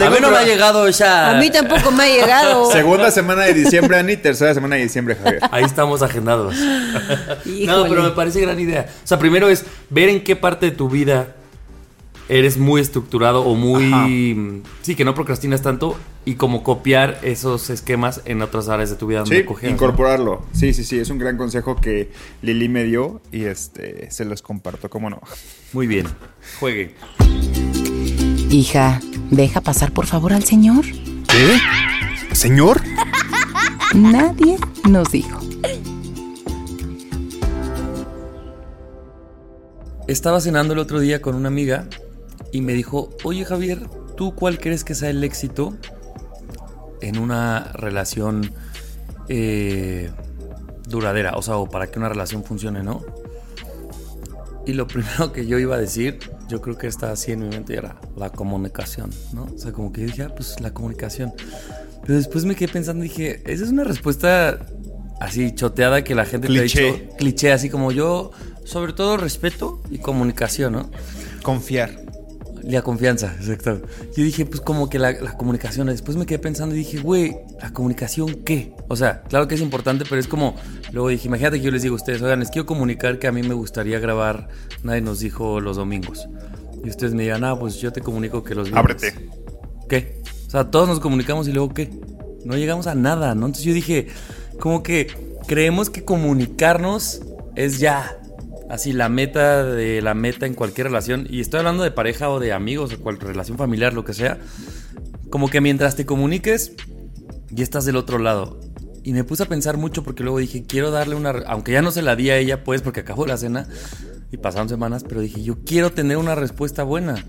a 0.00 0.10
mí 0.10 0.16
no 0.20 0.30
me 0.30 0.36
ha 0.36 0.44
llegado 0.44 0.86
esa... 0.86 1.30
A 1.30 1.40
mí 1.40 1.50
tampoco 1.50 1.90
me 1.90 2.04
ha 2.04 2.08
llegado. 2.08 2.70
Segunda 2.72 3.10
semana 3.10 3.42
de 3.42 3.54
diciembre, 3.54 3.98
Ani. 3.98 4.16
Tercera 4.16 4.54
semana 4.54 4.76
de 4.76 4.82
diciembre, 4.82 5.16
Javier. 5.16 5.40
Ahí 5.50 5.64
estamos 5.64 6.02
agendados. 6.02 6.54
Híjole. 7.44 7.66
No, 7.66 7.88
pero 7.88 8.02
me 8.02 8.10
parece 8.10 8.40
gran 8.40 8.58
idea. 8.58 8.86
O 9.04 9.06
sea, 9.06 9.18
primero 9.18 9.48
es 9.48 9.64
ver 9.90 10.08
en 10.08 10.22
qué 10.22 10.36
parte 10.36 10.66
de 10.66 10.72
tu 10.72 10.88
vida 10.88 11.34
eres 12.28 12.58
muy 12.58 12.80
estructurado 12.80 13.42
o 13.42 13.54
muy... 13.54 14.62
Sí, 14.82 14.94
que 14.94 15.04
no 15.04 15.14
procrastinas 15.14 15.62
tanto 15.62 15.96
y 16.24 16.34
como 16.34 16.62
copiar 16.62 17.20
esos 17.22 17.70
esquemas 17.70 18.20
en 18.24 18.42
otras 18.42 18.68
áreas 18.68 18.90
de 18.90 18.96
tu 18.96 19.06
vida 19.06 19.20
donde 19.20 19.46
Sí, 19.60 19.66
incorporarlo. 19.68 20.44
Sí, 20.52 20.74
sí, 20.74 20.84
sí. 20.84 20.98
Es 20.98 21.10
un 21.10 21.18
gran 21.18 21.36
consejo 21.36 21.76
que 21.76 22.10
Lili 22.42 22.68
me 22.68 22.84
dio 22.84 23.20
y 23.30 23.44
este 23.44 24.10
se 24.10 24.24
los 24.24 24.42
comparto, 24.42 24.90
¿cómo 24.90 25.08
no? 25.08 25.20
Muy 25.72 25.86
bien. 25.86 26.06
Jueguen. 26.58 26.94
Hija, 28.50 29.00
deja 29.30 29.60
pasar 29.60 29.92
por 29.92 30.06
favor 30.06 30.32
al 30.32 30.44
señor. 30.44 30.84
¿Qué? 31.26 31.58
¿Señor? 32.32 32.80
Nadie 33.92 34.56
nos 34.88 35.10
dijo. 35.10 35.40
Estaba 40.06 40.40
cenando 40.40 40.74
el 40.74 40.78
otro 40.78 41.00
día 41.00 41.20
con 41.20 41.34
una 41.34 41.48
amiga 41.48 41.88
y 42.52 42.60
me 42.60 42.72
dijo, 42.74 43.10
oye 43.24 43.44
Javier, 43.44 43.88
¿tú 44.16 44.36
cuál 44.36 44.60
crees 44.60 44.84
que 44.84 44.94
sea 44.94 45.10
el 45.10 45.24
éxito 45.24 45.76
en 47.00 47.18
una 47.18 47.72
relación 47.74 48.52
eh, 49.28 50.10
duradera? 50.88 51.32
O 51.36 51.42
sea, 51.42 51.56
o 51.56 51.68
para 51.68 51.88
que 51.88 51.98
una 51.98 52.08
relación 52.08 52.44
funcione, 52.44 52.84
¿no? 52.84 53.04
Y 54.66 54.74
lo 54.74 54.86
primero 54.86 55.32
que 55.32 55.46
yo 55.46 55.58
iba 55.58 55.74
a 55.74 55.78
decir, 55.78 56.20
yo 56.48 56.60
creo 56.60 56.76
que 56.78 56.86
está 56.86 57.10
así 57.12 57.32
en 57.32 57.40
mi 57.40 57.48
mente, 57.48 57.74
era 57.76 57.96
la 58.16 58.30
comunicación, 58.30 59.10
¿no? 59.32 59.44
O 59.54 59.58
sea, 59.58 59.72
como 59.72 59.92
que 59.92 60.02
yo 60.02 60.06
dije, 60.06 60.22
ah, 60.22 60.32
pues 60.34 60.60
la 60.60 60.72
comunicación. 60.72 61.32
Pero 62.02 62.14
después 62.18 62.44
me 62.44 62.54
quedé 62.54 62.68
pensando 62.72 63.04
y 63.04 63.08
dije, 63.08 63.42
esa 63.50 63.64
es 63.64 63.70
una 63.70 63.84
respuesta 63.84 64.58
así 65.20 65.52
choteada 65.54 66.04
que 66.04 66.14
la 66.14 66.24
gente 66.24 66.46
te 66.48 66.56
ha 66.58 66.60
Cliché. 66.60 66.92
dicho. 66.92 67.16
Cliché, 67.16 67.52
así 67.52 67.68
como 67.70 67.90
yo, 67.92 68.30
sobre 68.64 68.92
todo 68.92 69.16
respeto 69.16 69.80
y 69.90 69.98
comunicación, 69.98 70.74
¿no? 70.74 70.90
Confiar. 71.42 72.05
La 72.66 72.82
confianza, 72.82 73.32
exacto. 73.38 73.80
Yo 74.16 74.24
dije, 74.24 74.44
pues 74.44 74.60
como 74.60 74.90
que 74.90 74.98
la, 74.98 75.12
la 75.12 75.36
comunicación. 75.36 75.86
Después 75.86 76.16
me 76.16 76.26
quedé 76.26 76.40
pensando 76.40 76.74
y 76.74 76.78
dije, 76.78 76.98
güey, 76.98 77.36
¿la 77.62 77.72
comunicación 77.72 78.42
qué? 78.44 78.72
O 78.88 78.96
sea, 78.96 79.22
claro 79.22 79.46
que 79.46 79.54
es 79.54 79.60
importante, 79.60 80.04
pero 80.08 80.20
es 80.20 80.26
como. 80.26 80.56
Luego 80.90 81.08
dije, 81.08 81.28
imagínate 81.28 81.58
que 81.58 81.64
yo 81.64 81.70
les 81.70 81.82
digo 81.82 81.94
a 81.94 81.96
ustedes, 81.96 82.20
oigan, 82.22 82.40
les 82.40 82.50
quiero 82.50 82.66
comunicar 82.66 83.20
que 83.20 83.28
a 83.28 83.32
mí 83.32 83.42
me 83.44 83.54
gustaría 83.54 84.00
grabar. 84.00 84.48
Nadie 84.82 85.00
nos 85.00 85.20
dijo 85.20 85.60
los 85.60 85.76
domingos. 85.76 86.28
Y 86.84 86.90
ustedes 86.90 87.14
me 87.14 87.22
digan, 87.22 87.44
ah, 87.44 87.56
pues 87.56 87.76
yo 87.76 87.92
te 87.92 88.00
comunico 88.00 88.42
que 88.42 88.56
los 88.56 88.68
viernes. 88.68 89.04
Ábrete. 89.04 89.28
¿Qué? 89.88 90.22
O 90.48 90.50
sea, 90.50 90.68
todos 90.68 90.88
nos 90.88 90.98
comunicamos 90.98 91.46
y 91.46 91.52
luego 91.52 91.72
¿qué? 91.72 91.88
No 92.44 92.56
llegamos 92.56 92.88
a 92.88 92.96
nada, 92.96 93.36
¿no? 93.36 93.46
Entonces 93.46 93.64
yo 93.64 93.74
dije, 93.74 94.08
como 94.58 94.82
que 94.82 95.06
creemos 95.46 95.88
que 95.88 96.04
comunicarnos 96.04 97.22
es 97.54 97.78
ya 97.78 98.18
así 98.70 98.92
la 98.92 99.08
meta 99.08 99.64
de 99.64 100.02
la 100.02 100.14
meta 100.14 100.46
en 100.46 100.54
cualquier 100.54 100.88
relación. 100.88 101.26
Y 101.28 101.40
estoy 101.40 101.58
hablando 101.58 101.82
de 101.82 101.90
pareja 101.90 102.30
o 102.30 102.40
de 102.40 102.52
amigos 102.52 102.92
o 102.92 103.00
cualquier 103.00 103.28
relación 103.28 103.58
familiar, 103.58 103.94
lo 103.94 104.04
que 104.04 104.14
sea. 104.14 104.38
Como 105.30 105.48
que 105.48 105.60
mientras 105.60 105.96
te 105.96 106.06
comuniques, 106.06 106.72
ya 107.50 107.62
estás 107.62 107.84
del 107.84 107.96
otro 107.96 108.18
lado. 108.18 108.60
Y 109.02 109.12
me 109.12 109.22
puse 109.22 109.44
a 109.44 109.46
pensar 109.46 109.76
mucho 109.76 110.02
porque 110.02 110.24
luego 110.24 110.38
dije, 110.38 110.64
quiero 110.66 110.90
darle 110.90 111.14
una... 111.14 111.30
Aunque 111.46 111.72
ya 111.72 111.82
no 111.82 111.92
se 111.92 112.02
la 112.02 112.16
di 112.16 112.30
a 112.30 112.38
ella, 112.38 112.64
pues, 112.64 112.82
porque 112.82 113.00
acabó 113.00 113.24
la 113.26 113.36
cena 113.36 113.68
y 114.32 114.36
pasaron 114.38 114.68
semanas, 114.68 115.04
pero 115.04 115.20
dije, 115.20 115.42
yo 115.42 115.62
quiero 115.64 115.92
tener 115.92 116.16
una 116.16 116.34
respuesta 116.34 116.82
buena. 116.82 117.24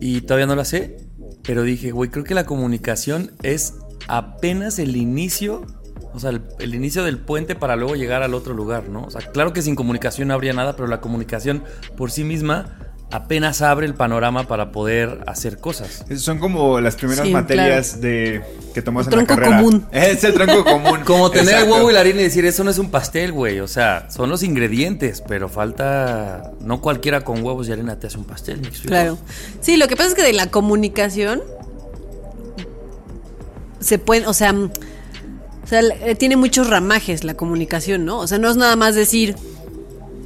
Y 0.00 0.22
todavía 0.22 0.46
no 0.46 0.56
la 0.56 0.64
sé, 0.64 0.96
pero 1.42 1.62
dije, 1.62 1.90
güey, 1.90 2.10
creo 2.10 2.24
que 2.24 2.34
la 2.34 2.46
comunicación 2.46 3.32
es 3.42 3.74
apenas 4.08 4.78
el 4.78 4.96
inicio, 4.96 5.66
o 6.14 6.20
sea, 6.20 6.30
el, 6.30 6.42
el 6.58 6.74
inicio 6.74 7.04
del 7.04 7.18
puente 7.18 7.54
para 7.54 7.76
luego 7.76 7.94
llegar 7.96 8.22
al 8.22 8.34
otro 8.34 8.54
lugar, 8.54 8.88
¿no? 8.88 9.04
O 9.04 9.10
sea, 9.10 9.20
claro 9.32 9.52
que 9.52 9.62
sin 9.62 9.74
comunicación 9.74 10.28
no 10.28 10.34
habría 10.34 10.52
nada, 10.52 10.74
pero 10.76 10.88
la 10.88 11.00
comunicación 11.00 11.62
por 11.96 12.10
sí 12.10 12.24
misma 12.24 12.76
apenas 13.10 13.60
abre 13.60 13.84
el 13.84 13.92
panorama 13.92 14.48
para 14.48 14.72
poder 14.72 15.20
hacer 15.26 15.58
cosas. 15.58 16.02
Son 16.16 16.38
como 16.38 16.80
las 16.80 16.96
primeras 16.96 17.26
Sí, 17.26 17.32
materias 17.32 18.00
de 18.00 18.42
que 18.72 18.80
tomas 18.80 19.06
El 19.06 19.12
en 19.12 19.18
la 19.18 19.26
tronco 19.26 19.42
carrera. 19.42 19.56
común. 19.62 19.86
Es 19.92 20.24
el 20.24 20.32
tronco 20.32 20.64
común. 20.64 21.00
Como 21.04 21.30
tener 21.30 21.48
el 21.48 21.52
Exacto. 21.52 21.74
huevo 21.74 21.90
y 21.90 21.92
la 21.92 22.00
harina 22.00 22.20
y 22.20 22.24
decir, 22.24 22.46
eso 22.46 22.64
no 22.64 22.70
es 22.70 22.78
un 22.78 22.90
pastel, 22.90 23.32
güey. 23.32 23.60
O 23.60 23.68
sea, 23.68 24.10
son 24.10 24.30
los 24.30 24.42
ingredientes, 24.42 25.22
pero 25.28 25.50
falta. 25.50 26.52
No 26.60 26.80
cualquiera 26.80 27.20
con 27.20 27.44
huevos 27.44 27.68
y 27.68 27.72
harina 27.72 27.98
te 27.98 28.06
hace 28.06 28.16
un 28.16 28.24
pastel, 28.24 28.62
¿me? 28.62 28.70
Claro. 28.70 29.18
Sí, 29.60 29.76
lo 29.76 29.88
que 29.88 29.96
pasa 29.96 30.08
es 30.08 30.14
que 30.14 30.22
de 30.22 30.32
la 30.32 30.46
comunicación 30.46 31.42
se 33.78 33.98
puede, 33.98 34.26
o 34.26 34.32
sea, 34.32 34.54
sea, 35.72 35.80
eh, 36.06 36.14
tiene 36.14 36.36
muchos 36.36 36.68
ramajes 36.68 37.24
la 37.24 37.34
comunicación, 37.34 38.04
¿no? 38.04 38.18
O 38.20 38.26
sea, 38.26 38.38
no 38.38 38.50
es 38.50 38.56
nada 38.56 38.76
más 38.76 38.94
decir, 38.94 39.36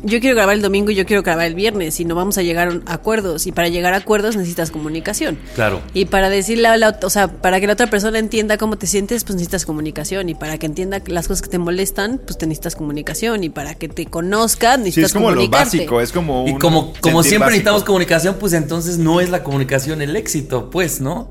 yo 0.02 0.20
quiero 0.20 0.36
grabar 0.36 0.54
el 0.54 0.62
domingo 0.62 0.90
y 0.90 0.94
yo 0.94 1.04
quiero 1.04 1.22
grabar 1.22 1.46
el 1.46 1.54
viernes, 1.54 1.94
sino 1.94 2.14
vamos 2.14 2.38
a 2.38 2.42
llegar 2.42 2.80
a 2.86 2.92
acuerdos. 2.92 3.46
Y 3.46 3.52
para 3.52 3.68
llegar 3.68 3.92
a 3.92 3.98
acuerdos 3.98 4.36
necesitas 4.36 4.70
comunicación. 4.70 5.38
Claro. 5.54 5.80
Y 5.94 6.04
para 6.04 6.28
decirle 6.28 6.68
a 6.68 6.76
la, 6.76 6.98
o 7.02 7.10
sea, 7.10 7.28
para 7.28 7.60
que 7.60 7.66
la 7.66 7.72
otra 7.72 7.88
persona 7.90 8.18
entienda 8.18 8.56
cómo 8.56 8.76
te 8.76 8.86
sientes, 8.86 9.24
pues 9.24 9.34
necesitas 9.34 9.66
comunicación. 9.66 10.28
Y 10.28 10.34
para 10.34 10.58
que 10.58 10.66
entienda 10.66 11.02
las 11.06 11.26
cosas 11.26 11.42
que 11.42 11.48
te 11.48 11.58
molestan, 11.58 12.20
pues 12.24 12.38
te 12.38 12.46
necesitas 12.46 12.76
comunicación. 12.76 13.42
Y 13.42 13.48
para 13.48 13.74
que 13.74 13.88
te 13.88 14.06
conozca, 14.06 14.74
Sí, 14.76 14.80
necesitas 14.80 15.10
es 15.10 15.14
como 15.14 15.30
lo 15.32 15.48
básico, 15.48 16.00
es 16.00 16.12
como 16.12 16.46
Y 16.46 16.54
como, 16.58 16.92
como 17.00 17.22
siempre 17.22 17.38
básico. 17.38 17.50
necesitamos 17.50 17.84
comunicación, 17.84 18.36
pues 18.38 18.52
entonces 18.52 18.98
no 18.98 19.20
es 19.20 19.30
la 19.30 19.42
comunicación 19.42 20.02
el 20.02 20.14
éxito, 20.14 20.70
pues, 20.70 21.00
¿no? 21.00 21.30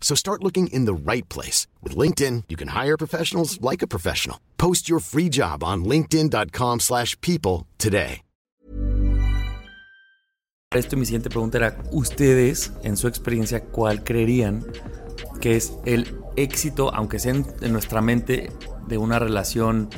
So 0.00 0.14
start 0.14 0.44
looking 0.44 0.68
in 0.68 0.84
the 0.84 0.94
right 0.94 1.28
place. 1.28 1.66
With 1.82 1.96
LinkedIn, 1.96 2.44
you 2.48 2.56
can 2.56 2.68
hire 2.68 2.96
professionals 2.96 3.60
like 3.60 3.82
a 3.82 3.88
professional. 3.88 4.38
Post 4.56 4.88
your 4.88 5.00
free 5.00 5.28
job 5.28 5.64
on 5.64 5.84
linkedin.com/people 5.84 6.78
slash 6.78 7.20
people 7.20 7.66
today. 7.78 8.22
esto, 10.78 10.96
mi 10.96 11.06
siguiente 11.06 11.30
pregunta 11.30 11.58
era, 11.58 11.76
ustedes, 11.90 12.72
en 12.82 12.96
su 12.96 13.08
experiencia, 13.08 13.64
¿cuál 13.64 14.04
creerían 14.04 14.64
que 15.40 15.56
es 15.56 15.72
el 15.84 16.18
éxito, 16.36 16.92
aunque 16.94 17.18
sea 17.18 17.34
en, 17.34 17.46
en 17.60 17.72
nuestra 17.72 18.00
mente, 18.00 18.52
de 18.86 18.98
una 18.98 19.18
relación 19.18 19.88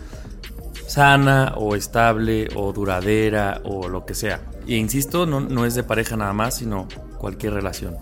sana 0.86 1.54
o 1.56 1.74
estable 1.74 2.48
o 2.54 2.72
duradera 2.72 3.60
o 3.64 3.88
lo 3.88 4.04
que 4.04 4.14
sea? 4.14 4.40
Y 4.66 4.76
insisto, 4.76 5.26
no, 5.26 5.40
no 5.40 5.64
es 5.64 5.74
de 5.74 5.82
pareja 5.82 6.16
nada 6.16 6.32
más, 6.32 6.56
sino 6.56 6.86
cualquier 7.18 7.54
relación. 7.54 7.96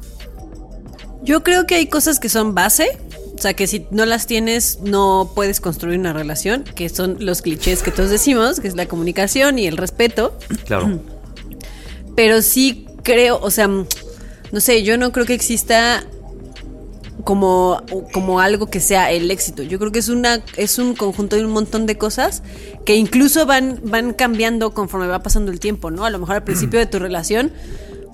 Yo 1.26 1.42
creo 1.42 1.66
que 1.66 1.74
hay 1.74 1.88
cosas 1.88 2.20
que 2.20 2.28
son 2.28 2.54
base. 2.54 2.96
O 3.34 3.38
sea, 3.38 3.52
que 3.52 3.66
si 3.66 3.86
no 3.90 4.06
las 4.06 4.26
tienes, 4.26 4.78
no 4.80 5.32
puedes 5.34 5.60
construir 5.60 5.98
una 5.98 6.14
relación, 6.14 6.64
que 6.64 6.88
son 6.88 7.18
los 7.20 7.42
clichés 7.42 7.82
que 7.82 7.90
todos 7.90 8.08
decimos, 8.08 8.60
que 8.60 8.68
es 8.68 8.76
la 8.76 8.86
comunicación 8.86 9.58
y 9.58 9.66
el 9.66 9.76
respeto. 9.76 10.38
Claro. 10.64 11.00
Pero 12.14 12.40
sí 12.40 12.86
creo, 13.02 13.38
o 13.42 13.50
sea, 13.50 13.68
no 13.68 14.60
sé, 14.60 14.84
yo 14.84 14.96
no 14.96 15.12
creo 15.12 15.26
que 15.26 15.34
exista 15.34 16.02
como, 17.24 17.82
como 18.12 18.40
algo 18.40 18.68
que 18.68 18.80
sea 18.80 19.10
el 19.10 19.30
éxito. 19.30 19.62
Yo 19.62 19.78
creo 19.78 19.92
que 19.92 19.98
es 19.98 20.08
una 20.08 20.42
es 20.56 20.78
un 20.78 20.94
conjunto 20.94 21.36
de 21.36 21.44
un 21.44 21.52
montón 21.52 21.84
de 21.84 21.98
cosas 21.98 22.42
que 22.86 22.94
incluso 22.94 23.44
van 23.44 23.80
van 23.82 24.14
cambiando 24.14 24.72
conforme 24.72 25.08
va 25.08 25.22
pasando 25.22 25.50
el 25.50 25.60
tiempo, 25.60 25.90
¿no? 25.90 26.04
A 26.04 26.10
lo 26.10 26.18
mejor 26.18 26.36
al 26.36 26.44
principio 26.44 26.78
de 26.78 26.86
tu 26.86 26.98
relación 26.98 27.52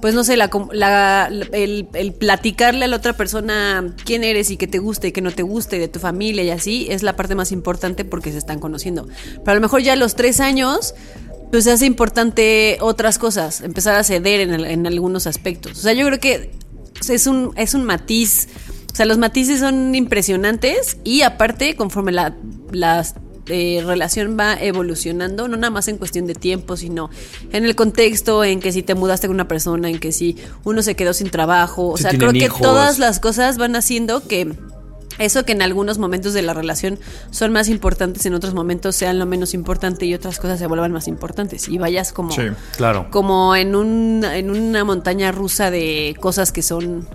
pues 0.02 0.14
no 0.14 0.24
sé, 0.24 0.36
la, 0.36 0.50
la- 0.72 1.30
el, 1.52 2.14
platicarle 2.18 2.84
a 2.84 2.88
la 2.88 2.96
otra 2.96 3.12
persona 3.16 3.94
quién 4.04 4.24
eres 4.24 4.50
y 4.50 4.56
qué 4.56 4.66
te 4.66 4.80
gusta 4.80 5.06
y 5.06 5.12
qué 5.12 5.20
no 5.22 5.30
te 5.30 5.44
gusta 5.44 5.76
y 5.76 5.78
de 5.78 5.86
tu 5.86 6.00
familia 6.00 6.42
y 6.42 6.50
así 6.50 6.88
es 6.90 7.04
la 7.04 7.14
parte 7.14 7.36
más 7.36 7.52
importante 7.52 8.04
porque 8.04 8.32
se 8.32 8.38
están 8.38 8.58
conociendo. 8.58 9.06
Pero 9.36 9.52
a 9.52 9.54
lo 9.54 9.60
mejor 9.60 9.80
ya 9.80 9.92
a 9.92 9.96
los 9.96 10.16
tres 10.16 10.40
años, 10.40 10.96
pues 11.52 11.62
se 11.62 11.70
hace 11.70 11.86
importante 11.86 12.78
otras 12.80 13.20
cosas, 13.20 13.60
empezar 13.60 13.94
a 13.94 14.02
ceder 14.02 14.40
en, 14.40 14.86
algunos 14.88 15.28
aspectos. 15.28 15.78
O 15.78 15.82
sea, 15.82 15.92
yo 15.92 16.04
creo 16.06 16.18
que 16.18 16.50
es 17.08 17.26
un, 17.28 17.52
es 17.56 17.74
un 17.74 17.84
matiz. 17.84 18.48
O 18.92 18.96
sea, 18.96 19.06
los 19.06 19.18
matices 19.18 19.60
son 19.60 19.94
impresionantes 19.94 20.96
y 21.04 21.22
aparte, 21.22 21.76
conforme 21.76 22.10
la, 22.10 22.34
la 22.72 23.06
eh, 23.52 23.82
relación 23.84 24.36
va 24.38 24.54
evolucionando, 24.54 25.46
no 25.46 25.56
nada 25.56 25.70
más 25.70 25.88
en 25.88 25.98
cuestión 25.98 26.26
de 26.26 26.34
tiempo, 26.34 26.76
sino 26.76 27.10
en 27.52 27.64
el 27.64 27.76
contexto, 27.76 28.42
en 28.44 28.60
que 28.60 28.72
si 28.72 28.82
te 28.82 28.94
mudaste 28.94 29.26
con 29.26 29.34
una 29.34 29.48
persona, 29.48 29.90
en 29.90 29.98
que 29.98 30.10
si 30.10 30.36
uno 30.64 30.82
se 30.82 30.96
quedó 30.96 31.12
sin 31.12 31.30
trabajo. 31.30 31.90
O 31.90 31.96
Si 31.96 32.02
sea, 32.04 32.12
creo 32.12 32.32
que 32.32 32.48
todas 32.48 32.98
las 32.98 33.20
cosas 33.20 33.58
van 33.58 33.76
haciendo 33.76 34.26
que 34.26 34.52
eso 35.18 35.44
que 35.44 35.52
en 35.52 35.62
algunos 35.62 35.98
momentos 35.98 36.32
de 36.32 36.42
la 36.42 36.54
relación 36.54 36.98
son 37.30 37.52
más 37.52 37.68
importantes, 37.68 38.24
en 38.26 38.34
otros 38.34 38.54
momentos 38.54 38.96
sean 38.96 39.18
lo 39.18 39.26
menos 39.26 39.54
importante 39.54 40.06
y 40.06 40.14
otras 40.14 40.38
cosas 40.38 40.58
se 40.58 40.66
vuelvan 40.66 40.92
más 40.92 41.06
importantes. 41.08 41.68
Y 41.68 41.78
vayas 41.78 42.12
como 42.12 42.32
Sí. 42.32 42.42
Claro. 42.76 43.08
como 43.10 43.54
en, 43.54 43.76
un, 43.76 44.24
en 44.24 44.50
una 44.50 44.84
montaña 44.84 45.30
rusa 45.30 45.70
de 45.70 46.16
cosas 46.20 46.52
que 46.52 46.62
son 46.62 47.06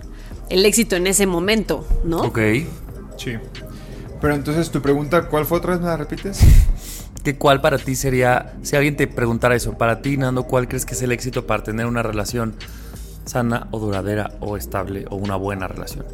el 0.48 0.64
éxito 0.64 0.96
en 0.96 1.06
ese 1.06 1.26
momento, 1.26 1.86
¿no? 2.04 2.20
Ok. 2.22 2.38
Sí. 3.16 3.32
Pero 4.20 4.34
entonces 4.34 4.70
tu 4.70 4.82
pregunta, 4.82 5.28
¿cuál 5.28 5.46
fue 5.46 5.58
otra 5.58 5.72
vez? 5.72 5.80
¿Me 5.80 5.86
la 5.86 5.96
repites? 5.96 6.40
¿Qué 7.24 7.36
cuál 7.36 7.60
para 7.60 7.78
ti 7.78 7.94
sería, 7.94 8.54
si 8.62 8.76
alguien 8.76 8.96
te 8.96 9.06
preguntara 9.06 9.54
eso, 9.54 9.76
para 9.76 10.02
ti, 10.02 10.16
Nando, 10.16 10.44
cuál 10.44 10.68
crees 10.68 10.86
que 10.86 10.94
es 10.94 11.02
el 11.02 11.12
éxito 11.12 11.46
para 11.46 11.62
tener 11.62 11.86
una 11.86 12.02
relación 12.02 12.54
sana 13.24 13.68
o 13.70 13.78
duradera 13.78 14.32
o 14.40 14.56
estable 14.56 15.04
o 15.10 15.16
una 15.16 15.36
buena 15.36 15.68
relación? 15.68 16.06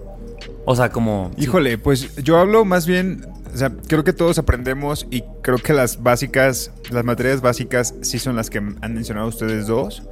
O 0.64 0.74
sea, 0.74 0.90
como... 0.90 1.30
Híjole, 1.36 1.78
pues 1.78 2.16
yo 2.16 2.38
hablo 2.38 2.64
más 2.64 2.86
bien, 2.86 3.26
o 3.52 3.56
sea, 3.56 3.70
creo 3.86 4.02
que 4.02 4.12
todos 4.12 4.38
aprendemos 4.38 5.06
y 5.10 5.22
creo 5.42 5.58
que 5.58 5.72
las 5.72 6.02
básicas, 6.02 6.72
las 6.90 7.04
materias 7.04 7.40
básicas 7.40 7.94
sí 8.00 8.18
son 8.18 8.34
las 8.34 8.50
que 8.50 8.58
han 8.58 8.94
mencionado 8.94 9.28
ustedes 9.28 9.66
dos, 9.66 10.02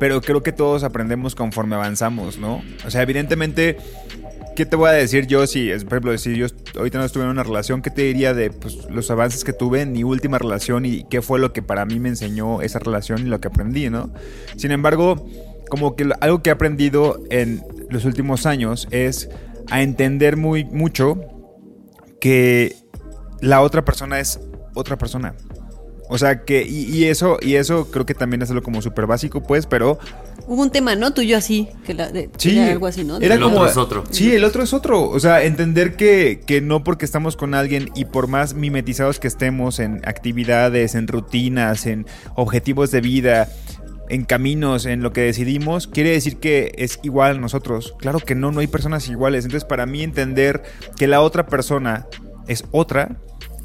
pero 0.00 0.20
creo 0.20 0.42
que 0.42 0.52
todos 0.52 0.82
aprendemos 0.82 1.34
conforme 1.34 1.76
avanzamos, 1.76 2.38
¿no? 2.38 2.62
O 2.86 2.90
sea, 2.90 3.02
evidentemente, 3.02 3.76
¿qué 4.58 4.66
te 4.66 4.74
voy 4.74 4.88
a 4.88 4.92
decir 4.92 5.28
yo 5.28 5.46
si, 5.46 5.70
por 5.84 5.92
ejemplo, 5.92 6.18
si 6.18 6.34
yo 6.34 6.46
ahorita 6.76 6.98
no 6.98 7.04
estuve 7.04 7.22
en 7.22 7.28
una 7.28 7.44
relación, 7.44 7.80
¿qué 7.80 7.92
te 7.92 8.02
diría 8.02 8.34
de 8.34 8.50
pues, 8.50 8.90
los 8.90 9.08
avances 9.08 9.44
que 9.44 9.52
tuve 9.52 9.82
en 9.82 9.92
mi 9.92 10.02
última 10.02 10.36
relación 10.36 10.84
y 10.84 11.04
qué 11.04 11.22
fue 11.22 11.38
lo 11.38 11.52
que 11.52 11.62
para 11.62 11.84
mí 11.84 12.00
me 12.00 12.08
enseñó 12.08 12.60
esa 12.60 12.80
relación 12.80 13.20
y 13.20 13.30
lo 13.30 13.40
que 13.40 13.46
aprendí, 13.46 13.88
¿no? 13.88 14.12
Sin 14.56 14.72
embargo, 14.72 15.24
como 15.70 15.94
que 15.94 16.10
algo 16.20 16.42
que 16.42 16.50
he 16.50 16.52
aprendido 16.52 17.22
en 17.30 17.62
los 17.88 18.04
últimos 18.04 18.46
años 18.46 18.88
es 18.90 19.28
a 19.70 19.80
entender 19.80 20.36
muy 20.36 20.64
mucho 20.64 21.20
que 22.20 22.74
la 23.40 23.60
otra 23.60 23.84
persona 23.84 24.18
es 24.18 24.40
otra 24.74 24.98
persona. 24.98 25.36
O 26.08 26.18
sea 26.18 26.44
que, 26.44 26.62
y, 26.66 26.84
y 26.94 27.04
eso, 27.04 27.38
y 27.40 27.56
eso 27.56 27.90
creo 27.90 28.06
que 28.06 28.14
también 28.14 28.42
es 28.42 28.50
algo 28.50 28.62
como 28.62 28.82
súper 28.82 29.06
básico, 29.06 29.42
pues, 29.42 29.66
pero 29.66 29.98
Hubo 30.48 30.62
un 30.62 30.70
tema, 30.70 30.96
¿no? 30.96 31.12
Tuyo 31.12 31.36
así, 31.36 31.68
que 31.84 31.92
la, 31.92 32.08
de, 32.10 32.30
Sí, 32.38 32.56
era 32.58 32.72
algo 32.72 32.86
así, 32.86 33.04
¿no? 33.04 33.18
Era 33.18 33.34
El 33.34 33.42
como, 33.42 33.56
otro 33.56 33.68
es 33.70 33.76
otro. 33.76 34.04
Sí, 34.10 34.34
el 34.34 34.44
otro 34.44 34.62
es 34.62 34.72
otro. 34.72 35.10
O 35.10 35.20
sea, 35.20 35.42
entender 35.42 35.94
que, 35.94 36.40
que 36.46 36.62
no 36.62 36.82
porque 36.82 37.04
estamos 37.04 37.36
con 37.36 37.52
alguien 37.52 37.90
y 37.94 38.06
por 38.06 38.28
más 38.28 38.54
mimetizados 38.54 39.20
que 39.20 39.28
estemos 39.28 39.78
en 39.78 40.00
actividades, 40.06 40.94
en 40.94 41.06
rutinas, 41.06 41.84
en 41.84 42.06
objetivos 42.34 42.90
de 42.90 43.02
vida, 43.02 43.50
en 44.08 44.24
caminos, 44.24 44.86
en 44.86 45.02
lo 45.02 45.12
que 45.12 45.20
decidimos, 45.20 45.86
quiere 45.86 46.12
decir 46.12 46.38
que 46.38 46.72
es 46.78 46.98
igual 47.02 47.36
a 47.36 47.40
nosotros. 47.40 47.94
Claro 47.98 48.18
que 48.18 48.34
no, 48.34 48.50
no 48.50 48.60
hay 48.60 48.68
personas 48.68 49.06
iguales. 49.10 49.44
Entonces, 49.44 49.68
para 49.68 49.84
mí 49.84 50.02
entender 50.02 50.62
que 50.96 51.06
la 51.08 51.20
otra 51.20 51.46
persona 51.46 52.06
es 52.46 52.64
otra, 52.70 53.18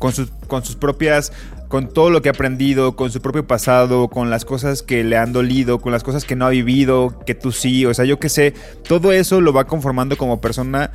con 0.03 0.63
sus, 0.65 0.75
propias, 0.75 1.31
con 1.69 1.87
todo 1.87 2.09
lo 2.09 2.21
que 2.21 2.27
ha 2.27 2.33
aprendido, 2.33 2.97
con 2.97 3.09
su 3.09 3.21
propio 3.21 3.47
pasado, 3.47 4.09
con 4.09 4.29
las 4.29 4.43
cosas 4.43 4.83
que 4.83 5.01
le 5.05 5.15
han 5.15 5.31
dolido, 5.31 5.79
con 5.79 5.93
las 5.93 6.03
cosas 6.03 6.25
que 6.25 6.35
no 6.35 6.45
ha 6.45 6.49
vivido, 6.49 7.17
que 7.25 7.35
tú 7.35 7.53
sí, 7.53 7.85
o 7.85 7.93
sea, 7.93 8.03
yo 8.03 8.19
qué 8.19 8.27
sé, 8.27 8.53
todo 8.85 9.13
eso 9.13 9.39
lo 9.39 9.53
va 9.53 9.63
conformando 9.63 10.17
como 10.17 10.41
persona 10.41 10.91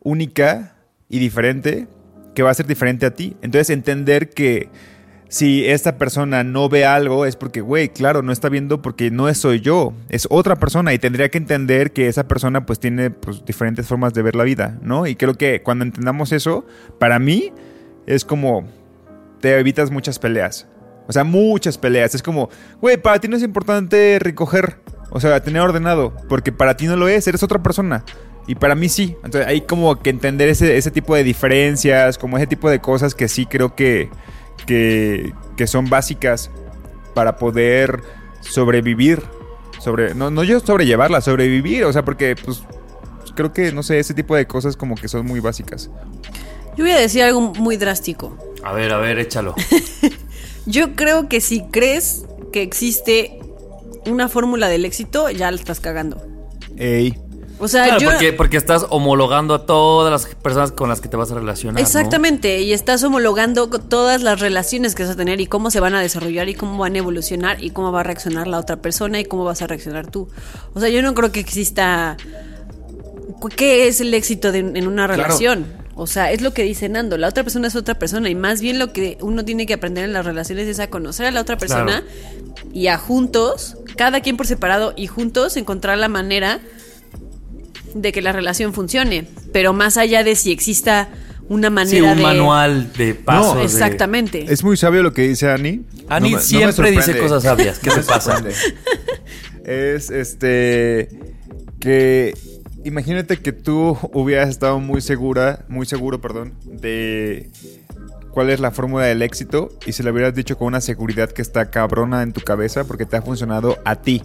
única 0.00 0.76
y 1.08 1.20
diferente, 1.20 1.88
que 2.34 2.42
va 2.42 2.50
a 2.50 2.54
ser 2.54 2.66
diferente 2.66 3.06
a 3.06 3.14
ti. 3.14 3.34
Entonces 3.40 3.70
entender 3.70 4.28
que 4.28 4.68
si 5.28 5.64
esta 5.64 5.96
persona 5.96 6.44
no 6.44 6.68
ve 6.68 6.84
algo 6.84 7.24
es 7.24 7.36
porque, 7.36 7.62
güey, 7.62 7.88
claro, 7.88 8.20
no 8.20 8.30
está 8.30 8.50
viendo 8.50 8.82
porque 8.82 9.10
no 9.10 9.32
soy 9.32 9.60
yo, 9.60 9.94
es 10.10 10.26
otra 10.28 10.56
persona 10.56 10.92
y 10.92 10.98
tendría 10.98 11.30
que 11.30 11.38
entender 11.38 11.92
que 11.92 12.08
esa 12.08 12.28
persona 12.28 12.66
pues 12.66 12.78
tiene 12.78 13.08
pues, 13.08 13.42
diferentes 13.46 13.86
formas 13.86 14.12
de 14.12 14.20
ver 14.20 14.36
la 14.36 14.44
vida, 14.44 14.78
¿no? 14.82 15.06
Y 15.06 15.16
creo 15.16 15.32
que 15.32 15.62
cuando 15.62 15.86
entendamos 15.86 16.32
eso, 16.32 16.66
para 16.98 17.18
mí 17.18 17.54
es 18.10 18.24
como 18.24 18.68
te 19.40 19.56
evitas 19.58 19.90
muchas 19.90 20.18
peleas. 20.18 20.66
O 21.06 21.12
sea, 21.12 21.24
muchas 21.24 21.78
peleas. 21.78 22.14
Es 22.14 22.22
como, 22.22 22.50
güey, 22.80 22.96
para 22.96 23.18
ti 23.20 23.28
no 23.28 23.36
es 23.36 23.42
importante 23.42 24.18
recoger, 24.20 24.78
o 25.10 25.20
sea, 25.20 25.40
tener 25.40 25.62
ordenado, 25.62 26.14
porque 26.28 26.52
para 26.52 26.76
ti 26.76 26.86
no 26.86 26.96
lo 26.96 27.08
es, 27.08 27.26
eres 27.26 27.42
otra 27.42 27.62
persona. 27.62 28.04
Y 28.46 28.56
para 28.56 28.74
mí 28.74 28.88
sí. 28.88 29.16
Entonces 29.24 29.46
hay 29.46 29.60
como 29.62 30.00
que 30.00 30.10
entender 30.10 30.48
ese, 30.48 30.76
ese 30.76 30.90
tipo 30.90 31.14
de 31.14 31.22
diferencias, 31.22 32.18
como 32.18 32.36
ese 32.36 32.46
tipo 32.48 32.68
de 32.68 32.80
cosas 32.80 33.14
que 33.14 33.28
sí 33.28 33.46
creo 33.46 33.74
que, 33.76 34.10
que, 34.66 35.32
que 35.56 35.66
son 35.66 35.88
básicas 35.88 36.50
para 37.14 37.36
poder 37.36 38.00
sobrevivir. 38.40 39.22
Sobre, 39.78 40.14
no, 40.14 40.30
no 40.30 40.44
yo 40.44 40.58
sobrellevarla, 40.60 41.20
sobrevivir. 41.20 41.84
O 41.84 41.92
sea, 41.92 42.04
porque 42.04 42.34
pues 42.36 42.64
creo 43.36 43.52
que, 43.52 43.72
no 43.72 43.82
sé, 43.84 44.00
ese 44.00 44.14
tipo 44.14 44.34
de 44.34 44.46
cosas 44.46 44.76
como 44.76 44.96
que 44.96 45.08
son 45.08 45.26
muy 45.26 45.40
básicas. 45.40 45.90
Yo 46.80 46.86
voy 46.86 46.94
a 46.94 46.98
decir 46.98 47.22
algo 47.22 47.42
muy 47.42 47.76
drástico. 47.76 48.38
A 48.64 48.72
ver, 48.72 48.90
a 48.90 48.96
ver, 48.96 49.18
échalo. 49.18 49.54
Yo 50.64 50.94
creo 50.96 51.28
que 51.28 51.42
si 51.42 51.60
crees 51.64 52.24
que 52.54 52.62
existe 52.62 53.38
una 54.06 54.30
fórmula 54.30 54.66
del 54.70 54.86
éxito, 54.86 55.28
ya 55.28 55.50
la 55.50 55.58
estás 55.58 55.78
cagando. 55.78 56.22
Ey. 56.78 57.18
O 57.58 57.68
sea, 57.68 57.84
Claro, 57.84 58.00
yo. 58.00 58.10
porque, 58.12 58.32
porque 58.32 58.56
estás 58.56 58.86
homologando 58.88 59.52
a 59.52 59.66
todas 59.66 60.10
las 60.10 60.34
personas 60.36 60.72
con 60.72 60.88
las 60.88 61.02
que 61.02 61.08
te 61.10 61.18
vas 61.18 61.30
a 61.30 61.34
relacionar. 61.34 61.74
¿no? 61.74 61.80
Exactamente, 61.86 62.62
y 62.62 62.72
estás 62.72 63.02
homologando 63.04 63.68
todas 63.68 64.22
las 64.22 64.40
relaciones 64.40 64.94
que 64.94 65.02
vas 65.02 65.12
a 65.12 65.16
tener 65.16 65.42
y 65.42 65.46
cómo 65.46 65.70
se 65.70 65.80
van 65.80 65.94
a 65.94 66.00
desarrollar 66.00 66.48
y 66.48 66.54
cómo 66.54 66.78
van 66.78 66.94
a 66.94 66.98
evolucionar 66.98 67.62
y 67.62 67.68
cómo 67.68 67.92
va 67.92 68.00
a 68.00 68.04
reaccionar 68.04 68.46
la 68.46 68.58
otra 68.58 68.76
persona 68.80 69.20
y 69.20 69.26
cómo 69.26 69.44
vas 69.44 69.60
a 69.60 69.66
reaccionar 69.66 70.06
tú. 70.10 70.30
O 70.72 70.80
sea, 70.80 70.88
yo 70.88 71.02
no 71.02 71.12
creo 71.12 71.30
que 71.32 71.40
exista... 71.40 72.16
¿Qué 73.56 73.88
es 73.88 74.00
el 74.00 74.14
éxito 74.14 74.52
de- 74.52 74.58
en 74.60 74.86
una 74.86 75.06
Claro. 75.06 75.24
O 75.96 76.06
sea, 76.06 76.32
es 76.32 76.40
lo 76.40 76.54
que 76.54 76.62
dice 76.62 76.88
Nando, 76.88 77.18
la 77.18 77.28
otra 77.28 77.42
persona 77.42 77.68
es 77.68 77.76
otra 77.76 77.98
persona 77.98 78.30
y 78.30 78.34
más 78.34 78.60
bien 78.60 78.78
lo 78.78 78.92
que 78.92 79.18
uno 79.20 79.44
tiene 79.44 79.66
que 79.66 79.74
aprender 79.74 80.04
en 80.04 80.12
las 80.12 80.24
relaciones 80.24 80.66
es 80.66 80.78
a 80.80 80.88
conocer 80.88 81.26
a 81.26 81.30
la 81.30 81.40
otra 81.42 81.58
persona 81.58 82.02
y 82.72 82.86
a 82.86 82.96
juntos, 82.96 83.76
cada 83.96 84.20
quien 84.20 84.36
por 84.36 84.46
separado 84.46 84.94
y 84.96 85.06
juntos 85.08 85.56
encontrar 85.56 85.98
la 85.98 86.08
manera 86.08 86.60
de 87.94 88.12
que 88.12 88.22
la 88.22 88.32
relación 88.32 88.72
funcione, 88.72 89.26
pero 89.52 89.72
más 89.72 89.96
allá 89.96 90.22
de 90.24 90.36
si 90.36 90.52
exista 90.52 91.08
una 91.48 91.66
Sí, 91.68 91.74
manera 91.74 92.10
un 92.12 92.16
de 92.18 92.22
manual 92.22 92.92
de 92.92 93.14
pasos. 93.14 93.56
de- 93.56 93.64
exactamente. 93.64 94.46
Es 94.48 94.62
muy 94.62 94.76
sabio 94.76 95.02
lo 95.02 95.12
que 95.12 95.22
dice 95.22 95.50
Ani. 95.50 95.82
Ani 96.08 96.30
No 96.30 96.36
no 96.36 96.42
siempre 96.42 96.92
dice 96.92 97.18
cosas 97.18 97.42
sabias. 97.42 97.80
¿Qué 97.80 97.88
No 97.88 97.94
te 97.96 98.00
me 98.02 98.06
pasa? 98.06 98.42
Es 99.64 100.10
este 100.10 101.08
que 101.80 102.34
imagínate 102.84 103.38
que 103.38 103.52
tú 103.52 103.96
hubieras 104.12 104.48
estado 104.48 104.80
muy 104.80 105.00
segura, 105.00 105.64
muy 105.68 105.86
seguro, 105.86 106.20
perdón, 106.20 106.54
de 106.64 107.50
cuál 108.30 108.50
es 108.50 108.60
la 108.60 108.70
fórmula 108.70 109.04
del 109.04 109.22
éxito 109.22 109.70
y 109.86 109.92
se 109.92 110.02
lo 110.02 110.12
hubieras 110.12 110.34
dicho 110.34 110.56
con 110.56 110.68
una 110.68 110.80
seguridad 110.80 111.30
que 111.30 111.42
está 111.42 111.70
cabrona 111.70 112.22
en 112.22 112.32
tu 112.32 112.40
cabeza 112.40 112.84
porque 112.84 113.06
te 113.06 113.16
ha 113.16 113.22
funcionado 113.22 113.78
a 113.84 113.96
ti. 113.96 114.22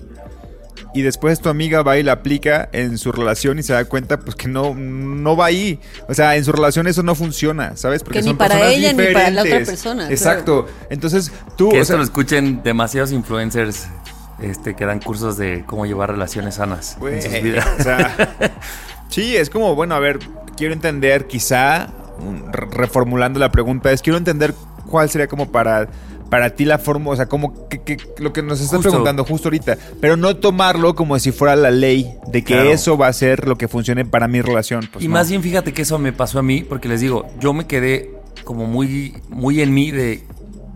Y 0.93 1.01
después 1.01 1.41
tu 1.41 1.49
amiga 1.49 1.83
va 1.83 1.97
y 1.97 2.03
la 2.03 2.13
aplica 2.13 2.69
en 2.71 2.97
su 2.97 3.11
relación 3.11 3.59
y 3.59 3.63
se 3.63 3.73
da 3.73 3.83
cuenta 3.83 4.17
pues 4.19 4.35
que 4.35 4.47
no, 4.47 4.73
no 4.73 5.35
va 5.35 5.47
ahí. 5.47 5.79
O 6.07 6.13
sea, 6.13 6.37
en 6.37 6.45
su 6.45 6.53
relación 6.53 6.87
eso 6.87 7.03
no 7.03 7.15
funciona, 7.15 7.75
¿sabes? 7.75 8.01
Porque 8.01 8.19
Que 8.19 8.23
ni 8.23 8.29
son 8.29 8.37
para 8.37 8.55
personas 8.55 8.77
ella 8.77 8.93
ni 8.93 9.13
para 9.13 9.29
la 9.29 9.41
otra 9.41 9.57
persona, 9.57 10.09
Exacto. 10.09 10.67
Entonces 10.89 11.33
tú... 11.57 11.69
Que 11.69 11.79
o 11.79 11.81
esto 11.81 11.97
lo 11.97 12.03
escuchen 12.03 12.63
demasiados 12.63 13.11
influencers 13.11 13.87
este, 14.41 14.75
que 14.75 14.85
dan 14.85 14.99
cursos 14.99 15.37
de 15.37 15.63
cómo 15.65 15.85
llevar 15.85 16.11
relaciones 16.11 16.55
sanas 16.55 16.97
Güey, 16.99 17.15
en 17.15 17.21
sus 17.21 17.41
vidas. 17.41 17.67
o 17.79 17.83
sea, 17.83 18.35
sí, 19.09 19.35
es 19.35 19.49
como, 19.49 19.75
bueno, 19.75 19.95
a 19.95 19.99
ver, 19.99 20.19
quiero 20.57 20.73
entender, 20.73 21.27
quizá, 21.27 21.87
reformulando 22.51 23.39
la 23.39 23.51
pregunta, 23.51 23.91
es 23.91 24.01
quiero 24.01 24.17
entender 24.17 24.53
cuál 24.89 25.09
sería 25.09 25.27
como 25.27 25.51
para, 25.51 25.87
para 26.29 26.49
ti 26.51 26.65
la 26.65 26.77
forma, 26.77 27.11
o 27.11 27.15
sea, 27.15 27.27
como 27.27 27.67
que, 27.69 27.81
que- 27.81 27.97
lo 28.19 28.33
que 28.33 28.41
nos 28.41 28.59
estás 28.61 28.77
Justo. 28.77 28.89
preguntando 28.91 29.23
justo 29.25 29.47
ahorita, 29.47 29.77
pero 30.01 30.17
no 30.17 30.35
tomarlo 30.37 30.95
como 30.95 31.17
si 31.19 31.31
fuera 31.31 31.55
la 31.55 31.71
ley 31.71 32.13
de 32.27 32.43
que 32.43 32.53
Claro. 32.53 32.69
eso 32.71 32.97
va 32.97 33.07
a 33.07 33.13
ser 33.13 33.47
lo 33.47 33.57
que 33.57 33.67
funcione 33.67 34.05
para 34.05 34.27
mi 34.27 34.41
relación. 34.41 34.87
Pues 34.91 35.03
y 35.03 35.07
no. 35.07 35.13
más 35.13 35.29
bien 35.29 35.41
fíjate 35.41 35.73
que 35.73 35.81
eso 35.83 35.97
me 35.99 36.13
pasó 36.13 36.39
a 36.39 36.43
mí, 36.43 36.63
porque 36.63 36.87
les 36.87 37.01
digo, 37.01 37.25
yo 37.39 37.53
me 37.53 37.65
quedé 37.67 38.11
como 38.43 38.65
muy, 38.65 39.15
muy 39.29 39.61
en 39.61 39.73
mí 39.73 39.91
de, 39.91 40.23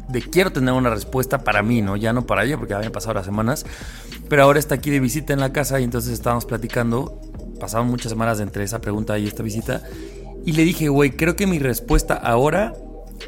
de 0.10 0.22
quiero 0.22 0.52
tener 0.52 0.74
una 0.74 0.90
respuesta 0.90 1.44
para 1.44 1.62
mí, 1.62 1.82
¿no? 1.82 1.96
Ya 1.96 2.14
no 2.14 2.26
para 2.26 2.44
ella, 2.44 2.58
porque 2.58 2.74
habían 2.74 2.92
pasado 2.92 3.14
las 3.14 3.26
semanas. 3.26 3.66
Pero 4.28 4.44
ahora 4.44 4.60
está 4.60 4.76
aquí 4.76 4.90
de 4.90 5.00
visita 5.00 5.34
en 5.34 5.40
la 5.40 5.54
casa 5.54 5.80
y 5.80 5.84
entonces 5.84 6.14
estábamos 6.14 6.46
platicando. 6.46 7.22
Pasaron 7.60 7.88
muchas 7.88 8.12
semanas 8.12 8.40
entre 8.40 8.64
esa 8.64 8.82
pregunta 8.82 9.18
y 9.20 9.28
esta 9.28 9.44
visita. 9.44 9.84
Y 10.46 10.54
le 10.54 10.64
dije, 10.64 10.90
güey, 10.90 11.12
creo 11.12 11.36
que 11.36 11.46
mi 11.46 11.60
respuesta 11.60 12.16
ahora, 12.16 12.74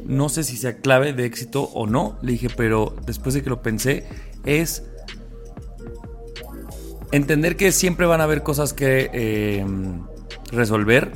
no 0.05 0.29
sé 0.29 0.43
si 0.43 0.57
sea 0.57 0.77
clave 0.77 1.13
de 1.13 1.25
éxito 1.25 1.63
o 1.63 1.85
no. 1.85 2.17
Le 2.21 2.33
dije, 2.33 2.47
pero 2.55 2.95
después 3.05 3.35
de 3.35 3.43
que 3.43 3.49
lo 3.49 3.61
pensé, 3.61 4.07
es 4.43 4.83
entender 7.11 7.57
que 7.57 7.71
siempre 7.71 8.05
van 8.05 8.21
a 8.21 8.23
haber 8.23 8.41
cosas 8.41 8.73
que 8.73 9.09
eh, 9.13 9.65
resolver 10.51 11.11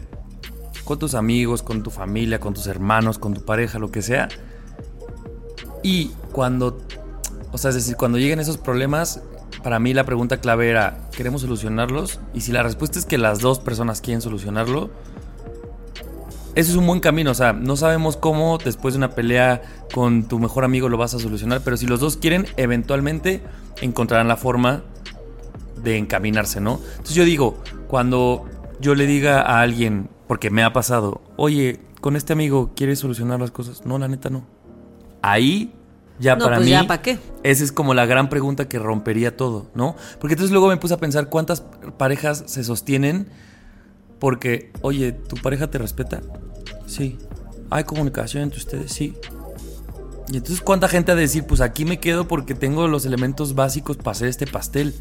con 0.83 0.99
tus 0.99 1.15
amigos, 1.15 1.63
con 1.63 1.81
tu 1.81 1.89
familia, 1.89 2.39
con 2.39 2.53
tus 2.53 2.67
hermanos, 2.67 3.17
con 3.17 3.33
tu 3.33 3.43
pareja, 3.43 3.79
lo 3.79 3.89
que 3.89 4.01
sea. 4.01 4.29
Y 5.85 6.09
cuando, 6.31 6.79
o 7.51 7.59
sea, 7.59 7.69
es 7.69 7.75
decir, 7.75 7.95
cuando 7.95 8.17
lleguen 8.17 8.39
esos 8.39 8.57
problemas, 8.57 9.21
para 9.61 9.77
mí 9.77 9.93
la 9.93 10.03
pregunta 10.03 10.37
clave 10.37 10.67
era, 10.67 11.07
¿queremos 11.15 11.41
solucionarlos? 11.41 12.19
Y 12.33 12.41
si 12.41 12.51
la 12.51 12.63
respuesta 12.63 12.97
es 12.97 13.05
que 13.05 13.19
las 13.19 13.37
dos 13.37 13.59
personas 13.59 14.01
quieren 14.01 14.19
solucionarlo, 14.19 14.89
eso 16.55 16.71
es 16.71 16.75
un 16.75 16.87
buen 16.87 17.01
camino. 17.01 17.29
O 17.29 17.35
sea, 17.35 17.53
no 17.53 17.75
sabemos 17.75 18.17
cómo 18.17 18.57
después 18.57 18.95
de 18.95 18.97
una 18.97 19.11
pelea 19.11 19.61
con 19.93 20.27
tu 20.27 20.39
mejor 20.39 20.63
amigo 20.63 20.89
lo 20.89 20.97
vas 20.97 21.13
a 21.13 21.19
solucionar, 21.19 21.61
pero 21.63 21.77
si 21.77 21.85
los 21.85 21.99
dos 21.99 22.17
quieren, 22.17 22.47
eventualmente 22.57 23.43
encontrarán 23.79 24.27
la 24.27 24.37
forma 24.37 24.81
de 25.83 25.99
encaminarse, 25.99 26.61
¿no? 26.61 26.79
Entonces 26.93 27.13
yo 27.13 27.25
digo, 27.25 27.59
cuando 27.87 28.45
yo 28.81 28.95
le 28.95 29.05
diga 29.05 29.39
a 29.39 29.61
alguien, 29.61 30.09
porque 30.27 30.49
me 30.49 30.63
ha 30.63 30.73
pasado, 30.73 31.21
oye, 31.35 31.79
con 32.01 32.15
este 32.15 32.33
amigo 32.33 32.71
quieres 32.75 32.97
solucionar 32.97 33.39
las 33.39 33.51
cosas, 33.51 33.85
no, 33.85 33.99
la 33.99 34.07
neta 34.07 34.31
no. 34.31 34.54
Ahí 35.27 35.71
ya 36.19 36.35
No, 36.35 36.45
para 36.45 36.57
pues 36.57 36.65
mí, 36.67 36.71
ya, 36.71 36.85
¿pa' 36.87 37.01
qué? 37.01 37.17
esa 37.43 37.63
es 37.63 37.71
como 37.71 37.93
la 37.93 38.05
gran 38.05 38.29
pregunta 38.29 38.67
que 38.69 38.77
rompería 38.79 39.35
todo, 39.35 39.65
¿no? 39.73 39.95
Porque 40.19 40.33
entonces 40.35 40.51
luego 40.51 40.67
me 40.67 40.77
puse 40.77 40.93
a 40.93 40.97
pensar 40.97 41.29
cuántas 41.29 41.61
parejas 41.97 42.43
se 42.45 42.63
sostienen 42.63 43.27
porque, 44.19 44.71
oye, 44.81 45.11
¿tu 45.13 45.35
pareja 45.37 45.67
te 45.69 45.77
respeta? 45.77 46.21
Sí. 46.85 47.17
¿Hay 47.69 47.83
comunicación 47.83 48.43
entre 48.43 48.59
ustedes? 48.59 48.91
Sí. 48.93 49.15
Y 50.27 50.37
entonces, 50.37 50.61
¿cuánta 50.61 50.87
gente 50.87 51.13
de 51.15 51.21
decir, 51.21 51.43
pues 51.45 51.59
aquí 51.61 51.85
me 51.85 51.99
quedo 51.99 52.27
porque 52.27 52.55
tengo 52.55 52.87
los 52.87 53.05
elementos 53.05 53.55
básicos 53.55 53.97
para 53.97 54.11
hacer 54.11 54.27
este 54.27 54.47
pastel? 54.47 54.93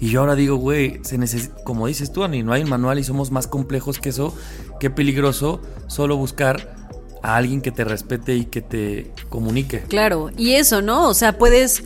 Y 0.00 0.10
yo 0.10 0.20
ahora 0.20 0.34
digo, 0.36 0.56
güey, 0.56 1.00
se 1.02 1.18
neces- 1.18 1.50
como 1.64 1.88
dices 1.88 2.12
tú, 2.12 2.22
Ani, 2.24 2.42
no 2.44 2.52
hay 2.52 2.62
un 2.62 2.68
manual 2.70 2.98
y 3.00 3.04
somos 3.04 3.30
más 3.32 3.48
complejos 3.48 3.98
que 3.98 4.10
eso. 4.10 4.34
Qué 4.80 4.90
peligroso 4.90 5.60
solo 5.88 6.16
buscar 6.16 6.76
a 7.22 7.36
alguien 7.36 7.60
que 7.60 7.70
te 7.70 7.84
respete 7.84 8.34
y 8.34 8.44
que 8.46 8.62
te 8.62 9.10
comunique. 9.28 9.80
Claro, 9.88 10.30
y 10.36 10.52
eso, 10.52 10.82
¿no? 10.82 11.08
O 11.08 11.14
sea, 11.14 11.38
puedes, 11.38 11.82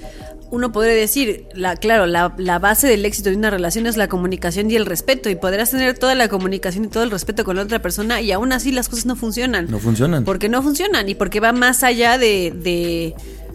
uno 0.50 0.72
podría 0.72 0.94
decir, 0.94 1.46
la, 1.54 1.76
claro, 1.76 2.06
la, 2.06 2.34
la 2.36 2.58
base 2.58 2.86
del 2.86 3.04
éxito 3.04 3.30
de 3.30 3.36
una 3.36 3.50
relación 3.50 3.86
es 3.86 3.96
la 3.96 4.08
comunicación 4.08 4.70
y 4.70 4.76
el 4.76 4.86
respeto, 4.86 5.30
y 5.30 5.34
podrás 5.34 5.70
tener 5.70 5.98
toda 5.98 6.14
la 6.14 6.28
comunicación 6.28 6.84
y 6.84 6.88
todo 6.88 7.02
el 7.02 7.10
respeto 7.10 7.44
con 7.44 7.56
la 7.56 7.62
otra 7.62 7.80
persona, 7.80 8.20
y 8.20 8.32
aún 8.32 8.52
así 8.52 8.72
las 8.72 8.88
cosas 8.88 9.06
no 9.06 9.16
funcionan. 9.16 9.70
No 9.70 9.78
funcionan. 9.78 10.24
Porque 10.24 10.48
no 10.48 10.62
funcionan, 10.62 11.08
y 11.08 11.14
porque 11.14 11.40
va 11.40 11.52
más 11.52 11.82
allá 11.82 12.18
de, 12.18 12.52
de, 12.54 13.14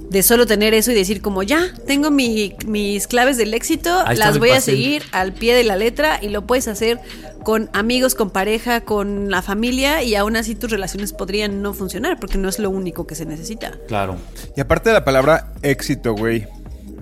de 0.09 0.23
solo 0.23 0.45
tener 0.45 0.73
eso 0.73 0.91
y 0.91 0.95
decir 0.95 1.21
como, 1.21 1.43
ya, 1.43 1.73
tengo 1.85 2.11
mi- 2.11 2.55
mis 2.65 3.07
claves 3.07 3.35
del 3.37 3.53
éxito, 3.53 3.93
Ahí 4.05 4.15
las 4.17 4.39
voy 4.39 4.51
a 4.51 4.61
seguir 4.61 5.03
al 5.11 5.33
pie 5.33 5.53
de 5.53 5.63
la 5.65 5.75
letra, 5.75 6.19
y 6.21 6.29
lo 6.29 6.45
puedes 6.47 6.67
hacer 6.69 6.99
con 7.43 7.69
amigos, 7.73 8.15
con 8.15 8.29
pareja, 8.29 8.81
con 8.81 9.29
la 9.29 9.41
familia, 9.41 10.03
y 10.03 10.15
aún 10.15 10.35
así 10.37 10.55
tus 10.55 10.71
relaciones 10.71 11.11
podrían 11.13 11.61
no 11.61 11.73
funcionar, 11.73 12.19
porque 12.19 12.37
no 12.37 12.47
es 12.47 12.57
lo 12.59 12.69
único 12.69 13.05
que 13.05 13.15
se 13.15 13.25
necesita. 13.25 13.73
Claro. 13.87 14.15
Y 14.55 14.61
aparte 14.61 14.89
de 14.89 14.93
la 14.93 15.03
palabra 15.05 15.51
éxito, 15.61 16.13
güey. 16.13 16.47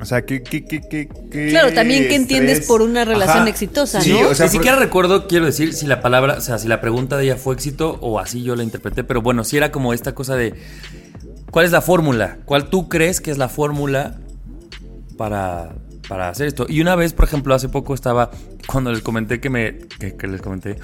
O 0.02 0.04
sea, 0.06 0.24
¿qué, 0.26 0.44
qué, 0.44 0.66
qué, 0.66 0.82
qué, 0.82 1.08
qué 1.32 1.48
Claro, 1.52 1.74
también 1.74 2.08
qué 2.10 2.16
entiendes 2.16 2.66
por 2.68 2.82
una 2.82 3.06
relación 3.06 3.48
exitosa, 3.48 4.02
Sí, 4.02 4.12
¿no? 4.12 4.28
o 4.30 4.36
sea, 4.36 4.48
Ni 4.48 4.52
siquiera 4.52 4.76
recuerdo, 4.78 5.26
quiero 5.28 5.46
decir, 5.46 5.74
si 5.74 5.86
la 5.88 6.02
palabra, 6.02 6.36
o 6.38 6.42
sea, 6.42 6.58
si 6.60 6.68
la 6.68 6.82
pregunta 6.82 7.16
de 7.18 7.24
ella 7.24 7.38
fue 7.38 7.54
éxito 7.56 7.98
o 8.02 8.20
así 8.20 8.44
yo 8.44 8.56
la 8.58 8.64
interpreté, 8.64 9.06
pero 9.06 9.22
bueno, 9.22 9.46
si 9.46 9.56
era 9.56 9.72
como 9.72 9.94
esta 9.94 10.14
cosa 10.14 10.36
de 10.36 10.54
¿cuál 11.56 11.66
es 11.66 11.72
la 11.72 11.80
fórmula? 11.80 12.40
¿Cuál 12.44 12.70
tú 12.70 12.90
crees 12.90 13.22
que 13.22 13.32
es 13.32 13.38
la 13.38 13.48
fórmula 13.48 14.20
para, 15.18 15.74
para 16.10 16.28
hacer 16.28 16.48
esto? 16.48 16.66
Y 16.68 16.82
una 16.82 16.98
vez, 16.98 17.14
por 17.14 17.24
ejemplo, 17.24 17.56
hace 17.56 17.70
poco 17.70 17.94
estaba, 17.94 18.30
cuando 18.68 18.92
les 18.92 19.02
comenté 19.02 19.40
que 19.40 19.50
me, 19.50 19.78
que, 19.78 20.18
que 20.18 20.28
les 20.28 20.42
comenté, 20.42 20.78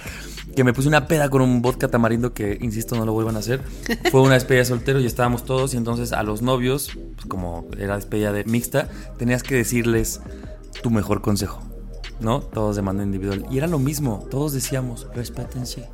que 0.56 0.64
me 0.64 0.72
puse 0.72 0.88
una 0.88 1.08
peda 1.08 1.30
con 1.30 1.42
un 1.42 1.62
vodka 1.62 1.90
tamarindo 1.90 2.34
que, 2.34 2.58
insisto, 2.62 2.96
no 2.96 3.06
lo 3.06 3.12
vuelvan 3.12 3.36
a 3.36 3.40
hacer. 3.40 3.60
Fue 4.12 4.22
una 4.22 4.36
despedida 4.36 4.60
de 4.60 4.66
soltero 4.68 5.02
y 5.02 5.06
estábamos 5.06 5.44
todos 5.44 5.74
y 5.74 5.78
entonces 5.78 6.14
a 6.14 6.24
los 6.24 6.42
novios, 6.42 6.98
pues 7.16 7.26
como 7.28 7.68
era 7.78 7.98
despedida 7.98 8.32
de 8.32 8.46
mixta, 8.46 8.88
tenías 9.18 9.44
que 9.44 9.56
decirles 9.56 10.22
tu 10.82 10.90
mejor 10.90 11.22
consejo. 11.22 11.62
¿no? 12.22 12.40
Todos 12.40 12.78
de 12.78 12.82
manera 12.82 13.04
individual. 13.04 13.46
Y 13.52 13.58
era 13.58 13.68
lo 13.68 13.80
mismo, 13.80 14.26
todos 14.32 14.54
decíamos, 14.54 15.08
respétense, 15.14 15.90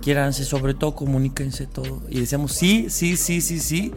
quiéranse, 0.00 0.44
sobre 0.44 0.74
todo 0.74 0.94
comuníquense 0.94 1.66
todo. 1.66 2.02
Y 2.08 2.20
decíamos, 2.20 2.52
sí, 2.52 2.86
sí, 2.90 3.16
sí, 3.16 3.40
sí, 3.40 3.60
sí. 3.60 3.92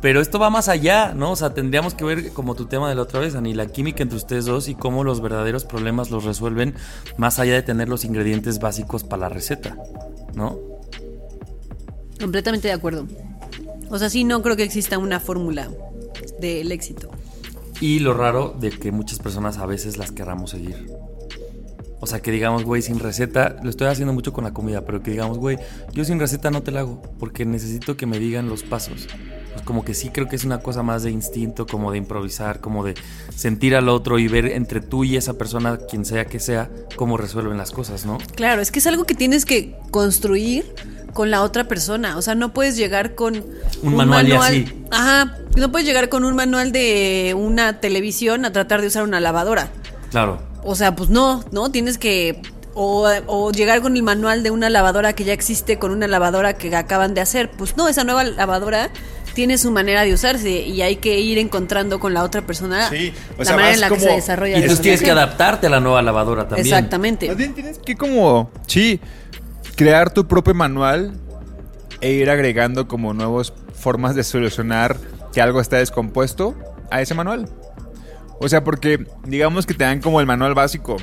Pero 0.00 0.20
esto 0.20 0.38
va 0.38 0.50
más 0.50 0.68
allá, 0.68 1.14
¿no? 1.14 1.30
O 1.32 1.36
sea, 1.36 1.54
tendríamos 1.54 1.94
que 1.94 2.04
ver 2.04 2.32
como 2.32 2.54
tu 2.54 2.66
tema 2.66 2.90
de 2.90 2.94
la 2.94 3.02
otra 3.02 3.20
vez, 3.20 3.34
Ani, 3.34 3.54
la 3.54 3.66
química 3.66 4.02
entre 4.02 4.18
ustedes 4.18 4.44
dos 4.44 4.68
y 4.68 4.74
cómo 4.74 5.02
los 5.02 5.22
verdaderos 5.22 5.64
problemas 5.64 6.10
los 6.10 6.24
resuelven 6.24 6.74
más 7.16 7.38
allá 7.38 7.54
de 7.54 7.62
tener 7.62 7.88
los 7.88 8.04
ingredientes 8.04 8.58
básicos 8.58 9.02
para 9.02 9.20
la 9.22 9.28
receta, 9.30 9.78
¿no? 10.34 10.58
Completamente 12.20 12.68
de 12.68 12.74
acuerdo. 12.74 13.06
O 13.88 13.98
sea, 13.98 14.10
sí, 14.10 14.24
no 14.24 14.42
creo 14.42 14.56
que 14.56 14.64
exista 14.64 14.98
una 14.98 15.20
fórmula 15.20 15.70
del 16.38 16.70
éxito. 16.72 17.10
Y 17.80 18.00
lo 18.00 18.12
raro 18.12 18.54
de 18.58 18.70
que 18.70 18.92
muchas 18.92 19.18
personas 19.18 19.58
a 19.58 19.66
veces 19.66 19.96
las 19.96 20.12
querramos 20.12 20.50
seguir. 20.50 20.86
O 22.04 22.06
sea, 22.06 22.20
que 22.20 22.30
digamos, 22.30 22.64
güey, 22.64 22.82
sin 22.82 22.98
receta, 22.98 23.56
lo 23.62 23.70
estoy 23.70 23.86
haciendo 23.86 24.12
mucho 24.12 24.34
con 24.34 24.44
la 24.44 24.52
comida, 24.52 24.82
pero 24.82 25.02
que 25.02 25.10
digamos, 25.10 25.38
güey, 25.38 25.56
yo 25.94 26.04
sin 26.04 26.20
receta 26.20 26.50
no 26.50 26.62
te 26.62 26.70
la 26.70 26.80
hago, 26.80 27.00
porque 27.18 27.46
necesito 27.46 27.96
que 27.96 28.04
me 28.04 28.18
digan 28.18 28.46
los 28.46 28.62
pasos. 28.62 29.08
pues 29.52 29.62
como 29.64 29.86
que 29.86 29.94
sí 29.94 30.10
creo 30.10 30.28
que 30.28 30.36
es 30.36 30.44
una 30.44 30.58
cosa 30.58 30.82
más 30.82 31.02
de 31.02 31.10
instinto, 31.10 31.66
como 31.66 31.92
de 31.92 31.96
improvisar, 31.96 32.60
como 32.60 32.84
de 32.84 32.92
sentir 33.34 33.74
al 33.74 33.88
otro 33.88 34.18
y 34.18 34.28
ver 34.28 34.44
entre 34.44 34.82
tú 34.82 35.04
y 35.04 35.16
esa 35.16 35.38
persona, 35.38 35.78
quien 35.78 36.04
sea 36.04 36.26
que 36.26 36.40
sea, 36.40 36.68
cómo 36.94 37.16
resuelven 37.16 37.56
las 37.56 37.70
cosas, 37.70 38.04
¿no? 38.04 38.18
Claro, 38.34 38.60
es 38.60 38.70
que 38.70 38.80
es 38.80 38.86
algo 38.86 39.04
que 39.04 39.14
tienes 39.14 39.46
que 39.46 39.74
construir 39.90 40.74
con 41.14 41.30
la 41.30 41.40
otra 41.40 41.64
persona. 41.64 42.18
O 42.18 42.22
sea, 42.22 42.34
no 42.34 42.52
puedes 42.52 42.76
llegar 42.76 43.14
con 43.14 43.42
Un 43.82 43.94
manual 43.96 44.28
y 44.28 44.32
así. 44.32 44.84
Ajá. 44.90 45.38
No 45.56 45.72
puedes 45.72 45.86
llegar 45.86 46.10
con 46.10 46.26
un 46.26 46.36
manual 46.36 46.70
de 46.70 47.34
una 47.34 47.80
televisión 47.80 48.44
a 48.44 48.52
tratar 48.52 48.82
de 48.82 48.88
usar 48.88 49.04
una 49.04 49.20
lavadora. 49.20 49.70
Claro. 50.10 50.52
O 50.64 50.74
sea, 50.74 50.96
pues 50.96 51.10
no, 51.10 51.44
¿no? 51.52 51.70
Tienes 51.70 51.98
que. 51.98 52.40
O, 52.76 53.08
o 53.28 53.52
llegar 53.52 53.82
con 53.82 53.96
el 53.96 54.02
manual 54.02 54.42
de 54.42 54.50
una 54.50 54.68
lavadora 54.68 55.12
que 55.12 55.22
ya 55.22 55.32
existe 55.32 55.78
con 55.78 55.92
una 55.92 56.08
lavadora 56.08 56.54
que 56.54 56.74
acaban 56.74 57.14
de 57.14 57.20
hacer. 57.20 57.50
Pues 57.52 57.76
no, 57.76 57.88
esa 57.88 58.02
nueva 58.02 58.24
lavadora 58.24 58.90
tiene 59.34 59.58
su 59.58 59.70
manera 59.70 60.02
de 60.02 60.14
usarse 60.14 60.50
y 60.50 60.80
hay 60.82 60.96
que 60.96 61.20
ir 61.20 61.38
encontrando 61.38 62.00
con 62.00 62.14
la 62.14 62.22
otra 62.22 62.46
persona 62.46 62.88
Sí, 62.88 63.12
o 63.34 63.38
la 63.38 63.44
sea, 63.44 63.56
manera 63.56 63.74
en 63.74 63.80
la 63.80 63.90
que 63.90 64.00
se 64.00 64.08
desarrolla. 64.10 64.54
Y 64.54 64.62
entonces 64.62 64.80
tienes 64.80 65.02
que 65.02 65.10
adaptarte 65.10 65.66
a 65.66 65.70
la 65.70 65.80
nueva 65.80 66.02
lavadora 66.02 66.48
también. 66.48 66.66
Exactamente. 66.66 67.28
Más 67.28 67.36
bien 67.36 67.54
tienes 67.54 67.78
que 67.78 67.96
como, 67.96 68.50
sí, 68.66 69.00
crear 69.76 70.12
tu 70.12 70.26
propio 70.26 70.54
manual 70.54 71.18
e 72.00 72.12
ir 72.12 72.30
agregando 72.30 72.88
como 72.88 73.12
nuevas 73.12 73.52
formas 73.74 74.14
de 74.14 74.24
solucionar 74.24 74.96
que 75.32 75.40
algo 75.40 75.60
está 75.60 75.76
descompuesto 75.78 76.54
a 76.90 77.02
ese 77.02 77.14
manual. 77.14 77.48
O 78.40 78.48
sea, 78.48 78.64
porque 78.64 79.06
digamos 79.24 79.66
que 79.66 79.74
te 79.74 79.84
dan 79.84 80.00
como 80.00 80.20
el 80.20 80.26
manual 80.26 80.54
básico. 80.54 80.96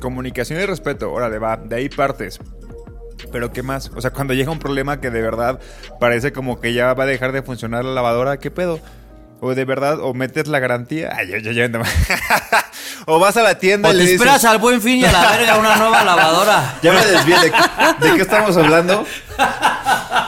Comunicación 0.00 0.60
y 0.60 0.66
respeto, 0.66 1.12
órale, 1.12 1.38
va, 1.38 1.56
de 1.56 1.76
ahí 1.76 1.88
partes. 1.88 2.38
Pero 3.32 3.52
¿qué 3.52 3.62
más? 3.62 3.90
O 3.96 4.00
sea, 4.00 4.12
cuando 4.12 4.32
llega 4.32 4.50
un 4.50 4.60
problema 4.60 5.00
que 5.00 5.10
de 5.10 5.20
verdad 5.20 5.58
parece 5.98 6.32
como 6.32 6.60
que 6.60 6.72
ya 6.72 6.94
va 6.94 7.02
a 7.04 7.06
dejar 7.06 7.32
de 7.32 7.42
funcionar 7.42 7.84
la 7.84 7.92
lavadora, 7.92 8.38
¿qué 8.38 8.50
pedo? 8.50 8.80
O 9.40 9.54
de 9.54 9.64
verdad, 9.64 9.98
o 10.00 10.14
metes 10.14 10.48
la 10.48 10.58
garantía. 10.58 11.12
Ay, 11.16 11.28
ya, 11.28 11.38
ya, 11.38 11.52
ya, 11.52 11.70
o 13.06 13.18
vas 13.18 13.36
a 13.36 13.42
la 13.42 13.58
tienda 13.58 13.88
O 13.88 13.92
y 13.92 13.94
te 13.94 13.98
le 13.98 14.02
dices. 14.04 14.20
esperas 14.20 14.44
al 14.44 14.58
buen 14.58 14.80
fin 14.80 14.98
y 14.98 15.04
a 15.04 15.12
la 15.12 15.30
verga 15.30 15.58
una 15.58 15.76
nueva 15.76 16.04
lavadora. 16.04 16.74
Ya 16.82 16.92
me 16.92 17.04
desvié 17.06 17.36
de, 17.38 17.52
de 18.08 18.16
qué 18.16 18.22
estamos 18.22 18.56
hablando. 18.56 19.04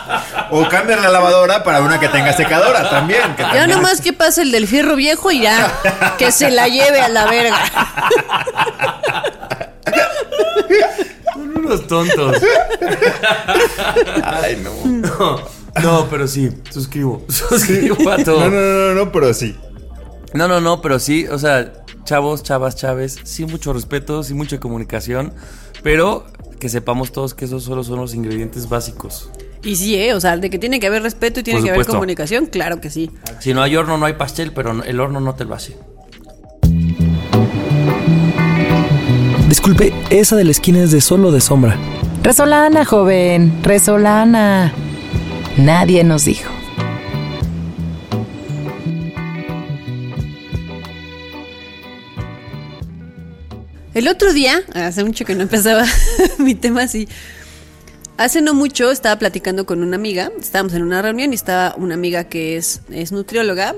O 0.52 0.68
cambian 0.68 1.02
la 1.02 1.08
lavadora 1.10 1.62
para 1.64 1.80
una 1.80 1.98
que 2.00 2.08
tenga 2.08 2.32
secadora 2.32 2.88
también. 2.90 3.34
que 3.36 3.42
Ya 3.42 3.48
también- 3.50 3.70
nomás 3.70 4.00
que 4.00 4.12
pase 4.12 4.42
el 4.42 4.52
del 4.52 4.66
fierro 4.66 4.96
viejo 4.96 5.30
y 5.30 5.40
ya, 5.42 5.72
que 6.18 6.32
se 6.32 6.50
la 6.50 6.68
lleve 6.68 7.00
a 7.00 7.08
la 7.08 7.26
verga. 7.26 7.58
Son 11.34 11.56
unos 11.56 11.86
tontos. 11.86 12.36
Ay, 14.24 14.62
no. 14.62 14.70
No, 14.84 15.40
no, 15.82 16.06
pero 16.10 16.26
sí, 16.26 16.50
suscribo. 16.70 17.24
Suscribo 17.28 18.10
a 18.10 18.16
todo. 18.22 18.40
No, 18.40 18.50
no, 18.50 18.60
no, 18.60 18.94
no, 19.04 19.12
pero 19.12 19.32
sí. 19.34 19.56
No, 20.32 20.48
no, 20.48 20.60
no, 20.60 20.80
pero 20.80 20.98
sí, 20.98 21.26
o 21.28 21.38
sea, 21.38 21.72
chavos, 22.04 22.42
chavas, 22.42 22.76
chaves, 22.76 23.18
sí 23.24 23.44
mucho 23.46 23.72
respeto, 23.72 24.22
sí 24.22 24.32
mucha 24.34 24.58
comunicación, 24.60 25.32
pero 25.82 26.26
que 26.60 26.68
sepamos 26.68 27.10
todos 27.12 27.34
que 27.34 27.46
esos 27.46 27.64
solo 27.64 27.82
son 27.84 27.98
los 28.00 28.14
ingredientes 28.14 28.68
básicos. 28.68 29.28
Y 29.62 29.76
sí, 29.76 29.94
¿eh? 29.96 30.14
O 30.14 30.20
sea, 30.20 30.36
de 30.36 30.48
que 30.48 30.58
tiene 30.58 30.80
que 30.80 30.86
haber 30.86 31.02
respeto 31.02 31.40
y 31.40 31.42
tiene 31.42 31.62
que 31.62 31.70
haber 31.70 31.86
comunicación, 31.86 32.46
claro 32.46 32.80
que 32.80 32.90
sí. 32.90 33.10
Si 33.40 33.52
no 33.52 33.62
hay 33.62 33.76
horno, 33.76 33.98
no 33.98 34.06
hay 34.06 34.14
pastel, 34.14 34.52
pero 34.52 34.82
el 34.82 35.00
horno 35.00 35.20
no 35.20 35.34
te 35.34 35.44
lo 35.44 35.54
hace. 35.54 35.76
Disculpe, 39.48 39.92
esa 40.10 40.36
de 40.36 40.44
la 40.44 40.52
esquina 40.52 40.82
es 40.82 40.92
de 40.92 41.00
sol 41.00 41.24
o 41.24 41.32
de 41.32 41.40
sombra. 41.40 41.76
Resolana, 42.22 42.84
joven, 42.84 43.62
resolana. 43.62 44.72
Nadie 45.56 46.04
nos 46.04 46.24
dijo. 46.24 46.50
El 53.92 54.06
otro 54.08 54.32
día, 54.32 54.62
hace 54.72 55.04
mucho 55.04 55.24
que 55.24 55.34
no 55.34 55.42
empezaba 55.42 55.84
mi 56.38 56.54
tema 56.54 56.82
así. 56.82 57.08
Hace 58.20 58.42
no 58.42 58.52
mucho 58.52 58.90
estaba 58.90 59.18
platicando 59.18 59.64
con 59.64 59.82
una 59.82 59.96
amiga, 59.96 60.30
estábamos 60.38 60.74
en 60.74 60.82
una 60.82 61.00
reunión 61.00 61.32
y 61.32 61.36
estaba 61.36 61.74
una 61.78 61.94
amiga 61.94 62.24
que 62.24 62.58
es, 62.58 62.82
es 62.90 63.12
nutrióloga 63.12 63.74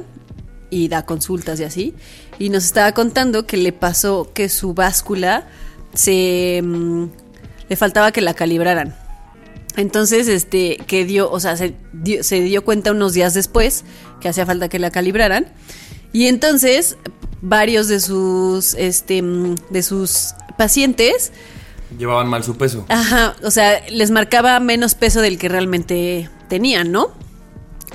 y 0.68 0.88
da 0.88 1.07
consultas 1.07 1.61
y 1.61 1.62
así, 1.62 1.95
y 2.40 2.49
nos 2.49 2.64
estaba 2.64 2.90
contando 2.90 3.47
que 3.47 3.57
le 3.57 3.72
pasó 3.72 4.32
que 4.34 4.49
su 4.49 4.74
báscula 4.74 5.47
se 5.95 6.61
mm, 6.61 7.05
le 7.68 7.76
faltaba 7.76 8.11
que 8.11 8.20
la 8.20 8.34
calibraran. 8.34 8.97
Entonces, 9.76 10.26
este, 10.26 10.76
que 10.88 11.05
dio, 11.05 11.30
o 11.30 11.38
sea, 11.38 11.57
se 11.57 11.76
dio, 11.93 12.24
se 12.24 12.40
dio 12.40 12.64
cuenta 12.64 12.90
unos 12.90 13.12
días 13.12 13.34
después 13.34 13.84
que 14.20 14.28
hacía 14.28 14.45
falta 14.45 14.68
que 14.68 14.80
la 14.80 14.90
calibraran. 14.90 15.47
Y 16.12 16.26
entonces, 16.26 16.97
varios 17.43 17.86
de 17.86 18.01
sus, 18.01 18.74
este, 18.74 19.22
mm, 19.22 19.55
de 19.70 19.82
sus 19.84 20.34
pacientes, 20.59 21.30
Llevaban 21.99 22.28
mal 22.28 22.45
su 22.45 22.57
peso. 22.57 22.84
ajá, 22.88 23.36
o 23.43 23.51
sea, 23.51 23.82
les 23.90 24.11
marcaba 24.11 24.59
menos 24.61 24.95
peso 24.95 25.20
del 25.20 25.38
que 25.38 25.49
realmente 25.49 26.28
tenían, 26.49 26.93
¿no? 26.93 27.12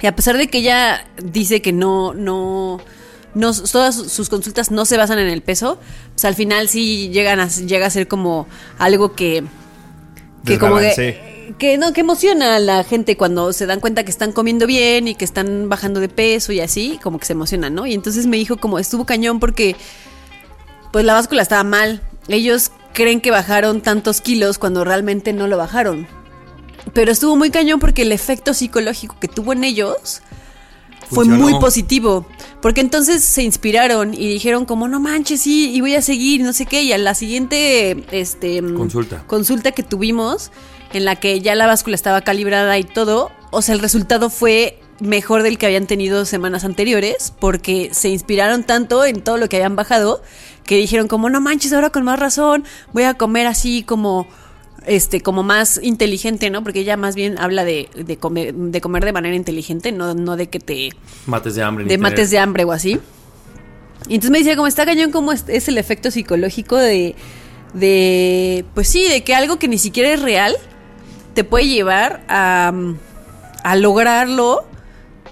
Y 0.02 0.08
a 0.08 0.16
pesar 0.16 0.38
de 0.38 0.48
que 0.48 0.60
ella 0.60 1.08
dice 1.24 1.62
que 1.62 1.74
no, 1.74 2.14
no, 2.14 2.80
no, 3.34 3.54
todas 3.54 3.96
sus 3.96 4.30
consultas 4.30 4.72
no 4.72 4.86
se 4.86 4.98
basan 4.98 5.20
en 5.20 5.28
el 5.28 5.42
peso, 5.42 5.80
pues 6.14 6.26
al 6.26 6.36
final 6.36 6.70
sí 6.70 7.10
llegan 7.10 7.40
a, 7.40 7.48
llega 7.48 7.88
a 7.88 7.90
ser 7.90 8.08
como 8.08 8.48
algo 8.78 9.14
que, 9.14 9.44
que 10.46 10.60
como 10.60 10.78
que, 10.78 11.54
que 11.58 11.78
no, 11.78 11.94
que 11.94 12.02
emociona 12.02 12.58
a 12.58 12.60
la 12.60 12.84
gente 12.84 13.18
cuando 13.18 13.54
se 13.54 13.66
dan 13.66 13.80
cuenta 13.80 14.04
que 14.04 14.12
están 14.12 14.32
comiendo 14.32 14.68
bien 14.68 15.08
y 15.08 15.16
que 15.16 15.26
están 15.26 15.70
bajando 15.70 16.00
de 16.00 16.10
peso 16.10 16.52
y 16.52 16.60
así, 16.60 17.00
como 17.02 17.20
que 17.20 17.26
se 17.26 17.34
emocionan, 17.34 17.74
¿no? 17.74 17.86
Y 17.88 17.94
entonces 17.94 18.28
me 18.28 18.38
dijo 18.38 18.58
como 18.58 18.80
estuvo 18.80 19.06
cañón 19.06 19.40
porque 19.40 19.76
pues 20.92 21.06
la 21.06 21.14
báscula 21.14 21.42
estaba 21.42 21.64
mal. 21.64 22.02
Ellos 22.28 22.72
creen 22.94 23.22
que 23.22 23.32
bajaron 23.32 23.82
tantos 23.82 24.22
kilos 24.22 24.58
cuando 24.58 24.84
realmente 24.84 25.34
no 25.34 25.48
lo 25.48 25.58
bajaron. 25.58 26.08
Pero 26.94 27.12
estuvo 27.12 27.36
muy 27.36 27.52
cañón 27.52 27.80
porque 27.80 28.04
el 28.04 28.12
efecto 28.12 28.54
psicológico 28.54 29.18
que 29.20 29.28
tuvo 29.28 29.54
en 29.54 29.64
ellos 29.64 30.22
fue 31.10 31.26
muy 31.26 31.54
positivo. 31.60 32.26
Porque 32.62 32.82
entonces 32.82 33.24
se 33.24 33.44
inspiraron 33.44 34.14
y 34.14 34.28
dijeron 34.28 34.66
como, 34.66 34.88
no 34.88 35.00
manches, 35.00 35.42
sí, 35.42 35.72
y 35.74 35.82
voy 35.82 35.96
a 35.96 36.02
seguir, 36.02 36.42
no 36.42 36.54
sé 36.54 36.66
qué. 36.66 36.82
Y 36.84 36.92
a 36.92 36.98
la 36.98 37.14
siguiente 37.14 38.04
este, 38.12 38.62
mm, 38.62 38.76
Consulta. 38.76 39.24
consulta 39.28 39.72
que 39.72 39.84
tuvimos, 39.84 40.52
en 40.94 41.06
la 41.06 41.16
que 41.16 41.40
ya 41.42 41.56
la 41.56 41.68
báscula 41.68 41.96
estaba 41.96 42.22
calibrada 42.22 42.78
y 42.78 42.84
todo, 42.84 43.32
o 43.52 43.62
sea, 43.62 43.76
el 43.76 43.82
resultado 43.82 44.30
fue 44.30 44.80
mejor 45.00 45.44
del 45.44 45.58
que 45.58 45.68
habían 45.68 45.86
tenido 45.86 46.26
semanas 46.26 46.64
anteriores, 46.64 47.34
porque 47.40 47.90
se 47.94 48.10
inspiraron 48.10 48.64
tanto 48.64 49.06
en 49.06 49.22
todo 49.22 49.38
lo 49.38 49.48
que 49.48 49.58
habían 49.58 49.76
bajado, 49.76 50.22
que 50.68 50.76
dijeron 50.78 51.08
como, 51.08 51.32
no 51.32 51.42
manches, 51.42 51.74
ahora 51.74 51.90
con 51.90 52.04
más 52.04 52.20
razón, 52.20 52.64
voy 52.94 53.04
a 53.04 53.16
comer 53.16 53.48
así 53.48 53.82
como 53.82 54.28
este, 54.86 55.20
como 55.22 55.42
más 55.44 55.80
inteligente, 55.84 56.50
¿no? 56.50 56.64
Porque 56.64 56.80
ella 56.82 56.96
más 56.96 57.16
bien 57.16 57.38
habla 57.40 57.66
de, 57.66 57.90
de 57.96 58.18
comer, 58.18 58.54
de 58.54 58.80
comer 58.80 59.04
de 59.04 59.12
manera 59.14 59.36
inteligente, 59.36 59.92
no, 59.92 60.14
no 60.14 60.38
de 60.38 60.48
que 60.48 60.60
te 60.60 60.92
Mates 61.26 61.56
de 61.56 61.64
hambre. 61.64 61.86
de 61.86 61.90
tener- 61.90 62.00
mates 62.02 62.30
de 62.32 62.40
hambre 62.40 62.64
o 62.64 62.72
así. 62.72 63.00
Y 64.08 64.14
entonces 64.16 64.30
me 64.32 64.38
decía, 64.38 64.56
como 64.56 64.68
está 64.68 64.86
cañón, 64.86 65.12
como 65.12 65.32
es, 65.34 65.44
es 65.48 65.68
el 65.68 65.78
efecto 65.78 66.12
psicológico 66.12 66.78
de, 66.78 67.16
de, 67.74 68.64
pues 68.74 68.88
sí, 68.88 69.08
de 69.10 69.24
que 69.24 69.36
algo 69.36 69.58
que 69.60 69.68
ni 69.68 69.78
siquiera 69.78 70.14
es 70.14 70.22
real 70.22 70.56
te 71.34 71.44
puede 71.44 71.68
llevar 71.68 72.24
a, 72.30 72.72
a 73.64 73.76
lograrlo 73.76 74.66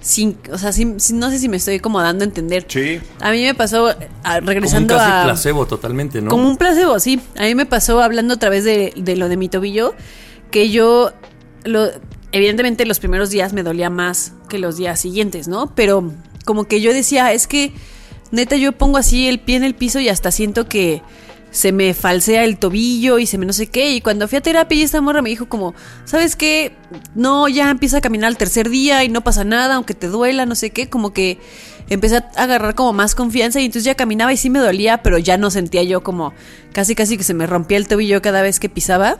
sin, 0.05 0.37
o 0.51 0.57
sea, 0.59 0.71
sin- 0.71 0.99
sin- 0.99 1.17
no 1.17 1.31
sé 1.31 1.39
si 1.39 1.49
me 1.49 1.57
estoy 1.57 1.79
como 1.79 1.99
dando 1.99 2.23
a 2.23 2.27
entender. 2.27 2.65
Sí. 2.67 2.99
A 3.21 3.31
mí 3.31 3.41
me 3.43 3.55
pasó, 3.55 3.87
a- 3.87 3.95
Como 3.95 4.37
un 4.41 4.45
regresando 4.47 4.95
casi 4.97 5.11
a... 5.11 5.23
placebo 5.23 5.65
totalmente, 5.65 6.21
¿no? 6.21 6.29
Como 6.29 6.47
un 6.47 6.57
placebo, 6.57 6.99
sí. 6.99 7.19
A 7.37 7.43
mí 7.43 7.55
me 7.55 7.65
pasó 7.65 7.99
hablando 8.03 8.35
otra 8.35 8.49
vez 8.49 8.63
de, 8.63 8.93
de 8.95 9.15
lo 9.15 9.29
de 9.29 9.37
mi 9.37 9.49
tobillo, 9.49 9.95
que 10.51 10.69
yo, 10.69 11.11
lo, 11.63 11.89
evidentemente 12.31 12.85
los 12.85 12.99
primeros 12.99 13.31
días 13.31 13.51
me 13.53 13.63
dolía 13.63 13.89
más 13.89 14.33
que 14.47 14.59
los 14.59 14.77
días 14.77 14.99
siguientes, 14.99 15.47
¿no? 15.47 15.73
Pero 15.73 16.11
como 16.45 16.65
que 16.65 16.81
yo 16.81 16.93
decía, 16.93 17.33
es 17.33 17.47
que 17.47 17.73
neta 18.29 18.57
yo 18.57 18.73
pongo 18.73 18.97
así 18.97 19.27
el 19.27 19.39
pie 19.39 19.55
en 19.55 19.63
el 19.63 19.73
piso 19.73 19.99
y 19.99 20.09
hasta 20.09 20.29
siento 20.29 20.67
que 20.69 21.01
se 21.55 21.71
me 21.71 21.93
falsea 21.93 22.43
el 22.43 22.57
tobillo 22.57 23.17
y 23.17 23.25
se 23.25 23.37
me 23.37 23.45
no 23.45 23.53
sé 23.53 23.67
qué. 23.67 23.91
Y 23.91 24.01
cuando 24.01 24.27
fui 24.27 24.37
a 24.37 24.41
terapia 24.41 24.77
y 24.77 24.81
esta 24.81 24.99
morra 24.99 25.21
me 25.21 25.29
dijo 25.29 25.47
como, 25.47 25.73
¿sabes 26.03 26.35
qué? 26.35 26.75
No, 27.15 27.47
ya 27.47 27.69
empieza 27.69 27.99
a 27.99 28.01
caminar 28.01 28.27
al 28.27 28.35
tercer 28.35 28.69
día 28.69 29.05
y 29.05 29.09
no 29.09 29.21
pasa 29.23 29.45
nada, 29.45 29.75
aunque 29.75 29.93
te 29.93 30.09
duela, 30.09 30.45
no 30.45 30.53
sé 30.55 30.71
qué. 30.71 30.89
Como 30.89 31.13
que 31.13 31.39
empecé 31.87 32.17
a 32.17 32.29
agarrar 32.35 32.75
como 32.75 32.91
más 32.91 33.15
confianza 33.15 33.61
y 33.61 33.65
entonces 33.65 33.85
ya 33.85 33.95
caminaba 33.95 34.33
y 34.33 34.37
sí 34.37 34.49
me 34.49 34.59
dolía, 34.59 35.01
pero 35.01 35.17
ya 35.17 35.37
no 35.37 35.49
sentía 35.49 35.81
yo 35.83 36.03
como 36.03 36.33
casi 36.73 36.93
casi 36.93 37.15
que 37.15 37.23
se 37.23 37.33
me 37.33 37.47
rompía 37.47 37.77
el 37.77 37.87
tobillo 37.87 38.21
cada 38.21 38.41
vez 38.41 38.59
que 38.59 38.67
pisaba. 38.67 39.19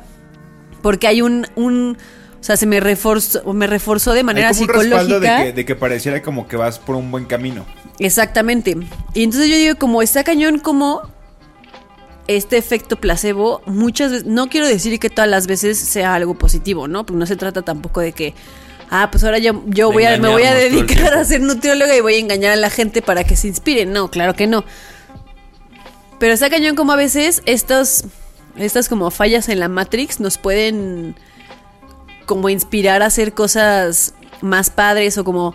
Porque 0.81 1.07
hay 1.07 1.21
un, 1.21 1.47
un 1.55 1.97
o 2.41 2.43
sea, 2.43 2.57
se 2.57 2.65
me 2.65 2.81
reforzó, 2.81 3.53
me 3.53 3.65
reforzó 3.65 4.11
de 4.11 4.23
manera 4.23 4.49
Hay 4.49 4.55
como 4.55 4.65
un 4.65 4.69
respaldo 4.73 4.99
psicológica. 4.99 5.37
de 5.37 5.45
que, 5.45 5.53
de 5.53 5.65
que 5.65 5.75
pareciera 5.77 6.21
como 6.21 6.49
que 6.49 6.57
vas 6.57 6.79
por 6.79 6.97
un 6.97 7.11
buen 7.11 7.23
camino. 7.23 7.65
Exactamente. 7.97 8.75
Y 9.13 9.23
entonces 9.23 9.49
yo 9.49 9.55
digo, 9.55 9.75
como 9.77 10.01
está 10.01 10.25
cañón, 10.25 10.59
como 10.59 11.14
este 12.27 12.57
efecto 12.57 12.95
placebo, 12.95 13.61
muchas 13.65 14.11
veces, 14.11 14.27
no 14.27 14.47
quiero 14.47 14.67
decir 14.67 14.99
que 14.99 15.09
todas 15.09 15.29
las 15.29 15.47
veces 15.47 15.77
sea 15.77 16.15
algo 16.15 16.33
positivo, 16.35 16.87
¿no? 16.87 17.05
Porque 17.05 17.19
no 17.19 17.25
se 17.25 17.35
trata 17.35 17.61
tampoco 17.61 18.01
de 18.01 18.13
que 18.13 18.33
ah, 18.89 19.09
pues 19.11 19.23
ahora 19.23 19.37
yo, 19.37 19.63
yo 19.67 19.91
voy 19.91 20.05
a, 20.05 20.17
me 20.17 20.29
voy 20.29 20.43
a 20.43 20.53
dedicar 20.53 21.13
a 21.13 21.23
ser 21.23 21.41
nutrióloga 21.41 21.95
y 21.95 22.01
voy 22.01 22.15
a 22.15 22.19
engañar 22.19 22.51
a 22.51 22.55
la 22.55 22.69
gente 22.69 23.01
para 23.01 23.23
que 23.23 23.35
se 23.35 23.47
inspiren. 23.47 23.91
No, 23.91 24.09
claro 24.09 24.33
que 24.33 24.47
no. 24.47 24.63
Pero 26.19 26.33
está 26.33 26.49
cañón 26.49 26.75
como 26.75 26.93
a 26.93 26.95
veces 26.95 27.41
estos, 27.45 28.05
estas 28.55 28.87
como 28.89 29.11
fallas 29.11 29.49
en 29.49 29.59
la 29.59 29.67
Matrix 29.67 30.19
nos 30.19 30.37
pueden 30.37 31.15
como 32.25 32.49
inspirar 32.49 33.01
a 33.01 33.07
hacer 33.07 33.33
cosas 33.33 34.13
más 34.41 34.69
padres 34.69 35.17
o 35.17 35.23
como 35.23 35.53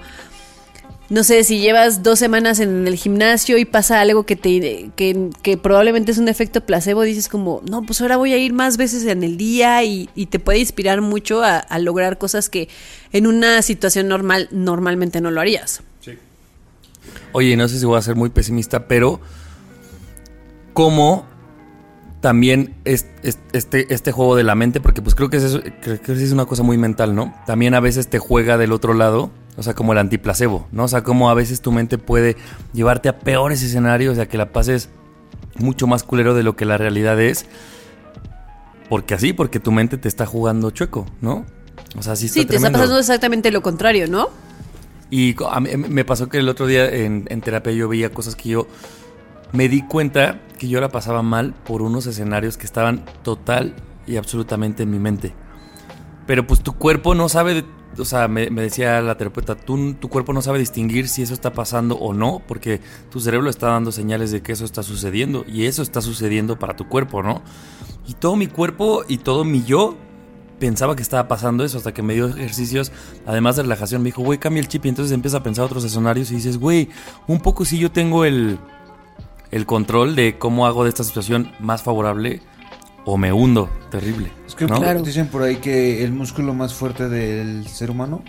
no 1.10 1.24
sé, 1.24 1.44
si 1.44 1.58
llevas 1.60 2.02
dos 2.02 2.18
semanas 2.18 2.60
en 2.60 2.86
el 2.86 2.94
gimnasio 2.94 3.58
y 3.58 3.64
pasa 3.64 4.00
algo 4.00 4.24
que 4.24 4.36
te 4.36 4.90
que, 4.96 5.30
que 5.42 5.56
probablemente 5.58 6.12
es 6.12 6.18
un 6.18 6.28
efecto 6.28 6.60
placebo, 6.64 7.02
dices 7.02 7.28
como, 7.28 7.62
no, 7.68 7.82
pues 7.82 8.00
ahora 8.00 8.16
voy 8.16 8.32
a 8.32 8.38
ir 8.38 8.52
más 8.52 8.76
veces 8.76 9.04
en 9.04 9.22
el 9.24 9.36
día 9.36 9.82
y, 9.84 10.08
y 10.14 10.26
te 10.26 10.38
puede 10.38 10.60
inspirar 10.60 11.00
mucho 11.00 11.42
a, 11.42 11.58
a 11.58 11.78
lograr 11.80 12.16
cosas 12.18 12.48
que 12.48 12.68
en 13.12 13.26
una 13.26 13.60
situación 13.62 14.06
normal 14.08 14.48
normalmente 14.52 15.20
no 15.20 15.30
lo 15.30 15.40
harías. 15.40 15.82
Oye, 17.32 17.56
no 17.56 17.68
sé 17.68 17.78
si 17.78 17.84
voy 17.86 17.98
a 17.98 18.02
ser 18.02 18.14
muy 18.16 18.30
pesimista, 18.30 18.86
pero 18.86 19.20
cómo 20.72 21.26
también 22.20 22.74
es, 22.84 23.06
es- 23.22 23.38
este, 23.52 23.92
este 23.92 24.12
juego 24.12 24.36
de 24.36 24.44
la 24.44 24.54
mente, 24.54 24.80
porque 24.80 25.00
pues 25.02 25.14
creo 25.14 25.30
que, 25.30 25.38
es 25.38 25.44
eso- 25.44 25.62
creo 25.80 26.00
que 26.00 26.12
es 26.12 26.32
una 26.32 26.46
cosa 26.46 26.62
muy 26.62 26.76
mental, 26.78 27.14
¿no? 27.14 27.34
También 27.46 27.74
a 27.74 27.80
veces 27.80 28.08
te 28.08 28.18
juega 28.18 28.58
del 28.58 28.72
otro 28.72 28.94
lado, 28.94 29.30
o 29.56 29.62
sea, 29.62 29.74
como 29.74 29.92
el 29.92 29.98
antiplacebo, 29.98 30.66
¿no? 30.72 30.84
O 30.84 30.88
sea, 30.88 31.02
como 31.02 31.30
a 31.30 31.34
veces 31.34 31.60
tu 31.60 31.72
mente 31.72 31.98
puede 31.98 32.36
llevarte 32.72 33.08
a 33.08 33.18
peores 33.18 33.62
escenarios, 33.62 34.12
o 34.12 34.14
sea, 34.16 34.26
que 34.28 34.38
la 34.38 34.52
pases 34.52 34.88
mucho 35.56 35.86
más 35.86 36.02
culero 36.02 36.34
de 36.34 36.42
lo 36.42 36.56
que 36.56 36.64
la 36.64 36.78
realidad 36.78 37.20
es. 37.20 37.46
Porque 38.88 39.14
así, 39.14 39.32
porque 39.32 39.60
tu 39.60 39.70
mente 39.72 39.98
te 39.98 40.08
está 40.08 40.26
jugando 40.26 40.70
chueco, 40.70 41.06
¿no? 41.20 41.44
O 41.96 42.02
sea, 42.02 42.16
sí 42.16 42.26
está 42.26 42.40
Sí, 42.40 42.46
te 42.46 42.56
está 42.56 42.70
pasando 42.72 42.98
exactamente 42.98 43.50
lo 43.50 43.62
contrario, 43.62 44.06
¿no? 44.08 44.28
Y 45.10 45.34
a 45.48 45.60
mí- 45.60 45.76
me 45.76 46.04
pasó 46.04 46.28
que 46.28 46.38
el 46.38 46.48
otro 46.48 46.66
día 46.66 46.88
en, 46.88 47.26
en 47.28 47.40
terapia 47.40 47.72
yo 47.72 47.88
veía 47.88 48.10
cosas 48.10 48.36
que 48.36 48.48
yo 48.50 48.66
me 49.52 49.68
di 49.68 49.82
cuenta 49.82 50.40
que 50.58 50.68
yo 50.68 50.80
la 50.80 50.88
pasaba 50.88 51.22
mal 51.22 51.52
por 51.64 51.82
unos 51.82 52.06
escenarios 52.06 52.56
que 52.56 52.66
estaban 52.66 53.04
total 53.22 53.74
y 54.06 54.16
absolutamente 54.16 54.84
en 54.84 54.90
mi 54.90 54.98
mente. 54.98 55.34
Pero 56.26 56.46
pues 56.46 56.60
tu 56.62 56.74
cuerpo 56.74 57.14
no 57.14 57.28
sabe, 57.28 57.54
de- 57.54 57.64
o 57.98 58.04
sea, 58.04 58.28
me, 58.28 58.48
decía 58.50 59.00
la 59.02 59.16
terapeuta, 59.16 59.54
tú, 59.54 59.94
tu 59.94 60.08
cuerpo 60.08 60.32
no 60.32 60.42
sabe 60.42 60.58
distinguir 60.58 61.08
si 61.08 61.22
eso 61.22 61.34
está 61.34 61.52
pasando 61.52 61.96
o 61.96 62.14
no, 62.14 62.40
porque 62.46 62.80
tu 63.10 63.20
cerebro 63.20 63.50
está 63.50 63.68
dando 63.68 63.92
señales 63.92 64.30
de 64.30 64.42
que 64.42 64.52
eso 64.52 64.64
está 64.64 64.82
sucediendo 64.82 65.44
y 65.46 65.66
eso 65.66 65.82
está 65.82 66.00
sucediendo 66.00 66.58
para 66.58 66.76
tu 66.76 66.88
cuerpo, 66.88 67.22
¿no? 67.22 67.42
Y 68.06 68.14
todo 68.14 68.36
mi 68.36 68.46
cuerpo 68.46 69.04
y 69.08 69.18
todo 69.18 69.44
mi 69.44 69.64
yo 69.64 69.96
pensaba 70.58 70.94
que 70.94 71.02
estaba 71.02 71.26
pasando 71.26 71.64
eso 71.64 71.78
hasta 71.78 71.92
que 71.92 72.02
me 72.02 72.14
dio 72.14 72.28
ejercicios, 72.28 72.92
además 73.26 73.56
de 73.56 73.62
relajación, 73.62 74.02
me 74.02 74.06
dijo, 74.08 74.22
güey, 74.22 74.38
cambia 74.38 74.60
el 74.60 74.68
chip 74.68 74.84
y 74.86 74.90
entonces 74.90 75.12
empieza 75.12 75.38
a 75.38 75.42
pensar 75.42 75.64
otros 75.64 75.84
escenarios 75.84 76.30
y 76.30 76.36
dices, 76.36 76.58
güey, 76.58 76.90
un 77.26 77.40
poco 77.40 77.64
sí 77.64 77.78
yo 77.78 77.90
tengo 77.90 78.24
el, 78.24 78.58
el 79.50 79.66
control 79.66 80.14
de 80.14 80.38
cómo 80.38 80.66
hago 80.66 80.84
de 80.84 80.90
esta 80.90 81.02
situación 81.02 81.52
más 81.58 81.82
favorable 81.82 82.42
o 83.04 83.16
me 83.16 83.32
hundo, 83.32 83.70
terrible. 83.90 84.30
Es 84.46 84.54
que 84.54 84.66
¿no? 84.66 84.78
Claro. 84.78 85.02
dicen 85.02 85.28
por 85.28 85.42
ahí 85.42 85.56
que 85.56 86.04
el 86.04 86.12
músculo 86.12 86.54
más 86.54 86.74
fuerte 86.74 87.08
del 87.08 87.66
ser 87.66 87.90
humano 87.90 88.22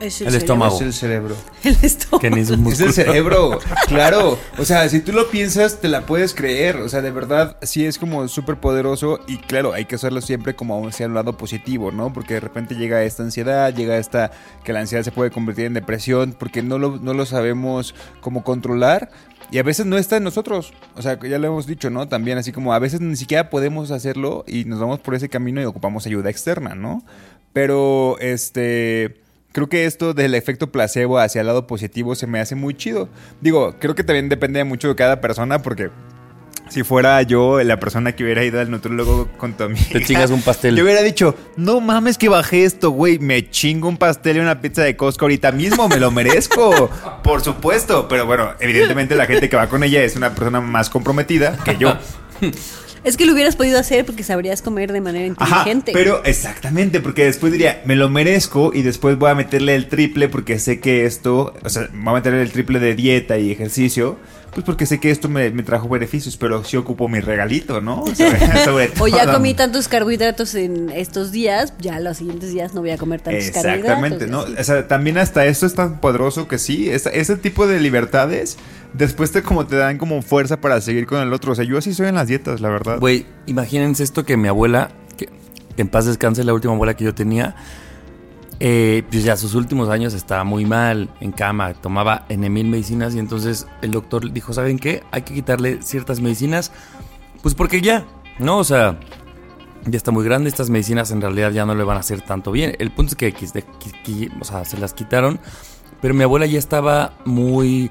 Es 0.00 0.20
El 0.20 0.34
estómago. 0.34 0.76
es 0.76 0.82
el 0.82 0.92
cerebro. 0.92 1.34
El 1.64 1.76
estómago. 1.82 2.20
Que 2.20 2.30
ni 2.30 2.40
es 2.42 2.50
un 2.50 2.66
Es 2.68 2.80
el 2.80 2.92
cerebro, 2.92 3.58
claro. 3.88 4.38
O 4.58 4.64
sea, 4.64 4.88
si 4.88 5.00
tú 5.00 5.12
lo 5.12 5.28
piensas, 5.28 5.80
te 5.80 5.88
la 5.88 6.02
puedes 6.06 6.34
creer. 6.34 6.76
O 6.76 6.88
sea, 6.88 7.00
de 7.02 7.10
verdad. 7.10 7.56
Sí, 7.62 7.84
es 7.84 7.98
como 7.98 8.28
súper 8.28 8.56
poderoso 8.58 9.18
y 9.26 9.38
claro, 9.38 9.72
hay 9.72 9.86
que 9.86 9.96
hacerlo 9.96 10.20
siempre 10.20 10.54
como 10.54 10.86
hacia 10.86 11.06
un 11.06 11.14
lado 11.14 11.36
positivo, 11.36 11.90
¿no? 11.90 12.12
Porque 12.12 12.34
de 12.34 12.40
repente 12.40 12.76
llega 12.76 13.02
esta 13.02 13.22
ansiedad, 13.24 13.74
llega 13.74 13.98
esta 13.98 14.30
que 14.62 14.72
la 14.72 14.80
ansiedad 14.80 15.02
se 15.02 15.10
puede 15.10 15.30
convertir 15.30 15.64
en 15.64 15.74
depresión 15.74 16.34
porque 16.38 16.62
no 16.62 16.78
lo, 16.78 16.98
no 16.98 17.12
lo 17.14 17.26
sabemos 17.26 17.94
cómo 18.20 18.44
controlar 18.44 19.10
y 19.50 19.58
a 19.58 19.62
veces 19.62 19.86
no 19.86 19.96
está 19.98 20.16
en 20.16 20.24
nosotros. 20.24 20.72
O 20.96 21.02
sea, 21.02 21.18
ya 21.20 21.38
lo 21.38 21.46
hemos 21.46 21.66
dicho, 21.66 21.90
¿no? 21.90 22.08
También 22.08 22.38
así 22.38 22.52
como 22.52 22.72
a 22.74 22.78
veces 22.78 23.00
ni 23.00 23.16
siquiera 23.16 23.50
podemos 23.50 23.90
hacerlo 23.90 24.44
y 24.46 24.64
nos 24.64 24.78
vamos 24.78 25.00
por 25.00 25.14
ese 25.14 25.28
camino 25.28 25.60
y 25.60 25.64
ocupamos 25.64 26.06
ayuda 26.06 26.30
externa, 26.30 26.74
¿no? 26.74 27.02
Pero 27.52 28.18
este... 28.20 29.22
Creo 29.52 29.68
que 29.68 29.86
esto 29.86 30.12
del 30.12 30.34
efecto 30.34 30.70
placebo 30.70 31.18
hacia 31.18 31.40
el 31.40 31.46
lado 31.46 31.66
positivo 31.66 32.14
se 32.14 32.26
me 32.26 32.38
hace 32.38 32.54
muy 32.54 32.74
chido. 32.74 33.08
Digo, 33.40 33.76
creo 33.80 33.94
que 33.94 34.04
también 34.04 34.28
depende 34.28 34.62
mucho 34.62 34.88
de 34.88 34.94
cada 34.94 35.22
persona 35.22 35.62
porque 35.62 35.90
si 36.68 36.82
fuera 36.82 37.22
yo 37.22 37.62
la 37.62 37.78
persona 37.80 38.12
que 38.12 38.24
hubiera 38.24 38.44
ido 38.44 38.60
al 38.60 38.70
nutriólogo 38.70 39.28
con 39.36 39.54
tu 39.54 39.64
amiga. 39.64 39.86
Te 39.92 40.02
chingas 40.04 40.30
un 40.30 40.42
pastel. 40.42 40.76
Yo 40.76 40.84
hubiera 40.84 41.02
dicho, 41.02 41.34
no 41.56 41.80
mames 41.80 42.18
que 42.18 42.28
bajé 42.28 42.64
esto, 42.64 42.90
güey. 42.90 43.18
Me 43.18 43.50
chingo 43.50 43.88
un 43.88 43.96
pastel 43.96 44.36
y 44.36 44.40
una 44.40 44.60
pizza 44.60 44.82
de 44.82 44.96
Costco 44.96 45.24
ahorita 45.24 45.52
mismo, 45.52 45.88
me 45.88 45.98
lo 45.98 46.10
merezco. 46.10 46.90
Por 47.22 47.40
supuesto. 47.42 48.08
Pero 48.08 48.26
bueno, 48.26 48.50
evidentemente 48.60 49.14
la 49.14 49.26
gente 49.26 49.48
que 49.48 49.56
va 49.56 49.68
con 49.68 49.82
ella 49.82 50.02
es 50.02 50.16
una 50.16 50.34
persona 50.34 50.60
más 50.60 50.90
comprometida 50.90 51.56
que 51.64 51.76
yo. 51.76 51.96
Es 53.04 53.16
que 53.16 53.26
lo 53.26 53.32
hubieras 53.32 53.56
podido 53.56 53.78
hacer 53.78 54.04
porque 54.04 54.22
sabrías 54.22 54.60
comer 54.60 54.92
de 54.92 55.00
manera 55.00 55.32
Ajá, 55.38 55.58
inteligente. 55.60 55.92
pero 55.92 56.22
exactamente, 56.24 57.00
porque 57.00 57.24
después 57.24 57.52
diría, 57.52 57.80
me 57.84 57.94
lo 57.96 58.08
merezco 58.08 58.72
y 58.74 58.82
después 58.82 59.16
voy 59.16 59.30
a 59.30 59.34
meterle 59.34 59.76
el 59.76 59.88
triple 59.88 60.28
porque 60.28 60.58
sé 60.58 60.80
que 60.80 61.06
esto, 61.06 61.54
o 61.64 61.68
sea, 61.68 61.88
voy 61.94 62.08
a 62.08 62.12
meterle 62.14 62.42
el 62.42 62.50
triple 62.50 62.80
de 62.80 62.94
dieta 62.94 63.38
y 63.38 63.52
ejercicio, 63.52 64.18
pues 64.58 64.64
porque 64.64 64.86
sé 64.86 64.98
que 64.98 65.12
esto 65.12 65.28
me, 65.28 65.50
me 65.50 65.62
trajo 65.62 65.88
beneficios, 65.88 66.36
pero 66.36 66.64
sí 66.64 66.76
ocupo 66.76 67.06
mi 67.08 67.20
regalito, 67.20 67.80
¿no? 67.80 68.04
Sobre, 68.08 68.40
sobre 68.64 68.90
O 68.98 69.06
ya 69.06 69.32
comí 69.32 69.54
tantos 69.54 69.86
carbohidratos 69.86 70.56
en 70.56 70.90
estos 70.90 71.30
días, 71.30 71.72
ya 71.78 72.00
los 72.00 72.16
siguientes 72.16 72.52
días 72.52 72.74
no 72.74 72.80
voy 72.80 72.90
a 72.90 72.98
comer 72.98 73.20
tantos 73.20 73.44
Exactamente, 73.44 73.86
carbohidratos. 73.86 74.28
¿no? 74.28 74.40
y 74.48 74.52
así. 74.54 74.60
O 74.60 74.64
sea, 74.64 74.88
también 74.88 75.16
hasta 75.18 75.46
esto 75.46 75.64
es 75.64 75.74
tan 75.74 76.00
poderoso 76.00 76.48
que 76.48 76.58
sí, 76.58 76.90
esa- 76.90 77.10
ese 77.10 77.36
tipo 77.36 77.68
de 77.68 77.78
libertades 77.78 78.58
después 78.94 79.30
te 79.30 79.44
como 79.44 79.64
te 79.64 79.76
dan 79.76 79.96
como 79.96 80.20
fuerza 80.22 80.60
para 80.60 80.80
seguir 80.80 81.06
con 81.06 81.20
el 81.20 81.32
otro. 81.32 81.52
O 81.52 81.54
sea, 81.54 81.64
yo 81.64 81.78
así 81.78 81.94
soy 81.94 82.08
en 82.08 82.16
las 82.16 82.26
dietas, 82.26 82.60
la 82.60 82.68
verdad. 82.68 82.98
Güey, 82.98 83.26
imagínense 83.46 84.02
esto 84.02 84.24
que 84.24 84.36
mi 84.36 84.48
abuela, 84.48 84.90
que 85.16 85.28
en 85.76 85.86
paz 85.86 86.06
descanse 86.06 86.42
la 86.42 86.52
última 86.52 86.74
abuela 86.74 86.94
que 86.94 87.04
yo 87.04 87.14
tenía, 87.14 87.54
eh, 88.60 89.02
pues 89.10 89.24
ya 89.24 89.36
sus 89.36 89.54
últimos 89.54 89.88
años 89.88 90.14
estaba 90.14 90.44
muy 90.44 90.64
mal, 90.64 91.08
en 91.20 91.32
cama, 91.32 91.74
tomaba 91.74 92.26
N 92.28 92.48
mil 92.50 92.66
medicinas 92.66 93.14
y 93.14 93.18
entonces 93.18 93.66
el 93.82 93.90
doctor 93.92 94.32
dijo, 94.32 94.52
¿saben 94.52 94.78
qué? 94.78 95.02
Hay 95.10 95.22
que 95.22 95.34
quitarle 95.34 95.82
ciertas 95.82 96.20
medicinas, 96.20 96.72
pues 97.42 97.54
porque 97.54 97.80
ya, 97.80 98.04
¿no? 98.38 98.58
O 98.58 98.64
sea, 98.64 98.98
ya 99.86 99.96
está 99.96 100.10
muy 100.10 100.24
grande, 100.24 100.48
estas 100.48 100.70
medicinas 100.70 101.10
en 101.12 101.20
realidad 101.20 101.52
ya 101.52 101.64
no 101.64 101.74
le 101.74 101.84
van 101.84 101.96
a 101.96 102.00
hacer 102.00 102.20
tanto 102.20 102.50
bien. 102.50 102.74
El 102.78 102.90
punto 102.90 103.10
es 103.12 103.16
que, 103.16 103.34
qui- 103.34 103.64
qui- 104.04 104.32
o 104.40 104.44
sea, 104.44 104.64
se 104.64 104.76
las 104.76 104.92
quitaron, 104.92 105.38
pero 106.00 106.14
mi 106.14 106.24
abuela 106.24 106.46
ya 106.46 106.58
estaba 106.58 107.14
muy 107.24 107.90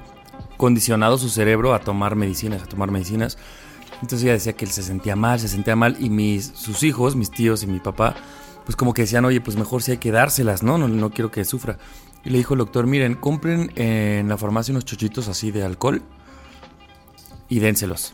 condicionado 0.56 1.18
su 1.18 1.28
cerebro 1.28 1.72
a 1.74 1.78
tomar 1.80 2.14
medicinas, 2.14 2.62
a 2.62 2.66
tomar 2.66 2.90
medicinas. 2.90 3.38
Entonces 4.02 4.22
ella 4.24 4.32
decía 4.34 4.52
que 4.52 4.64
él 4.64 4.70
se 4.70 4.82
sentía 4.82 5.16
mal, 5.16 5.40
se 5.40 5.48
sentía 5.48 5.74
mal 5.76 5.96
y 5.98 6.10
mis 6.10 6.46
sus 6.54 6.82
hijos, 6.82 7.16
mis 7.16 7.30
tíos 7.30 7.62
y 7.62 7.66
mi 7.66 7.80
papá, 7.80 8.14
pues 8.68 8.76
como 8.76 8.92
que 8.92 9.00
decían, 9.00 9.24
oye, 9.24 9.40
pues 9.40 9.56
mejor 9.56 9.82
si 9.82 9.92
hay 9.92 9.96
que 9.96 10.12
dárselas, 10.12 10.62
¿no? 10.62 10.76
No, 10.76 10.88
no 10.88 11.08
quiero 11.08 11.30
que 11.30 11.42
sufra. 11.46 11.78
Y 12.22 12.28
le 12.28 12.36
dijo 12.36 12.52
el 12.52 12.58
doctor, 12.58 12.86
miren, 12.86 13.14
compren 13.14 13.72
en 13.76 14.28
la 14.28 14.36
farmacia 14.36 14.72
unos 14.72 14.84
chochitos 14.84 15.26
así 15.28 15.50
de 15.50 15.64
alcohol 15.64 16.02
y 17.48 17.60
dénselos. 17.60 18.12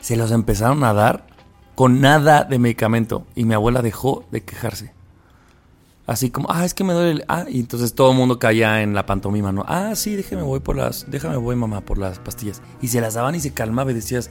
Se 0.00 0.16
los 0.16 0.30
empezaron 0.30 0.82
a 0.84 0.94
dar 0.94 1.26
con 1.74 2.00
nada 2.00 2.44
de 2.44 2.58
medicamento 2.58 3.26
y 3.34 3.44
mi 3.44 3.52
abuela 3.52 3.82
dejó 3.82 4.24
de 4.30 4.42
quejarse. 4.42 4.94
Así 6.06 6.30
como, 6.30 6.50
ah, 6.50 6.64
es 6.64 6.72
que 6.72 6.84
me 6.84 6.94
duele 6.94 7.10
el... 7.10 7.24
Ah, 7.28 7.44
y 7.46 7.60
entonces 7.60 7.92
todo 7.92 8.12
el 8.12 8.16
mundo 8.16 8.38
caía 8.38 8.80
en 8.80 8.94
la 8.94 9.04
pantomima, 9.04 9.52
¿no? 9.52 9.66
Ah, 9.68 9.94
sí, 9.96 10.16
déjame 10.16 10.40
voy 10.40 10.60
por 10.60 10.76
las... 10.76 11.10
Déjame 11.10 11.36
voy, 11.36 11.56
mamá, 11.56 11.82
por 11.82 11.98
las 11.98 12.18
pastillas. 12.20 12.62
Y 12.80 12.88
se 12.88 13.02
las 13.02 13.12
daban 13.12 13.34
y 13.34 13.40
se 13.40 13.52
calmaba 13.52 13.90
y 13.90 13.94
decías, 13.94 14.30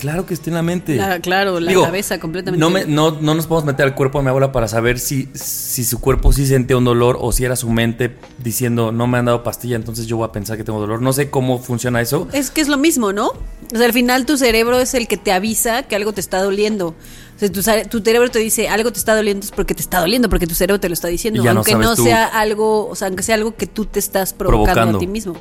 claro 0.00 0.26
que 0.26 0.34
está 0.34 0.50
en 0.50 0.54
la 0.54 0.62
mente. 0.62 0.96
La- 0.96 1.20
claro, 1.20 1.60
la 1.60 1.70
Digo, 1.70 1.84
cabeza 1.84 2.18
completamente. 2.18 2.58
No, 2.60 2.70
me- 2.70 2.86
no, 2.86 3.12
no 3.20 3.34
nos 3.34 3.46
podemos 3.46 3.64
meter 3.66 3.86
al 3.86 3.94
cuerpo 3.94 4.18
de 4.18 4.24
mi 4.24 4.28
abuela 4.30 4.50
para 4.50 4.66
saber 4.66 4.98
si, 4.98 5.28
si 5.34 5.84
su 5.84 6.00
cuerpo 6.00 6.32
sí 6.32 6.46
sentía 6.46 6.76
un 6.76 6.84
dolor 6.84 7.16
o 7.20 7.30
si 7.30 7.44
era 7.44 7.54
su 7.54 7.70
mente 7.70 8.16
diciendo, 8.42 8.90
no 8.90 9.06
me 9.06 9.18
han 9.18 9.26
dado 9.26 9.44
pastilla, 9.44 9.76
entonces 9.76 10.06
yo 10.06 10.16
voy 10.16 10.26
a 10.28 10.32
pensar 10.32 10.56
que 10.56 10.64
tengo 10.64 10.80
dolor. 10.80 11.00
No 11.00 11.12
sé 11.12 11.30
cómo 11.30 11.58
funciona 11.60 12.00
eso. 12.00 12.26
Es 12.32 12.50
que 12.50 12.60
es 12.60 12.68
lo 12.68 12.78
mismo, 12.78 13.12
¿no? 13.12 13.28
O 13.28 13.76
sea, 13.76 13.86
al 13.86 13.92
final 13.92 14.26
tu 14.26 14.36
cerebro 14.36 14.80
es 14.80 14.94
el 14.94 15.06
que 15.06 15.16
te 15.16 15.30
avisa 15.32 15.84
que 15.84 15.94
algo 15.94 16.12
te 16.12 16.20
está 16.20 16.42
doliendo. 16.42 16.88
O 17.36 17.62
sea, 17.62 17.84
tu, 17.84 17.98
tu 18.00 18.04
cerebro 18.04 18.30
te 18.30 18.38
dice 18.40 18.68
algo 18.68 18.92
te 18.92 18.98
está 18.98 19.14
doliendo 19.14 19.44
es 19.44 19.52
porque 19.52 19.74
te 19.74 19.80
está 19.82 20.00
doliendo, 20.00 20.28
porque 20.28 20.46
tu 20.46 20.54
cerebro 20.54 20.80
te 20.80 20.88
lo 20.88 20.94
está 20.94 21.08
diciendo. 21.08 21.42
No 21.42 21.50
aunque 21.50 21.74
no 21.74 21.94
sea 21.96 22.26
algo, 22.26 22.88
o 22.88 22.94
sea, 22.96 23.08
aunque 23.08 23.22
sea 23.22 23.36
algo 23.36 23.54
que 23.56 23.66
tú 23.66 23.84
te 23.86 23.98
estás 23.98 24.32
provocando, 24.32 24.64
Provocando. 24.72 24.98
a 24.98 25.00
ti 25.00 25.06
mismo. 25.06 25.36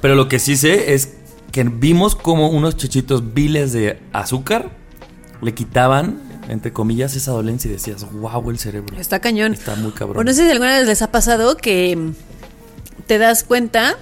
Pero 0.00 0.14
lo 0.16 0.28
que 0.28 0.38
sí 0.40 0.56
sé 0.56 0.94
es 0.94 1.14
que 1.52 1.64
vimos 1.64 2.16
como 2.16 2.48
unos 2.48 2.76
chichitos 2.76 3.34
viles 3.34 3.72
de 3.72 4.00
azúcar 4.12 4.70
le 5.42 5.54
quitaban, 5.54 6.20
entre 6.48 6.72
comillas, 6.72 7.14
esa 7.14 7.32
dolencia 7.32 7.68
y 7.68 7.72
decías, 7.72 8.10
wow, 8.12 8.48
el 8.50 8.58
cerebro. 8.58 8.96
Está 8.96 9.20
cañón. 9.20 9.52
Está 9.52 9.74
muy 9.76 9.92
cabrón. 9.92 10.24
No 10.24 10.32
sé 10.32 10.44
si 10.44 10.50
alguna 10.50 10.78
vez 10.78 10.86
les 10.86 11.02
ha 11.02 11.10
pasado 11.10 11.56
que 11.56 12.12
te 13.06 13.18
das 13.18 13.44
cuenta 13.44 13.98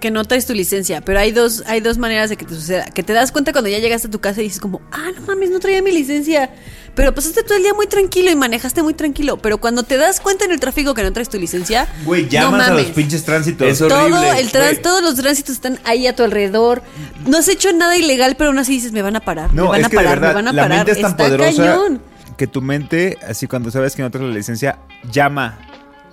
que 0.00 0.10
no 0.10 0.24
traes 0.26 0.44
tu 0.44 0.52
licencia, 0.52 1.00
pero 1.00 1.18
hay 1.18 1.32
dos, 1.32 1.64
hay 1.66 1.80
dos 1.80 1.96
maneras 1.96 2.28
de 2.28 2.36
que 2.36 2.44
te 2.44 2.54
suceda. 2.54 2.84
Que 2.84 3.02
te 3.02 3.14
das 3.14 3.32
cuenta 3.32 3.52
cuando 3.52 3.70
ya 3.70 3.78
llegaste 3.78 4.08
a 4.08 4.10
tu 4.10 4.20
casa 4.20 4.42
y 4.42 4.44
dices 4.44 4.60
como, 4.60 4.82
ah, 4.92 5.10
no 5.16 5.22
mames, 5.22 5.50
no 5.50 5.58
traía 5.60 5.82
mi 5.82 5.92
licencia. 5.92 6.50
Pero 6.94 7.14
pasaste 7.14 7.42
todo 7.42 7.56
el 7.56 7.62
día 7.62 7.74
muy 7.74 7.86
tranquilo 7.86 8.30
y 8.30 8.36
manejaste 8.36 8.82
muy 8.82 8.94
tranquilo. 8.94 9.36
Pero 9.38 9.58
cuando 9.58 9.82
te 9.82 9.96
das 9.96 10.20
cuenta 10.20 10.44
en 10.44 10.52
el 10.52 10.60
tráfico 10.60 10.94
que 10.94 11.02
no 11.02 11.12
traes 11.12 11.28
tu 11.28 11.38
licencia, 11.38 11.88
Güey, 12.04 12.24
no 12.24 12.28
llamas 12.28 12.68
a 12.68 12.74
los 12.74 12.86
pinches 12.86 13.24
tránsitos. 13.24 13.78
Todo 13.78 14.32
el 14.32 14.50
trans, 14.50 14.82
todos 14.82 15.02
los 15.02 15.14
tránsitos 15.16 15.54
están 15.56 15.78
ahí 15.84 16.06
a 16.06 16.14
tu 16.16 16.22
alrededor. 16.22 16.82
No 17.26 17.38
has 17.38 17.48
hecho 17.48 17.72
nada 17.72 17.96
ilegal, 17.96 18.36
pero 18.36 18.50
aún 18.50 18.58
así 18.58 18.72
dices, 18.72 18.92
me 18.92 19.02
van 19.02 19.16
a 19.16 19.20
parar, 19.20 19.50
me 19.50 19.56
No, 19.62 19.68
van 19.68 19.80
es 19.80 19.86
a 19.86 19.90
que 19.90 19.96
de 19.98 20.04
parar, 20.04 20.20
verdad, 20.20 20.28
me 20.30 20.34
van 20.34 20.48
a 20.48 20.52
la 20.52 20.62
parar. 20.62 20.76
mente 20.78 20.92
es 20.92 21.00
tan 21.00 21.10
Está 21.12 21.24
poderosa 21.24 21.62
cañón. 21.62 22.02
que 22.36 22.46
tu 22.46 22.62
mente, 22.62 23.18
así 23.28 23.46
cuando 23.46 23.70
sabes 23.70 23.94
que 23.96 24.02
no 24.02 24.10
traes 24.10 24.28
la 24.28 24.34
licencia, 24.34 24.78
llama. 25.10 25.58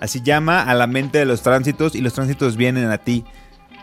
Así 0.00 0.20
llama 0.20 0.62
a 0.62 0.74
la 0.74 0.88
mente 0.88 1.18
de 1.18 1.24
los 1.26 1.42
tránsitos 1.42 1.94
y 1.94 2.00
los 2.00 2.12
tránsitos 2.12 2.56
vienen 2.56 2.90
a 2.90 2.98
ti. 2.98 3.24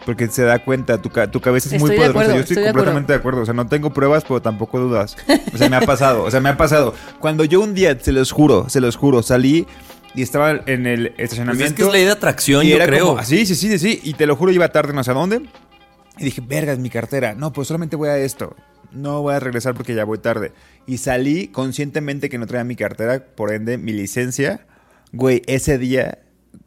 Porque 0.06 0.28
se 0.28 0.44
da 0.44 0.60
cuenta, 0.60 1.02
tu, 1.02 1.10
ca- 1.10 1.30
tu 1.30 1.42
cabeza 1.42 1.76
es 1.76 1.82
muy 1.82 1.92
Estoy 1.92 2.08
de 2.08 2.14
poderosa. 2.14 2.20
acuerdo, 2.20 2.36
Yo 2.36 2.40
estoy, 2.42 2.54
estoy 2.54 2.64
de 2.64 2.72
completamente 2.72 3.14
de 3.14 3.20
acuerdo. 3.20 3.42
O 3.42 3.46
sea, 3.46 3.54
no 3.54 3.68
tengo 3.68 3.92
pruebas, 3.94 4.24
pero 4.24 4.42
tampoco 4.42 4.80
dudas. 4.80 5.18
O 5.54 5.58
sea, 5.58 5.70
me 5.70 5.76
ha 5.76 5.82
pasado. 5.82 6.24
O 6.24 6.32
sea, 6.32 6.40
me 6.40 6.50
ha 6.50 6.58
pasado. 6.58 6.94
Cuando 7.20 7.44
yo 7.44 7.60
un 7.62 7.74
día, 7.74 7.98
se 8.00 8.12
los 8.12 8.32
juro, 8.32 8.70
se 8.70 8.80
los 8.82 8.96
juro, 8.96 9.22
salí 9.22 9.68
y 10.16 10.22
estaba 10.24 10.52
en 10.66 10.88
el 10.88 11.10
Pues 11.12 11.20
estacionamiento. 11.20 11.66
es 11.66 11.74
que 11.74 11.84
es 11.84 11.92
ley 11.92 12.06
de 12.06 12.12
atracción, 12.12 12.66
y 12.66 12.70
yo 12.70 12.76
era 12.78 12.88
creo. 12.88 13.08
como, 13.10 13.24
sí, 13.24 13.46
sí, 13.46 13.56
sí, 13.56 13.78
sí. 13.78 14.00
Y 14.04 14.14
te 14.14 14.26
lo 14.26 14.36
juro, 14.36 14.52
iba 14.52 14.70
tarde 14.70 14.94
no 14.94 15.04
sé 15.04 15.12
a 15.12 15.14
dónde. 15.14 15.42
Y 16.18 16.24
dije, 16.24 16.42
verga, 16.46 16.74
es 16.74 16.80
mi 16.80 16.90
cartera. 16.90 17.36
No, 17.36 17.54
pues 17.54 17.68
solamente 17.68 17.96
voy 17.96 18.10
a 18.10 18.18
esto. 18.18 18.56
No 18.92 19.22
voy 19.22 19.36
a 19.36 19.40
regresar 19.40 19.76
porque 19.76 19.94
ya 19.94 20.04
voy 20.06 20.18
tarde. 20.18 20.52
Y 20.88 20.98
salí 20.98 21.50
conscientemente 21.50 22.28
que 22.30 22.38
no 22.40 22.48
traía 22.48 22.64
mi 22.64 22.76
cartera, 22.76 23.24
por 23.36 23.54
ende, 23.54 23.78
mi 23.78 23.94
licencia. 23.94 24.66
Güey, 25.12 25.44
ese 25.46 25.78
día 25.78 26.20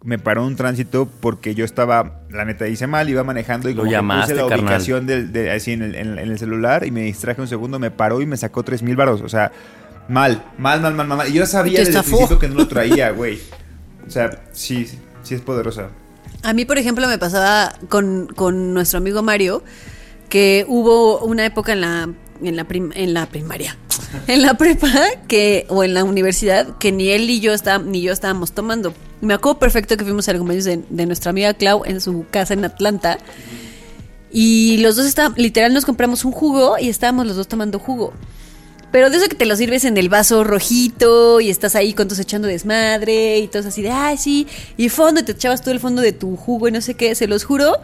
me 0.05 0.19
paró 0.19 0.45
un 0.45 0.57
tránsito 0.57 1.09
porque 1.21 1.55
yo 1.55 1.65
estaba, 1.65 2.21
la 2.31 2.45
neta 2.45 2.67
hice 2.69 2.87
mal, 2.87 3.09
iba 3.09 3.23
manejando 3.25 3.69
y 3.69 3.75
Lo 3.75 3.81
como 3.83 3.93
llamaste, 3.93 4.33
puse 4.35 4.43
la 4.43 4.49
carnal. 4.49 4.65
ubicación 4.67 5.07
del, 5.07 5.33
de, 5.33 5.51
así 5.53 5.73
en 5.73 5.83
el, 5.83 5.95
en- 5.95 6.19
en 6.19 6.31
el 6.31 6.39
celular 6.39 6.85
y 6.85 6.91
me 6.91 7.03
distraje 7.03 7.41
un 7.41 7.49
segundo, 7.49 7.79
me 7.79 7.91
paró 7.91 8.21
y 8.21 8.27
me 8.27 8.37
sacó 8.37 8.63
tres 8.65 8.83
mil 8.83 8.97
baros. 8.97 9.21
O 9.23 9.29
sea, 9.29 9.53
mal, 10.09 10.43
mal, 10.59 10.81
mal, 10.81 10.95
mal, 10.95 11.07
mal. 11.07 11.29
Y 11.29 11.33
yo 11.35 11.47
sabía 11.47 11.79
desde 11.81 11.99
el 11.99 12.05
principio 12.05 12.39
que 12.39 12.49
no 12.49 12.57
lo 12.57 12.69
traía, 12.69 13.11
güey. 13.11 13.39
O 14.07 14.11
sea, 14.11 14.43
sí, 14.53 14.89
sí 15.23 15.35
es 15.35 15.41
poderosa. 15.41 15.89
A 16.43 16.53
mí, 16.53 16.65
por 16.65 16.79
ejemplo, 16.79 17.07
me 17.07 17.19
pasaba 17.19 17.73
con, 17.89 18.27
con 18.35 18.75
nuestro 18.75 18.99
amigo 18.99 19.23
Mario 19.23 19.63
que 20.29 20.65
hubo 20.67 21.21
una 21.21 21.45
época 21.47 21.73
en 21.75 21.81
la, 21.83 22.09
en 22.43 22.57
la, 22.57 22.65
prim- 22.65 22.91
en 22.97 23.15
la 23.15 23.27
primaria, 23.27 23.77
en 24.27 24.43
la 24.43 24.55
prepa 24.55 24.91
que, 25.29 25.67
o 25.69 25.85
en 25.85 25.95
la 25.95 26.05
universidad 26.05 26.77
que 26.79 26.93
ni 26.93 27.11
él 27.11 27.29
y 27.31 27.41
yo 27.41 27.53
está, 27.53 27.79
ni 27.79 28.03
yo 28.03 28.13
estábamos 28.13 28.53
tomando. 28.53 28.95
Me 29.21 29.35
acuerdo 29.35 29.59
perfecto 29.59 29.97
que 29.97 30.05
fuimos 30.05 30.29
al 30.29 30.39
cumpleaños 30.39 30.65
de, 30.65 30.83
de 30.89 31.07
nuestra 31.07 31.31
amiga 31.31 31.55
Clau 31.55 31.83
en 31.85 32.01
su 32.01 32.27
casa 32.31 32.55
en 32.55 32.65
Atlanta. 32.65 33.19
Y 34.33 34.79
los 34.79 34.97
dos 34.97 35.07
estábamos, 35.07 35.39
literal 35.39 35.75
nos 35.75 35.85
compramos 35.85 36.25
un 36.25 36.33
jugo 36.33 36.79
y 36.79 36.89
estábamos 36.89 37.27
los 37.27 37.37
dos 37.37 37.49
tomando 37.49 37.79
jugo. 37.79 38.13
Pero 38.93 39.09
de 39.09 39.17
eso 39.17 39.29
que 39.29 39.37
te 39.37 39.47
lo 39.47 39.57
sirves 39.57 39.85
en 39.87 39.97
el 39.97 40.11
vaso 40.11 40.45
rojito 40.45 41.41
y 41.41 41.49
estás 41.49 41.75
ahí 41.77 41.95
con 41.95 42.09
tus 42.09 42.19
echando 42.19 42.47
desmadre 42.47 43.39
y 43.39 43.49
todos 43.49 43.65
así 43.65 43.81
de, 43.81 43.91
ay, 43.91 44.19
sí, 44.19 44.47
y 44.77 44.91
fondo, 44.91 45.25
te 45.25 45.33
echabas 45.33 45.63
todo 45.63 45.73
el 45.73 45.81
fondo 45.81 46.03
de 46.03 46.13
tu 46.13 46.37
jugo 46.37 46.69
y 46.69 46.73
no 46.73 46.83
sé 46.83 46.95
qué, 46.95 47.15
se 47.15 47.27
los 47.27 47.45
juro 47.45 47.79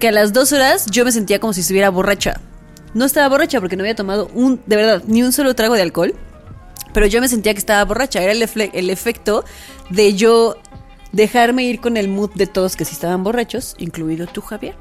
que 0.00 0.08
a 0.08 0.12
las 0.12 0.32
dos 0.32 0.52
horas 0.52 0.86
yo 0.86 1.04
me 1.04 1.12
sentía 1.12 1.38
como 1.38 1.52
si 1.52 1.60
estuviera 1.60 1.90
borracha. 1.90 2.40
No 2.96 3.04
estaba 3.04 3.28
borracha 3.28 3.60
porque 3.60 3.76
no 3.76 3.82
había 3.82 3.94
tomado 3.94 4.30
un, 4.32 4.58
de 4.64 4.74
verdad, 4.74 5.02
ni 5.06 5.22
un 5.22 5.30
solo 5.30 5.54
trago 5.54 5.74
de 5.74 5.82
alcohol, 5.82 6.14
pero 6.94 7.06
yo 7.06 7.20
me 7.20 7.28
sentía 7.28 7.52
que 7.52 7.58
estaba 7.58 7.84
borracha. 7.84 8.22
Era 8.22 8.32
el, 8.32 8.42
el 8.72 8.88
efecto 8.88 9.44
de 9.90 10.14
yo 10.14 10.56
dejarme 11.12 11.64
ir 11.64 11.82
con 11.82 11.98
el 11.98 12.08
mood 12.08 12.30
de 12.36 12.46
todos 12.46 12.74
que 12.74 12.86
sí 12.86 12.94
estaban 12.94 13.22
borrachos, 13.22 13.76
incluido 13.78 14.26
tú, 14.26 14.40
Javier. 14.40 14.76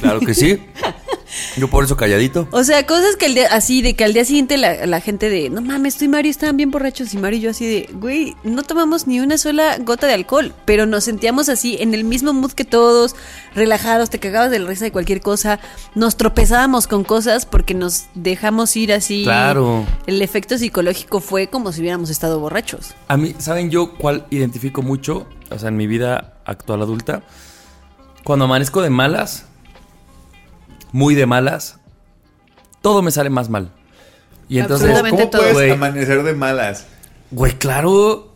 Claro 0.00 0.18
que 0.18 0.34
sí. 0.34 0.60
Yo 1.56 1.68
por 1.68 1.84
eso 1.84 1.96
calladito. 1.96 2.48
O 2.50 2.64
sea, 2.64 2.86
cosas 2.86 3.16
que 3.16 3.26
al 3.26 3.34
día, 3.34 3.48
así, 3.50 3.82
de 3.82 3.94
que 3.94 4.04
al 4.04 4.12
día 4.12 4.24
siguiente 4.24 4.56
la, 4.56 4.86
la 4.86 5.00
gente 5.00 5.28
de, 5.28 5.50
no 5.50 5.60
mames, 5.60 5.96
tú 5.96 6.04
y 6.04 6.08
Mario 6.08 6.30
estaban 6.30 6.56
bien 6.56 6.70
borrachos. 6.70 7.12
Y 7.14 7.18
Mario 7.18 7.38
y 7.38 7.42
yo 7.42 7.50
así 7.50 7.66
de, 7.66 7.90
güey, 7.94 8.36
no 8.44 8.62
tomamos 8.62 9.06
ni 9.06 9.20
una 9.20 9.38
sola 9.38 9.76
gota 9.78 10.06
de 10.06 10.14
alcohol, 10.14 10.54
pero 10.64 10.86
nos 10.86 11.04
sentíamos 11.04 11.48
así, 11.48 11.76
en 11.80 11.94
el 11.94 12.04
mismo 12.04 12.32
mood 12.32 12.52
que 12.52 12.64
todos, 12.64 13.14
relajados, 13.54 14.10
te 14.10 14.18
cagabas 14.18 14.50
de 14.50 14.58
la 14.58 14.68
risa 14.68 14.84
de 14.84 14.92
cualquier 14.92 15.20
cosa. 15.20 15.60
Nos 15.94 16.16
tropezábamos 16.16 16.86
con 16.86 17.04
cosas 17.04 17.46
porque 17.46 17.74
nos 17.74 18.06
dejamos 18.14 18.76
ir 18.76 18.92
así. 18.92 19.24
Claro. 19.24 19.84
El 20.06 20.22
efecto 20.22 20.58
psicológico 20.58 21.20
fue 21.20 21.48
como 21.48 21.72
si 21.72 21.80
hubiéramos 21.80 22.10
estado 22.10 22.40
borrachos. 22.40 22.94
A 23.08 23.16
mí, 23.16 23.34
¿saben 23.38 23.70
yo 23.70 23.94
cuál 23.94 24.26
identifico 24.30 24.82
mucho? 24.82 25.26
O 25.50 25.58
sea, 25.58 25.68
en 25.68 25.76
mi 25.76 25.86
vida 25.86 26.34
actual 26.44 26.82
adulta. 26.82 27.22
Cuando 28.24 28.44
amanezco 28.44 28.82
de 28.82 28.90
malas, 28.90 29.46
muy 30.92 31.14
de 31.14 31.26
malas, 31.26 31.78
todo 32.82 33.02
me 33.02 33.10
sale 33.10 33.30
más 33.30 33.48
mal. 33.48 33.72
Y 34.48 34.58
entonces, 34.58 34.88
Absolutamente 34.90 35.22
¿Cómo 35.22 35.30
todo. 35.30 35.40
puedes 35.42 35.54
Güey. 35.56 35.70
amanecer 35.72 36.22
de 36.22 36.34
malas? 36.34 36.86
güey, 37.30 37.52
claro. 37.58 38.34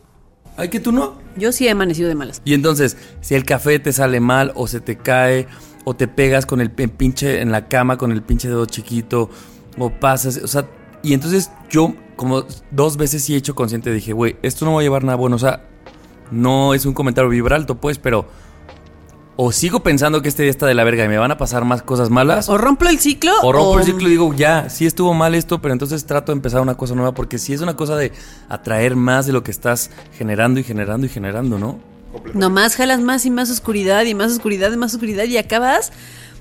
Ay, 0.59 0.69
que 0.69 0.81
tú 0.81 0.93
no. 0.93 1.15
Yo 1.37 1.51
sí 1.51 1.67
he 1.67 1.71
amanecido 1.71 2.09
de 2.11 2.15
malas. 2.15 2.43
Y 2.45 2.53
entonces, 2.53 2.99
si 3.23 3.35
el 3.35 3.45
café 3.47 3.79
te 3.79 3.93
sale 3.95 4.21
mal 4.21 4.53
o 4.55 4.67
se 4.67 4.81
te 4.81 4.99
cae 4.99 5.47
o 5.85 5.95
te 5.97 6.09
pegas 6.09 6.45
con 6.45 6.61
el 6.61 6.71
pinche 6.71 7.41
en 7.41 7.51
la 7.51 7.69
cama 7.69 7.97
con 7.97 8.13
el 8.13 8.23
pinche 8.23 8.49
dedo 8.49 8.67
chiquito 8.67 9.31
o 9.79 9.89
pasas, 9.91 10.37
o 10.37 10.47
sea, 10.47 10.67
y 11.03 11.15
entonces 11.15 11.51
yo 11.71 11.95
como 12.17 12.45
dos 12.71 12.99
veces 12.99 13.25
sí 13.25 13.35
he 13.35 13.39
hecho 13.39 13.55
consciente 13.55 13.91
dije, 13.91 14.13
güey, 14.13 14.37
esto 14.43 14.67
no 14.67 14.75
va 14.75 14.81
a 14.81 14.83
llevar 14.83 15.03
nada 15.05 15.17
bueno, 15.17 15.37
o 15.37 15.39
sea, 15.39 15.67
no 16.31 16.75
es 16.75 16.85
un 16.85 16.93
comentario 16.93 17.31
vibralto, 17.31 17.81
pues, 17.81 17.99
pero 17.99 18.29
o 19.37 19.51
sigo 19.53 19.81
pensando 19.83 20.21
que 20.23 20.29
este 20.29 20.43
día 20.43 20.51
está 20.51 20.67
de 20.67 20.75
la 20.75 20.85
verga 20.85 21.05
y 21.05 21.09
me 21.09 21.17
van 21.19 21.31
a 21.31 21.39
pasar 21.39 21.65
más 21.65 21.83
cosas 21.83 22.11
malas 22.11 22.49
O 22.51 22.59
rompo 22.59 22.85
el 22.87 22.99
ciclo. 22.99 23.33
o 23.43 23.51
rompo 23.53 23.79
el 23.79 23.85
ciclo 23.87 24.09
y 24.09 24.11
digo, 24.13 24.35
ya, 24.35 24.69
sí 24.69 24.85
estuvo 24.87 25.15
mal 25.15 25.35
esto, 25.35 25.61
pero 25.63 25.73
entonces 25.73 26.05
trato 26.05 26.33
de 26.33 26.37
empezar 26.37 26.61
una 26.61 26.75
cosa 26.77 26.95
nueva, 26.95 27.13
porque 27.15 27.39
si 27.39 27.53
es 27.55 27.61
una 27.63 27.75
cosa 27.75 27.97
de 27.97 28.13
atraer 28.49 28.95
más 28.97 29.27
de 29.27 29.33
lo 29.33 29.43
que 29.43 29.51
estás 29.51 29.91
generando 30.17 30.61
y 30.61 30.65
generando 30.65 31.07
y 31.07 31.09
generando, 31.09 31.59
¿no? 31.59 31.79
Nomás 32.35 32.77
jalas 32.77 33.01
más 33.01 33.25
y 33.25 33.31
más 33.31 33.51
oscuridad 33.51 34.05
y 34.05 34.15
más 34.15 34.33
oscuridad 34.33 34.71
y 34.71 34.77
más 34.77 34.93
oscuridad 34.95 35.25
y 35.25 35.39
acabas. 35.39 35.93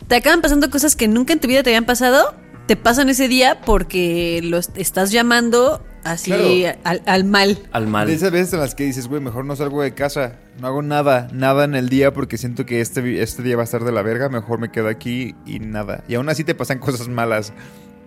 Te 0.10 0.16
acaban 0.18 0.42
pasando 0.42 0.70
cosas 0.70 0.98
que 0.98 1.08
nunca 1.08 1.32
en 1.32 1.40
tu 1.40 1.48
vida 1.48 1.64
te 1.64 1.70
habían 1.70 1.86
pasado. 1.86 2.34
Te 2.68 2.76
pasan 2.76 3.08
ese 3.08 3.30
día 3.30 3.62
porque 3.66 4.42
lo 4.44 4.58
est- 4.58 4.78
estás 4.78 5.12
llamando 5.12 5.82
así 6.04 6.32
Claro. 6.32 6.80
al, 6.84 7.02
al 7.06 7.24
mal. 7.24 7.58
Al 7.72 7.88
mal. 7.88 8.08
De 8.08 8.14
esas 8.14 8.32
veces 8.32 8.54
en 8.54 8.60
las 8.60 8.76
que 8.76 8.84
dices, 8.86 9.08
güey, 9.08 9.22
mejor 9.22 9.46
no 9.46 9.56
salgo 9.56 9.82
de 9.82 9.94
casa, 9.94 10.34
no 10.60 10.68
hago 10.68 10.82
nada, 10.82 11.28
nada 11.34 11.64
en 11.66 11.76
el 11.76 11.90
día 11.90 12.14
porque 12.14 12.38
siento 12.38 12.66
que 12.66 12.82
este, 12.82 13.22
este 13.22 13.44
día 13.44 13.56
va 13.56 13.62
a 13.64 13.66
estar 13.66 13.84
de 13.84 13.92
la 13.92 14.02
verga, 14.02 14.30
mejor 14.30 14.60
me 14.60 14.72
quedo 14.72 14.88
aquí 14.88 15.36
y 15.46 15.60
nada. 15.60 16.04
Y 16.08 16.16
aún 16.16 16.30
así 16.30 16.44
te 16.44 16.56
pasan 16.56 16.80
cosas 16.80 17.08
malas, 17.08 17.54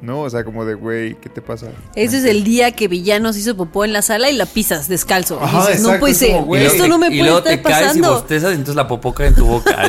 ¿no? 0.03 0.21
O 0.21 0.29
sea, 0.31 0.45
como 0.45 0.65
de, 0.67 0.75
güey, 0.75 1.15
¿qué 1.21 1.29
te 1.31 1.41
pasa? 1.41 1.69
Ese 1.95 2.19
es 2.19 2.25
el 2.25 2.45
día 2.45 2.73
que 2.73 2.89
Villanos 2.89 3.37
hizo 3.39 3.57
popó 3.57 3.85
en 3.85 3.93
la 3.93 4.03
sala 4.03 4.29
y 4.31 4.37
la 4.37 4.45
pisas 4.47 4.87
descalzo. 4.89 5.39
Y 5.41 5.45
Ajá, 5.45 5.67
dices, 5.69 5.83
no 5.83 5.99
puede 5.99 6.13
es 6.13 6.19
ser. 6.19 6.33
como. 6.33 6.57
Esto 6.57 6.89
no 6.89 6.99
me 6.99 7.07
y 7.07 7.11
puede 7.11 7.23
luego 7.23 7.39
estar 7.39 7.57
te 7.57 7.63
caes 7.63 7.97
y 7.97 8.01
bostezas 8.01 8.51
y 8.51 8.55
entonces 8.55 8.75
la 8.77 8.87
popó 8.87 9.15
cae 9.15 9.29
en 9.29 9.35
tu 9.35 9.47
boca. 9.47 9.77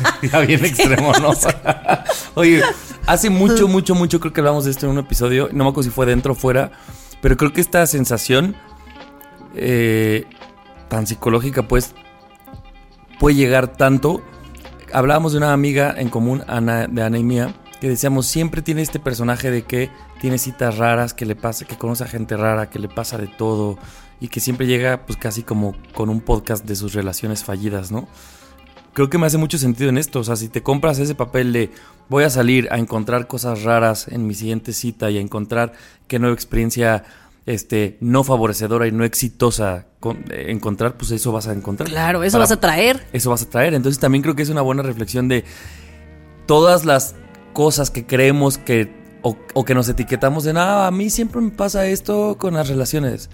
ya 0.22 0.40
bien 0.40 0.64
extremo, 0.64 1.12
¿no? 1.20 1.32
Oye, 2.34 2.62
hace 3.06 3.28
mucho, 3.28 3.68
mucho, 3.68 3.94
mucho 3.94 4.20
creo 4.20 4.32
que 4.32 4.40
hablamos 4.40 4.64
de 4.64 4.70
esto 4.70 4.86
en 4.86 4.92
un 4.92 4.98
episodio. 4.98 5.48
No 5.52 5.64
me 5.64 5.70
acuerdo 5.70 5.90
si 5.90 5.94
fue 5.94 6.06
dentro 6.06 6.32
o 6.32 6.36
fuera. 6.36 6.70
Pero 7.20 7.36
creo 7.36 7.52
que 7.52 7.60
esta 7.60 7.86
sensación 7.86 8.56
eh, 9.54 10.26
tan 10.88 11.06
psicológica, 11.06 11.66
pues, 11.66 11.94
puede 13.18 13.36
llegar 13.36 13.68
tanto. 13.76 14.22
Hablábamos 14.92 15.32
de 15.32 15.38
una 15.38 15.52
amiga 15.52 15.94
en 15.96 16.08
común, 16.08 16.42
Ana, 16.48 16.86
de 16.86 17.02
Ana 17.02 17.18
y 17.18 17.24
mía, 17.24 17.54
que 17.80 17.88
decíamos, 17.88 18.26
siempre 18.26 18.60
tiene 18.60 18.82
este 18.82 18.98
personaje 18.98 19.50
de 19.50 19.62
que 19.62 19.90
tiene 20.20 20.38
citas 20.38 20.78
raras, 20.78 21.14
que 21.14 21.24
le 21.24 21.36
pasa, 21.36 21.64
que 21.64 21.78
conoce 21.78 22.04
a 22.04 22.08
gente 22.08 22.36
rara, 22.36 22.68
que 22.68 22.78
le 22.78 22.88
pasa 22.88 23.16
de 23.16 23.28
todo, 23.28 23.78
y 24.20 24.28
que 24.28 24.40
siempre 24.40 24.66
llega, 24.66 25.06
pues, 25.06 25.18
casi 25.18 25.42
como 25.42 25.74
con 25.94 26.10
un 26.10 26.20
podcast 26.20 26.64
de 26.66 26.76
sus 26.76 26.92
relaciones 26.92 27.44
fallidas, 27.44 27.90
¿no? 27.92 28.08
Creo 29.00 29.08
que 29.08 29.16
me 29.16 29.24
hace 29.24 29.38
mucho 29.38 29.56
sentido 29.56 29.88
en 29.88 29.96
esto. 29.96 30.20
O 30.20 30.24
sea, 30.24 30.36
si 30.36 30.50
te 30.50 30.62
compras 30.62 30.98
ese 30.98 31.14
papel 31.14 31.54
de 31.54 31.70
voy 32.10 32.24
a 32.24 32.28
salir 32.28 32.68
a 32.70 32.76
encontrar 32.76 33.26
cosas 33.28 33.62
raras 33.62 34.06
en 34.08 34.26
mi 34.26 34.34
siguiente 34.34 34.74
cita 34.74 35.10
y 35.10 35.16
a 35.16 35.22
encontrar 35.22 35.72
qué 36.06 36.18
nueva 36.18 36.34
experiencia 36.34 37.04
este, 37.46 37.96
no 38.02 38.24
favorecedora 38.24 38.86
y 38.86 38.92
no 38.92 39.02
exitosa 39.04 39.86
con- 40.00 40.26
eh, 40.30 40.48
encontrar, 40.48 40.98
pues 40.98 41.12
eso 41.12 41.32
vas 41.32 41.46
a 41.48 41.54
encontrar. 41.54 41.88
Claro, 41.88 42.22
eso 42.24 42.34
Para- 42.34 42.42
vas 42.42 42.52
a 42.52 42.60
traer. 42.60 43.06
Eso 43.14 43.30
vas 43.30 43.40
a 43.40 43.48
traer. 43.48 43.72
Entonces 43.72 43.98
también 43.98 44.20
creo 44.20 44.36
que 44.36 44.42
es 44.42 44.50
una 44.50 44.60
buena 44.60 44.82
reflexión 44.82 45.28
de 45.28 45.46
todas 46.44 46.84
las 46.84 47.14
cosas 47.54 47.90
que 47.90 48.04
creemos 48.04 48.58
que 48.58 48.92
o, 49.22 49.34
o 49.54 49.64
que 49.64 49.74
nos 49.74 49.88
etiquetamos 49.88 50.44
de 50.44 50.52
nada, 50.52 50.86
a 50.86 50.90
mí 50.90 51.08
siempre 51.08 51.40
me 51.40 51.52
pasa 51.52 51.86
esto 51.86 52.36
con 52.38 52.52
las 52.52 52.68
relaciones. 52.68 53.30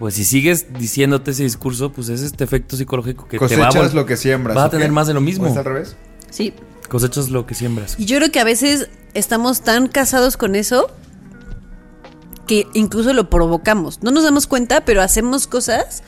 Pues 0.00 0.14
si 0.14 0.24
sigues 0.24 0.72
diciéndote 0.78 1.32
ese 1.32 1.42
discurso, 1.42 1.92
pues 1.92 2.08
es 2.08 2.22
este 2.22 2.42
efecto 2.42 2.74
psicológico 2.74 3.28
que 3.28 3.38
te 3.38 3.56
va 3.56 3.66
a 3.66 3.68
Cosechas 3.68 3.92
lo 3.92 4.06
que 4.06 4.16
siembras. 4.16 4.56
Vas 4.56 4.64
a 4.64 4.70
tener 4.70 4.90
más 4.90 5.06
de 5.06 5.12
lo 5.12 5.20
mismo. 5.20 5.44
¿O 5.44 5.48
es 5.48 5.56
al 5.58 5.64
revés? 5.66 5.94
Sí. 6.30 6.54
Cosechas 6.88 7.28
lo 7.28 7.44
que 7.44 7.54
siembras. 7.54 7.96
Y 7.98 8.06
yo 8.06 8.16
creo 8.16 8.32
que 8.32 8.40
a 8.40 8.44
veces 8.44 8.88
estamos 9.12 9.60
tan 9.60 9.88
casados 9.88 10.38
con 10.38 10.56
eso 10.56 10.90
que 12.46 12.66
incluso 12.72 13.12
lo 13.12 13.28
provocamos. 13.28 14.02
No 14.02 14.10
nos 14.10 14.24
damos 14.24 14.46
cuenta, 14.46 14.86
pero 14.86 15.02
hacemos 15.02 15.46
cosas 15.46 16.02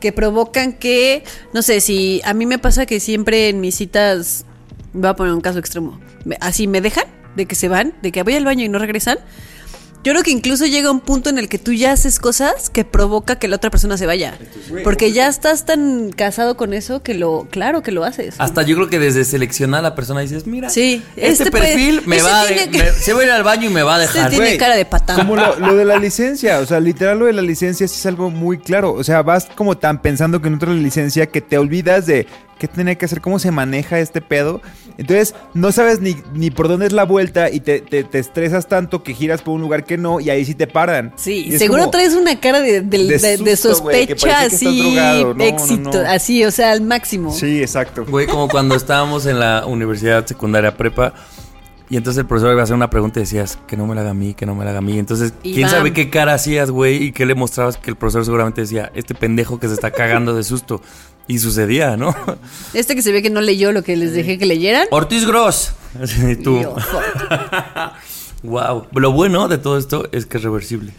que 0.00 0.12
provocan 0.12 0.74
que, 0.74 1.24
no 1.54 1.62
sé, 1.62 1.80
si 1.80 2.20
a 2.26 2.34
mí 2.34 2.44
me 2.44 2.58
pasa 2.58 2.84
que 2.84 3.00
siempre 3.00 3.48
en 3.48 3.62
mis 3.62 3.74
citas, 3.74 4.44
voy 4.92 5.08
a 5.08 5.16
poner 5.16 5.32
un 5.32 5.40
caso 5.40 5.58
extremo, 5.58 5.98
así 6.40 6.66
me 6.66 6.82
dejan, 6.82 7.06
de 7.36 7.46
que 7.46 7.54
se 7.54 7.70
van, 7.70 7.94
de 8.02 8.12
que 8.12 8.22
voy 8.22 8.34
al 8.34 8.44
baño 8.44 8.66
y 8.66 8.68
no 8.68 8.78
regresan. 8.78 9.16
Yo 10.02 10.12
creo 10.12 10.22
que 10.22 10.30
incluso 10.30 10.64
llega 10.64 10.90
un 10.90 11.00
punto 11.00 11.28
en 11.28 11.38
el 11.38 11.48
que 11.50 11.58
tú 11.58 11.72
ya 11.74 11.92
haces 11.92 12.18
cosas 12.20 12.70
que 12.70 12.86
provoca 12.86 13.38
que 13.38 13.48
la 13.48 13.56
otra 13.56 13.68
persona 13.70 13.98
se 13.98 14.06
vaya. 14.06 14.38
Porque 14.82 15.12
ya 15.12 15.28
estás 15.28 15.66
tan 15.66 16.10
casado 16.10 16.56
con 16.56 16.72
eso 16.72 17.02
que 17.02 17.12
lo, 17.12 17.46
claro 17.50 17.82
que 17.82 17.92
lo 17.92 18.04
haces. 18.04 18.34
Hasta 18.38 18.62
yo 18.62 18.76
creo 18.76 18.88
que 18.88 18.98
desde 18.98 19.26
seleccionar 19.26 19.80
a 19.80 19.82
la 19.82 19.94
persona 19.94 20.20
dices, 20.20 20.46
mira, 20.46 20.70
Sí, 20.70 21.02
este, 21.16 21.44
este 21.44 21.50
puede- 21.50 21.66
perfil 21.66 22.02
me 22.06 22.22
va 22.22 22.40
a 22.40 22.46
de- 22.46 22.54
tiene 22.54 22.70
que- 22.70 22.78
me- 22.78 22.90
se 22.92 23.12
va 23.12 23.20
a 23.20 23.24
ir 23.24 23.30
al 23.30 23.42
baño 23.42 23.68
y 23.68 23.72
me 23.74 23.82
va 23.82 23.96
a 23.96 24.02
Este 24.04 24.14
dejar. 24.16 24.30
tiene 24.30 24.44
Güey, 24.46 24.58
cara 24.58 24.74
de 24.76 24.84
patán. 24.86 25.16
Como 25.16 25.36
lo, 25.36 25.58
lo 25.58 25.74
de 25.76 25.84
la 25.84 25.98
licencia, 25.98 26.60
o 26.60 26.66
sea, 26.66 26.80
literal 26.80 27.18
lo 27.18 27.26
de 27.26 27.34
la 27.34 27.42
licencia 27.42 27.86
sí 27.86 27.96
es 27.98 28.06
algo 28.06 28.30
muy 28.30 28.56
claro. 28.58 28.94
O 28.94 29.04
sea, 29.04 29.20
vas 29.20 29.48
como 29.54 29.76
tan 29.76 30.00
pensando 30.00 30.40
que 30.40 30.48
no 30.48 30.58
traes 30.58 30.76
la 30.76 30.82
licencia 30.82 31.26
que 31.26 31.42
te 31.42 31.58
olvidas 31.58 32.06
de 32.06 32.26
qué 32.60 32.68
tiene 32.68 32.96
que 32.96 33.06
hacer, 33.06 33.20
cómo 33.20 33.40
se 33.40 33.50
maneja 33.50 33.98
este 33.98 34.20
pedo. 34.20 34.60
Entonces, 34.98 35.34
no 35.54 35.72
sabes 35.72 36.00
ni, 36.00 36.14
ni 36.34 36.50
por 36.50 36.68
dónde 36.68 36.86
es 36.86 36.92
la 36.92 37.04
vuelta 37.04 37.50
y 37.50 37.60
te, 37.60 37.80
te- 37.80 38.04
te 38.04 38.18
estresas 38.18 38.68
tanto 38.68 39.02
que 39.02 39.14
giras 39.14 39.40
por 39.40 39.54
un 39.54 39.62
lugar 39.62 39.84
que 39.84 39.96
no 39.96 40.20
y 40.20 40.28
ahí 40.30 40.44
sí 40.44 40.54
te 40.54 40.66
paran. 40.66 41.12
Sí, 41.16 41.46
Y 41.48 41.58
seguro 41.58 41.80
como- 41.84 41.90
traes 41.90 42.14
una 42.14 42.38
cara 42.38 42.60
de, 42.60 42.82
de- 42.82 43.56
sospecha 43.56 44.12
estás 44.12 44.52
así. 44.54 44.94
No, 44.94 45.34
no, 45.34 45.42
éxito, 45.44 46.02
no. 46.02 46.08
así, 46.08 46.44
o 46.44 46.50
sea, 46.50 46.72
al 46.72 46.82
máximo. 46.82 47.32
Sí, 47.32 47.60
exacto. 47.62 48.04
Güey, 48.06 48.26
como 48.26 48.48
cuando 48.48 48.74
estábamos 48.74 49.24
en 49.26 49.40
la 49.40 49.64
universidad 49.66 50.26
secundaria 50.26 50.76
prepa 50.76 51.14
y 51.90 51.96
entonces 51.96 52.20
el 52.20 52.26
profesor 52.26 52.52
iba 52.52 52.60
a 52.60 52.64
hacer 52.64 52.76
una 52.76 52.88
pregunta 52.88 53.18
y 53.18 53.24
decías 53.24 53.58
que 53.66 53.76
no 53.76 53.84
me 53.84 53.96
la 53.96 54.02
haga 54.02 54.10
a 54.10 54.14
mí, 54.14 54.32
que 54.32 54.46
no 54.46 54.54
me 54.54 54.64
la 54.64 54.70
haga 54.70 54.78
a 54.78 54.82
mí. 54.82 54.96
Entonces, 54.96 55.34
Y 55.42 55.54
¿quién 55.54 55.66
bam. 55.66 55.70
sabe 55.72 55.92
qué 55.92 56.08
cara 56.08 56.34
hacías, 56.34 56.70
güey? 56.70 57.02
Y 57.02 57.12
qué 57.12 57.26
le 57.26 57.34
mostrabas 57.34 57.76
que 57.76 57.90
el 57.90 57.96
profesor 57.96 58.24
seguramente 58.24 58.60
decía, 58.60 58.92
este 58.94 59.16
pendejo 59.16 59.58
que 59.58 59.66
se 59.66 59.74
está 59.74 59.90
cagando 59.90 60.34
de 60.34 60.44
susto. 60.44 60.80
Y 61.26 61.38
sucedía, 61.40 61.96
¿no? 61.96 62.14
Este 62.74 62.94
que 62.94 63.02
se 63.02 63.10
ve 63.12 63.22
que 63.22 63.30
no 63.30 63.40
leyó 63.40 63.72
lo 63.72 63.82
que 63.82 63.96
les 63.96 64.12
dejé 64.12 64.38
que 64.38 64.46
leyeran. 64.46 64.86
Ortiz 64.90 65.26
Gross. 65.26 65.72
Así, 66.00 66.36
tú. 66.36 66.60
Yo, 66.62 66.76
wow. 68.42 68.86
Lo 68.94 69.12
bueno 69.12 69.48
de 69.48 69.58
todo 69.58 69.76
esto 69.76 70.08
es 70.12 70.26
que 70.26 70.38
es 70.38 70.42
reversible. 70.44 70.92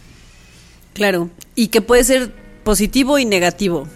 Claro, 0.92 1.30
y 1.54 1.68
que 1.68 1.80
puede 1.80 2.04
ser 2.04 2.32
positivo 2.64 3.18
y 3.18 3.24
negativo. 3.24 3.88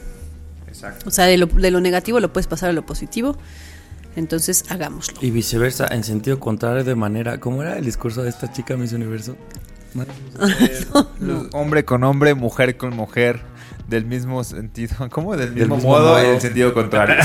Exacto. 0.67 1.09
O 1.09 1.11
sea, 1.11 1.27
de 1.27 1.37
lo, 1.37 1.47
de 1.47 1.71
lo 1.71 1.81
negativo 1.81 2.21
lo 2.21 2.33
puedes 2.33 2.47
pasar 2.47 2.71
a 2.71 2.73
lo 2.73 2.85
positivo. 2.85 3.37
Entonces, 4.17 4.65
hagámoslo. 4.71 5.19
Y 5.21 5.31
viceversa, 5.31 5.87
en 5.91 6.03
sentido 6.03 6.41
contrario, 6.41 6.83
de 6.85 6.95
manera. 6.95 7.39
¿Cómo 7.39 7.63
era 7.63 7.77
el 7.79 7.85
discurso 7.85 8.23
de 8.23 8.31
esta 8.31 8.51
chica 8.53 8.77
Miss 8.77 8.93
Universo? 8.93 9.37
Hombre 11.53 11.85
con 11.85 12.05
hombre, 12.05 12.35
mujer 12.35 12.77
con 12.77 12.95
mujer, 12.97 13.41
del 13.89 14.05
mismo 14.05 14.43
sentido. 14.45 14.95
¿Cómo? 15.11 15.37
Del 15.37 15.53
mismo, 15.53 15.77
mismo 15.77 15.91
modo, 15.91 16.15
modo. 16.15 16.19
en 16.19 16.41
sentido 16.41 16.75
contrario. 16.75 17.17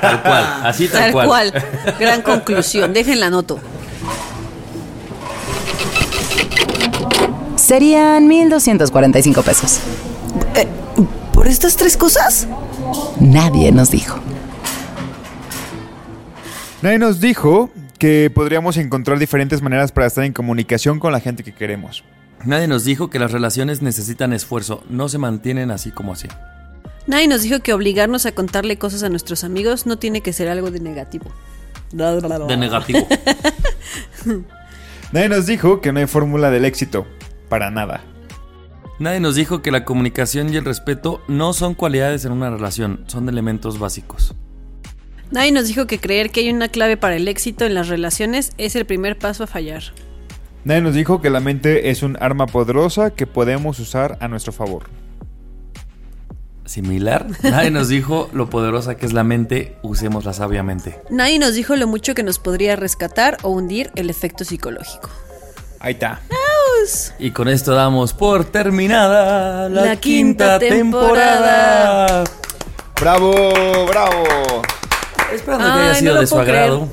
Tal 0.00 0.22
cual, 0.22 0.44
así 0.64 0.88
tal, 0.88 1.00
Tal 1.02 1.12
cual. 1.12 1.26
cual. 1.52 1.64
Gran 1.98 2.22
conclusión. 2.22 2.92
Déjenla 2.92 3.26
anoto. 3.26 3.58
Serían 7.56 8.28
1.245 8.28 9.42
pesos. 9.42 9.80
¿Por 11.32 11.48
estas 11.48 11.76
tres 11.76 11.96
cosas? 11.96 12.46
Nadie 13.20 13.72
nos 13.72 13.90
dijo. 13.90 14.18
Nadie 16.84 16.98
nos 16.98 17.18
dijo 17.18 17.70
que 17.98 18.30
podríamos 18.34 18.76
encontrar 18.76 19.18
diferentes 19.18 19.62
maneras 19.62 19.90
para 19.90 20.06
estar 20.06 20.22
en 20.22 20.34
comunicación 20.34 21.00
con 21.00 21.12
la 21.12 21.20
gente 21.20 21.42
que 21.42 21.54
queremos. 21.54 22.04
Nadie 22.44 22.68
nos 22.68 22.84
dijo 22.84 23.08
que 23.08 23.18
las 23.18 23.32
relaciones 23.32 23.80
necesitan 23.80 24.34
esfuerzo, 24.34 24.84
no 24.90 25.08
se 25.08 25.16
mantienen 25.16 25.70
así 25.70 25.90
como 25.92 26.12
así. 26.12 26.28
Nadie 27.06 27.26
nos 27.26 27.40
dijo 27.40 27.60
que 27.60 27.72
obligarnos 27.72 28.26
a 28.26 28.32
contarle 28.32 28.76
cosas 28.76 29.02
a 29.02 29.08
nuestros 29.08 29.44
amigos 29.44 29.86
no 29.86 29.96
tiene 29.96 30.20
que 30.20 30.34
ser 30.34 30.50
algo 30.50 30.70
de 30.70 30.80
negativo. 30.80 31.32
De 31.90 32.56
negativo. 32.58 33.08
Nadie 35.12 35.30
nos 35.30 35.46
dijo 35.46 35.80
que 35.80 35.90
no 35.90 36.00
hay 36.00 36.06
fórmula 36.06 36.50
del 36.50 36.66
éxito. 36.66 37.06
Para 37.48 37.70
nada. 37.70 38.02
Nadie 38.98 39.20
nos 39.20 39.36
dijo 39.36 39.62
que 39.62 39.70
la 39.70 39.86
comunicación 39.86 40.52
y 40.52 40.58
el 40.58 40.66
respeto 40.66 41.22
no 41.28 41.54
son 41.54 41.72
cualidades 41.72 42.26
en 42.26 42.32
una 42.32 42.50
relación, 42.50 43.04
son 43.06 43.30
elementos 43.30 43.78
básicos. 43.78 44.34
Nadie 45.34 45.50
nos 45.50 45.66
dijo 45.66 45.88
que 45.88 45.98
creer 45.98 46.30
que 46.30 46.38
hay 46.42 46.50
una 46.50 46.68
clave 46.68 46.96
para 46.96 47.16
el 47.16 47.26
éxito 47.26 47.64
en 47.64 47.74
las 47.74 47.88
relaciones 47.88 48.52
es 48.56 48.76
el 48.76 48.86
primer 48.86 49.18
paso 49.18 49.42
a 49.42 49.46
fallar. 49.48 49.82
Nadie 50.62 50.80
nos 50.80 50.94
dijo 50.94 51.20
que 51.20 51.28
la 51.28 51.40
mente 51.40 51.90
es 51.90 52.04
un 52.04 52.16
arma 52.20 52.46
poderosa 52.46 53.10
que 53.10 53.26
podemos 53.26 53.80
usar 53.80 54.16
a 54.20 54.28
nuestro 54.28 54.52
favor. 54.52 54.84
Similar, 56.66 57.26
nadie 57.42 57.72
nos 57.72 57.88
dijo 57.88 58.30
lo 58.32 58.48
poderosa 58.48 58.94
que 58.94 59.06
es 59.06 59.12
la 59.12 59.24
mente, 59.24 59.76
usémosla 59.82 60.32
sabiamente. 60.32 61.00
Nadie 61.10 61.40
nos 61.40 61.54
dijo 61.54 61.74
lo 61.74 61.88
mucho 61.88 62.14
que 62.14 62.22
nos 62.22 62.38
podría 62.38 62.76
rescatar 62.76 63.38
o 63.42 63.48
hundir 63.48 63.90
el 63.96 64.10
efecto 64.10 64.44
psicológico. 64.44 65.10
Ahí 65.80 65.94
está. 65.94 66.22
Y 67.18 67.32
con 67.32 67.48
esto 67.48 67.74
damos 67.74 68.12
por 68.12 68.44
terminada 68.44 69.68
la, 69.68 69.84
La 69.84 69.96
quinta, 69.96 70.60
quinta 70.60 70.76
temporada. 70.76 72.22
¡Bravo! 73.00 73.32
¡Bravo! 73.88 74.62
Esperando 75.34 75.66
que 75.66 75.72
Ay, 75.72 75.78
haya 75.80 75.88
no 75.92 75.94
sido 75.98 76.14
lo 76.14 76.20
de 76.20 76.26
su 76.26 76.34
creer. 76.36 76.50
agrado. 76.50 76.88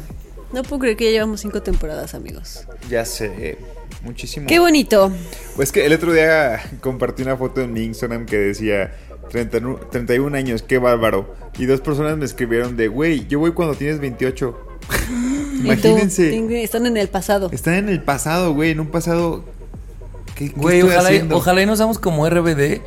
No 0.53 0.63
puedo 0.63 0.79
creer 0.81 0.97
que 0.97 1.05
ya 1.05 1.11
llevamos 1.11 1.41
cinco 1.41 1.61
temporadas, 1.61 2.13
amigos. 2.13 2.65
Ya 2.89 3.05
sé. 3.05 3.57
Muchísimo. 4.03 4.47
Qué 4.47 4.59
bonito. 4.59 5.11
Pues 5.55 5.71
que 5.71 5.85
el 5.85 5.93
otro 5.93 6.11
día 6.13 6.61
compartí 6.81 7.21
una 7.23 7.37
foto 7.37 7.61
en 7.61 7.71
mi 7.73 7.83
Instagram 7.83 8.25
que 8.25 8.37
decía 8.37 8.93
31 9.29 9.75
31 9.91 10.35
años, 10.35 10.61
qué 10.63 10.77
bárbaro. 10.77 11.33
Y 11.57 11.65
dos 11.67 11.81
personas 11.81 12.17
me 12.17 12.25
escribieron 12.25 12.75
de, 12.77 12.87
güey, 12.87 13.27
yo 13.27 13.39
voy 13.39 13.51
cuando 13.53 13.75
tienes 13.75 13.99
28. 13.99 14.67
Y 15.61 15.75
tú, 15.75 15.89
Imagínense. 15.89 16.63
están 16.63 16.87
en 16.87 16.97
el 16.97 17.07
pasado. 17.07 17.49
Están 17.51 17.75
en 17.75 17.89
el 17.89 18.01
pasado, 18.01 18.51
güey, 18.55 18.71
en 18.71 18.79
un 18.79 18.87
pasado... 18.87 19.43
¿Qué, 20.33 20.49
qué 20.51 20.59
Güey, 20.59 20.79
estoy 20.79 20.95
ojalá, 20.95 21.13
y- 21.13 21.27
ojalá 21.31 21.61
y 21.61 21.65
no 21.67 21.75
seamos 21.75 21.99
como 21.99 22.27
RBD 22.27 22.81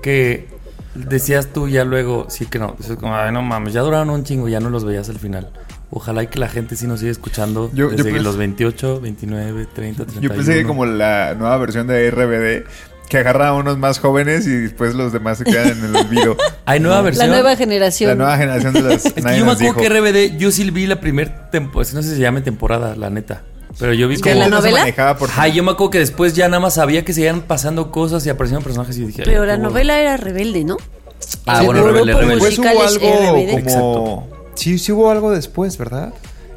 que 0.00 0.46
decías 0.94 1.48
tú 1.52 1.68
ya 1.68 1.84
luego, 1.84 2.26
sí 2.28 2.46
que 2.46 2.58
no, 2.58 2.74
dices 2.78 2.96
como, 2.96 3.14
ay 3.16 3.32
no 3.32 3.42
mames, 3.42 3.72
ya 3.72 3.80
duraron 3.82 4.10
un 4.10 4.24
chingo, 4.24 4.48
ya 4.48 4.60
no 4.60 4.70
los 4.70 4.84
veías 4.84 5.08
al 5.08 5.18
final. 5.18 5.48
Ojalá 5.92 6.22
y 6.22 6.28
que 6.28 6.38
la 6.38 6.48
gente 6.48 6.76
sí 6.76 6.86
nos 6.86 7.00
siga 7.00 7.10
escuchando 7.12 7.68
Yo- 7.74 7.90
yo 7.90 7.96
desde 7.96 8.12
pens- 8.12 8.22
los 8.22 8.36
28, 8.36 9.00
29, 9.00 9.66
30, 9.74 10.04
31. 10.04 10.20
Yo 10.20 10.34
pensé 10.36 10.54
que 10.60 10.64
como 10.64 10.86
la 10.86 11.34
nueva 11.36 11.56
versión 11.58 11.86
de 11.88 12.08
RBD, 12.10 12.64
que 13.08 13.18
agarra 13.18 13.48
a 13.48 13.54
unos 13.54 13.76
más 13.76 13.98
jóvenes 13.98 14.46
y 14.46 14.50
después 14.50 14.94
los 14.94 15.12
demás 15.12 15.38
se 15.38 15.44
quedan 15.44 15.70
en 15.70 15.84
el 15.86 15.96
olvido. 15.96 16.36
Hay 16.64 16.78
nueva 16.78 16.98
No. 16.98 17.02
La 17.02 17.04
versión. 17.06 17.30
nueva 17.30 17.56
generación. 17.56 18.08
La 18.10 18.14
nueva 18.14 18.36
generación 18.36 18.72
de 18.72 18.82
las... 18.82 19.04
Es 19.06 19.12
que 19.14 19.20
yo 19.20 19.44
me 19.44 19.52
acuerdo 19.52 19.58
dijo. 19.58 19.80
que 19.80 19.88
RBD, 19.88 20.38
yo 20.38 20.52
sí 20.52 20.70
vi 20.70 20.86
la 20.86 21.00
primer 21.00 21.50
temporada, 21.50 21.92
no 21.92 22.02
sé 22.02 22.10
si 22.10 22.14
se 22.14 22.20
llame 22.20 22.40
temporada, 22.40 22.94
la 22.94 23.10
neta. 23.10 23.42
Pero 23.78 23.94
yo 23.94 24.08
vi 24.08 24.18
como... 24.18 24.34
¿De 24.34 24.40
la 24.40 24.48
novela? 24.48 24.80
manejaba 24.80 25.16
por... 25.16 25.30
Ay, 25.36 25.52
yo 25.52 25.62
me 25.62 25.70
acuerdo 25.72 25.90
que 25.90 25.98
después 25.98 26.34
ya 26.34 26.48
nada 26.48 26.60
más 26.60 26.74
sabía 26.74 27.04
que 27.04 27.12
seguían 27.12 27.42
pasando 27.42 27.90
cosas 27.90 28.26
y 28.26 28.30
aparecían 28.30 28.62
personajes 28.62 28.96
y 28.98 29.06
dije... 29.06 29.22
Pero 29.24 29.44
la 29.44 29.54
huevo. 29.54 29.64
novela 29.64 30.00
era 30.00 30.16
rebelde, 30.16 30.64
¿no? 30.64 30.76
Ah, 31.46 31.62
bueno, 31.62 31.80
Seguro 31.80 31.92
Rebelde, 31.92 32.14
Rebelde. 32.14 32.34
Después 32.46 32.58
hubo 32.58 32.82
algo 32.82 33.64
como... 33.64 34.28
Sí, 34.54 34.78
sí 34.78 34.92
hubo 34.92 35.10
algo 35.10 35.30
después, 35.30 35.78
¿verdad? 35.78 36.12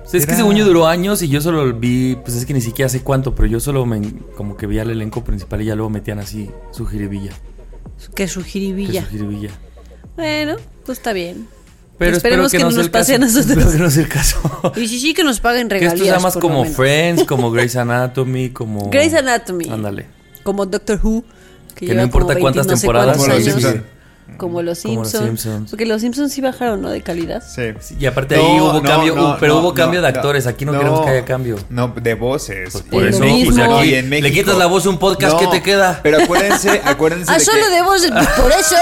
O 0.06 0.10
sea, 0.10 0.20
es 0.20 0.26
que 0.26 0.32
Era- 0.34 0.42
según 0.42 0.56
yo 0.56 0.66
duró 0.66 0.88
años 0.88 1.22
y 1.22 1.30
yo 1.30 1.40
solo 1.42 1.72
vi, 1.74 2.16
pues 2.18 2.36
es 2.36 2.46
que 2.46 2.54
ni 2.54 2.62
siquiera 2.62 2.90
sé 2.90 3.02
cuánto, 3.02 3.36
pero 3.36 3.48
yo 3.48 3.60
solo 3.60 3.86
me, 3.86 4.02
como 4.36 4.58
que 4.58 4.68
vi 4.68 4.80
al 4.80 4.90
elenco 4.90 5.24
principal 5.24 5.62
y 5.62 5.66
ya 5.66 5.76
luego 5.76 5.90
metían 5.90 6.20
así 6.20 6.50
su 6.72 6.86
jiribilla. 6.86 7.32
Que 8.16 8.28
su 8.28 8.42
que 8.44 8.50
jiribilla. 8.50 9.04
su 9.04 9.10
jiribilla. 9.12 9.52
Bueno, 10.16 10.56
pues 10.86 10.98
está 10.98 11.14
bien. 11.14 11.48
Pero 11.98 12.18
Esperemos 12.18 12.48
espero 12.48 12.70
que, 12.70 12.70
que 12.70 12.76
no 12.76 12.82
nos 12.82 12.90
pase 12.90 13.14
caso. 13.14 13.24
a 13.24 13.26
nosotros. 13.26 13.50
Espero 13.58 13.72
que 13.72 13.78
no 13.78 13.90
sea 13.92 14.04
el 14.04 14.10
caso. 14.10 14.74
Y 14.76 14.88
sí, 14.88 15.00
sí, 15.00 15.14
que 15.14 15.24
nos 15.24 15.40
paguen 15.40 15.68
que 15.68 15.76
regalías. 15.76 15.94
esto 15.94 16.06
sea 16.06 16.20
más 16.20 16.38
como. 16.38 16.66
Friends, 16.66 17.24
como 17.26 17.52
Grey's 17.52 17.76
Anatomy, 17.76 18.50
como... 18.50 18.90
Grey's 18.90 19.14
Anatomy. 19.14 19.70
Ándale. 19.70 20.08
Como 20.44 20.66
Doctor 20.66 21.00
Who. 21.04 21.24
Que 21.76 21.86
lleva 21.88 21.98
no 21.98 22.04
importa 22.04 22.34
como 22.34 22.42
cuántas 22.42 22.68
20 22.68 22.72
no 22.74 22.78
sé 22.78 22.82
temporadas, 22.82 23.18
Como 23.18 23.28
los 23.34 23.44
cuántos 23.44 23.66
años. 23.66 23.82
Como 24.38 24.62
los 24.62 24.82
Como 24.82 25.04
los 25.04 25.12
Simpsons. 25.12 25.70
Porque 25.70 25.86
los 25.86 26.02
Simpsons 26.02 26.32
sí 26.34 26.42
bajaron, 26.42 26.82
¿no? 26.82 26.90
De 26.90 27.02
calidad. 27.02 27.44
Sí. 27.44 27.96
Y 28.00 28.06
aparte 28.06 28.36
No, 28.36 28.42
ahí 28.42 28.60
hubo 28.60 28.74
no, 28.74 28.82
cambio, 28.84 29.16
no, 29.16 29.32
uh, 29.32 29.36
pero 29.40 29.54
no, 29.56 29.60
hubo 29.62 29.74
cambio 29.74 30.02
no, 30.02 30.08
de 30.08 30.14
actores. 30.14 30.48
Aquí 30.48 30.66
no, 30.66 30.72
No. 30.74 30.80
queremos 30.80 31.02
que 31.06 31.10
haya 31.12 31.26
cambio. 31.26 31.58
No, 31.70 31.88
de 31.90 32.14
voces. 32.16 32.70
Pues 32.72 32.84
por 32.84 33.06
eso, 33.06 33.20
pues 33.20 33.58
aquí 33.58 34.02
le 34.02 34.32
quitas 34.32 34.58
la 34.58 34.66
voz 34.66 34.86
a 34.86 34.90
un 34.90 34.98
podcast, 34.98 35.38
¿qué 35.40 35.48
te 35.48 35.62
queda? 35.62 36.00
Pero 36.04 36.22
acuérdense, 36.22 36.82
acuérdense 36.84 37.32
Ah, 37.32 37.36
de 37.38 37.40
solo 37.40 37.64
que, 37.66 37.72
de 37.76 37.82
voz, 37.82 38.02
por 38.38 38.52
eso. 38.52 38.76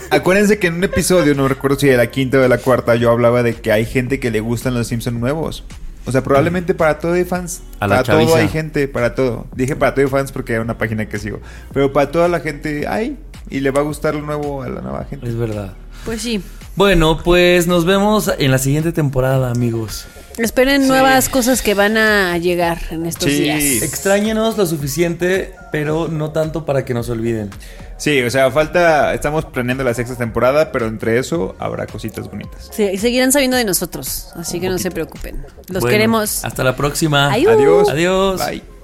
acuérdense 0.10 0.58
que 0.58 0.68
en 0.68 0.74
un 0.74 0.84
episodio, 0.84 1.34
no 1.34 1.48
recuerdo 1.48 1.78
si 1.78 1.86
de 1.86 1.96
la 1.96 2.08
quinta 2.08 2.38
o 2.38 2.40
de 2.40 2.48
la 2.48 2.58
cuarta, 2.58 2.94
yo 2.96 3.10
hablaba 3.10 3.42
de 3.42 3.54
que 3.54 3.72
hay 3.72 3.84
gente 3.86 4.20
que 4.20 4.30
le 4.30 4.40
gustan 4.40 4.74
los 4.74 4.88
Simpsons 4.88 5.18
nuevos. 5.18 5.64
O 6.06 6.12
sea, 6.12 6.22
probablemente 6.22 6.72
para 6.74 6.98
todo 6.98 7.12
hay 7.12 7.24
fans. 7.24 7.60
A 7.80 7.86
la 7.86 8.02
para 8.02 8.24
todo 8.24 8.36
hay 8.36 8.48
gente, 8.48 8.88
para 8.88 9.14
todo. 9.14 9.46
Dije 9.54 9.76
para 9.76 9.92
todo 9.94 10.06
hay 10.06 10.10
fans 10.10 10.32
porque 10.32 10.54
era 10.54 10.62
una 10.62 10.78
página 10.78 11.06
que 11.06 11.18
sigo. 11.18 11.38
Pero 11.74 11.92
para 11.92 12.10
toda 12.10 12.28
la 12.28 12.40
gente 12.40 12.86
hay. 12.88 13.18
Y 13.50 13.60
le 13.60 13.70
va 13.70 13.80
a 13.80 13.84
gustar 13.84 14.14
lo 14.14 14.22
nuevo 14.22 14.62
a 14.62 14.68
la 14.68 14.80
nueva 14.80 15.04
gente. 15.04 15.28
Es 15.28 15.36
verdad. 15.36 15.72
Pues 16.04 16.22
sí. 16.22 16.42
Bueno, 16.76 17.20
pues 17.24 17.66
nos 17.66 17.84
vemos 17.84 18.30
en 18.38 18.50
la 18.50 18.58
siguiente 18.58 18.92
temporada, 18.92 19.50
amigos. 19.50 20.06
Esperen 20.38 20.86
nuevas 20.86 21.28
cosas 21.28 21.62
que 21.62 21.74
van 21.74 21.96
a 21.96 22.38
llegar 22.38 22.78
en 22.92 23.06
estos 23.06 23.32
Sí. 23.32 23.40
días. 23.42 23.82
Extrañenos 23.82 24.56
lo 24.56 24.64
suficiente, 24.66 25.52
pero 25.72 26.06
no 26.06 26.30
tanto 26.30 26.64
para 26.64 26.84
que 26.84 26.94
nos 26.94 27.08
olviden. 27.08 27.50
Sí, 27.96 28.22
o 28.22 28.30
sea, 28.30 28.48
falta. 28.52 29.12
Estamos 29.12 29.44
planeando 29.46 29.82
la 29.82 29.92
sexta 29.92 30.14
temporada, 30.14 30.70
pero 30.70 30.86
entre 30.86 31.18
eso 31.18 31.56
habrá 31.58 31.86
cositas 31.88 32.30
bonitas. 32.30 32.70
Sí, 32.72 32.84
y 32.84 32.98
seguirán 32.98 33.32
sabiendo 33.32 33.56
de 33.56 33.64
nosotros, 33.64 34.28
así 34.36 34.60
que 34.60 34.68
no 34.68 34.78
se 34.78 34.92
preocupen. 34.92 35.44
Los 35.68 35.80
Bueno, 35.80 35.88
queremos. 35.88 36.44
Hasta 36.44 36.62
la 36.62 36.76
próxima. 36.76 37.32
Adiós. 37.32 37.56
Adiós. 37.56 37.88
Adiós. 37.88 38.46
Bye. 38.46 38.77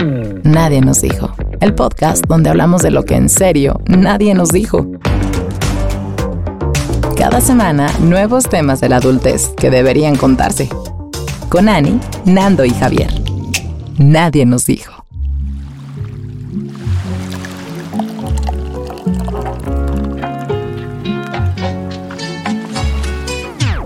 Nadie 0.44 0.80
nos 0.80 1.02
dijo. 1.02 1.32
El 1.60 1.74
podcast 1.74 2.24
donde 2.26 2.50
hablamos 2.50 2.82
de 2.82 2.90
lo 2.90 3.04
que 3.04 3.16
en 3.16 3.28
serio 3.28 3.80
nadie 3.86 4.34
nos 4.34 4.48
dijo. 4.48 4.86
Cada 7.16 7.40
semana, 7.40 7.90
nuevos 8.00 8.48
temas 8.48 8.80
de 8.80 8.88
la 8.88 8.96
adultez 8.96 9.50
que 9.58 9.70
deberían 9.70 10.16
contarse. 10.16 10.70
Con 11.50 11.68
Ani, 11.68 12.00
Nando 12.24 12.64
y 12.64 12.70
Javier. 12.70 13.12
Nadie 13.98 14.46
nos 14.46 14.64
dijo. 14.64 15.04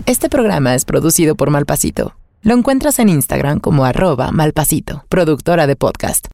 Este 0.06 0.28
programa 0.28 0.74
es 0.74 0.84
producido 0.84 1.34
por 1.34 1.50
Malpasito. 1.50 2.14
Lo 2.44 2.52
encuentras 2.52 2.98
en 2.98 3.08
Instagram 3.08 3.58
como 3.58 3.86
arroba 3.86 4.30
malpasito, 4.30 5.06
productora 5.08 5.66
de 5.66 5.76
podcast. 5.76 6.33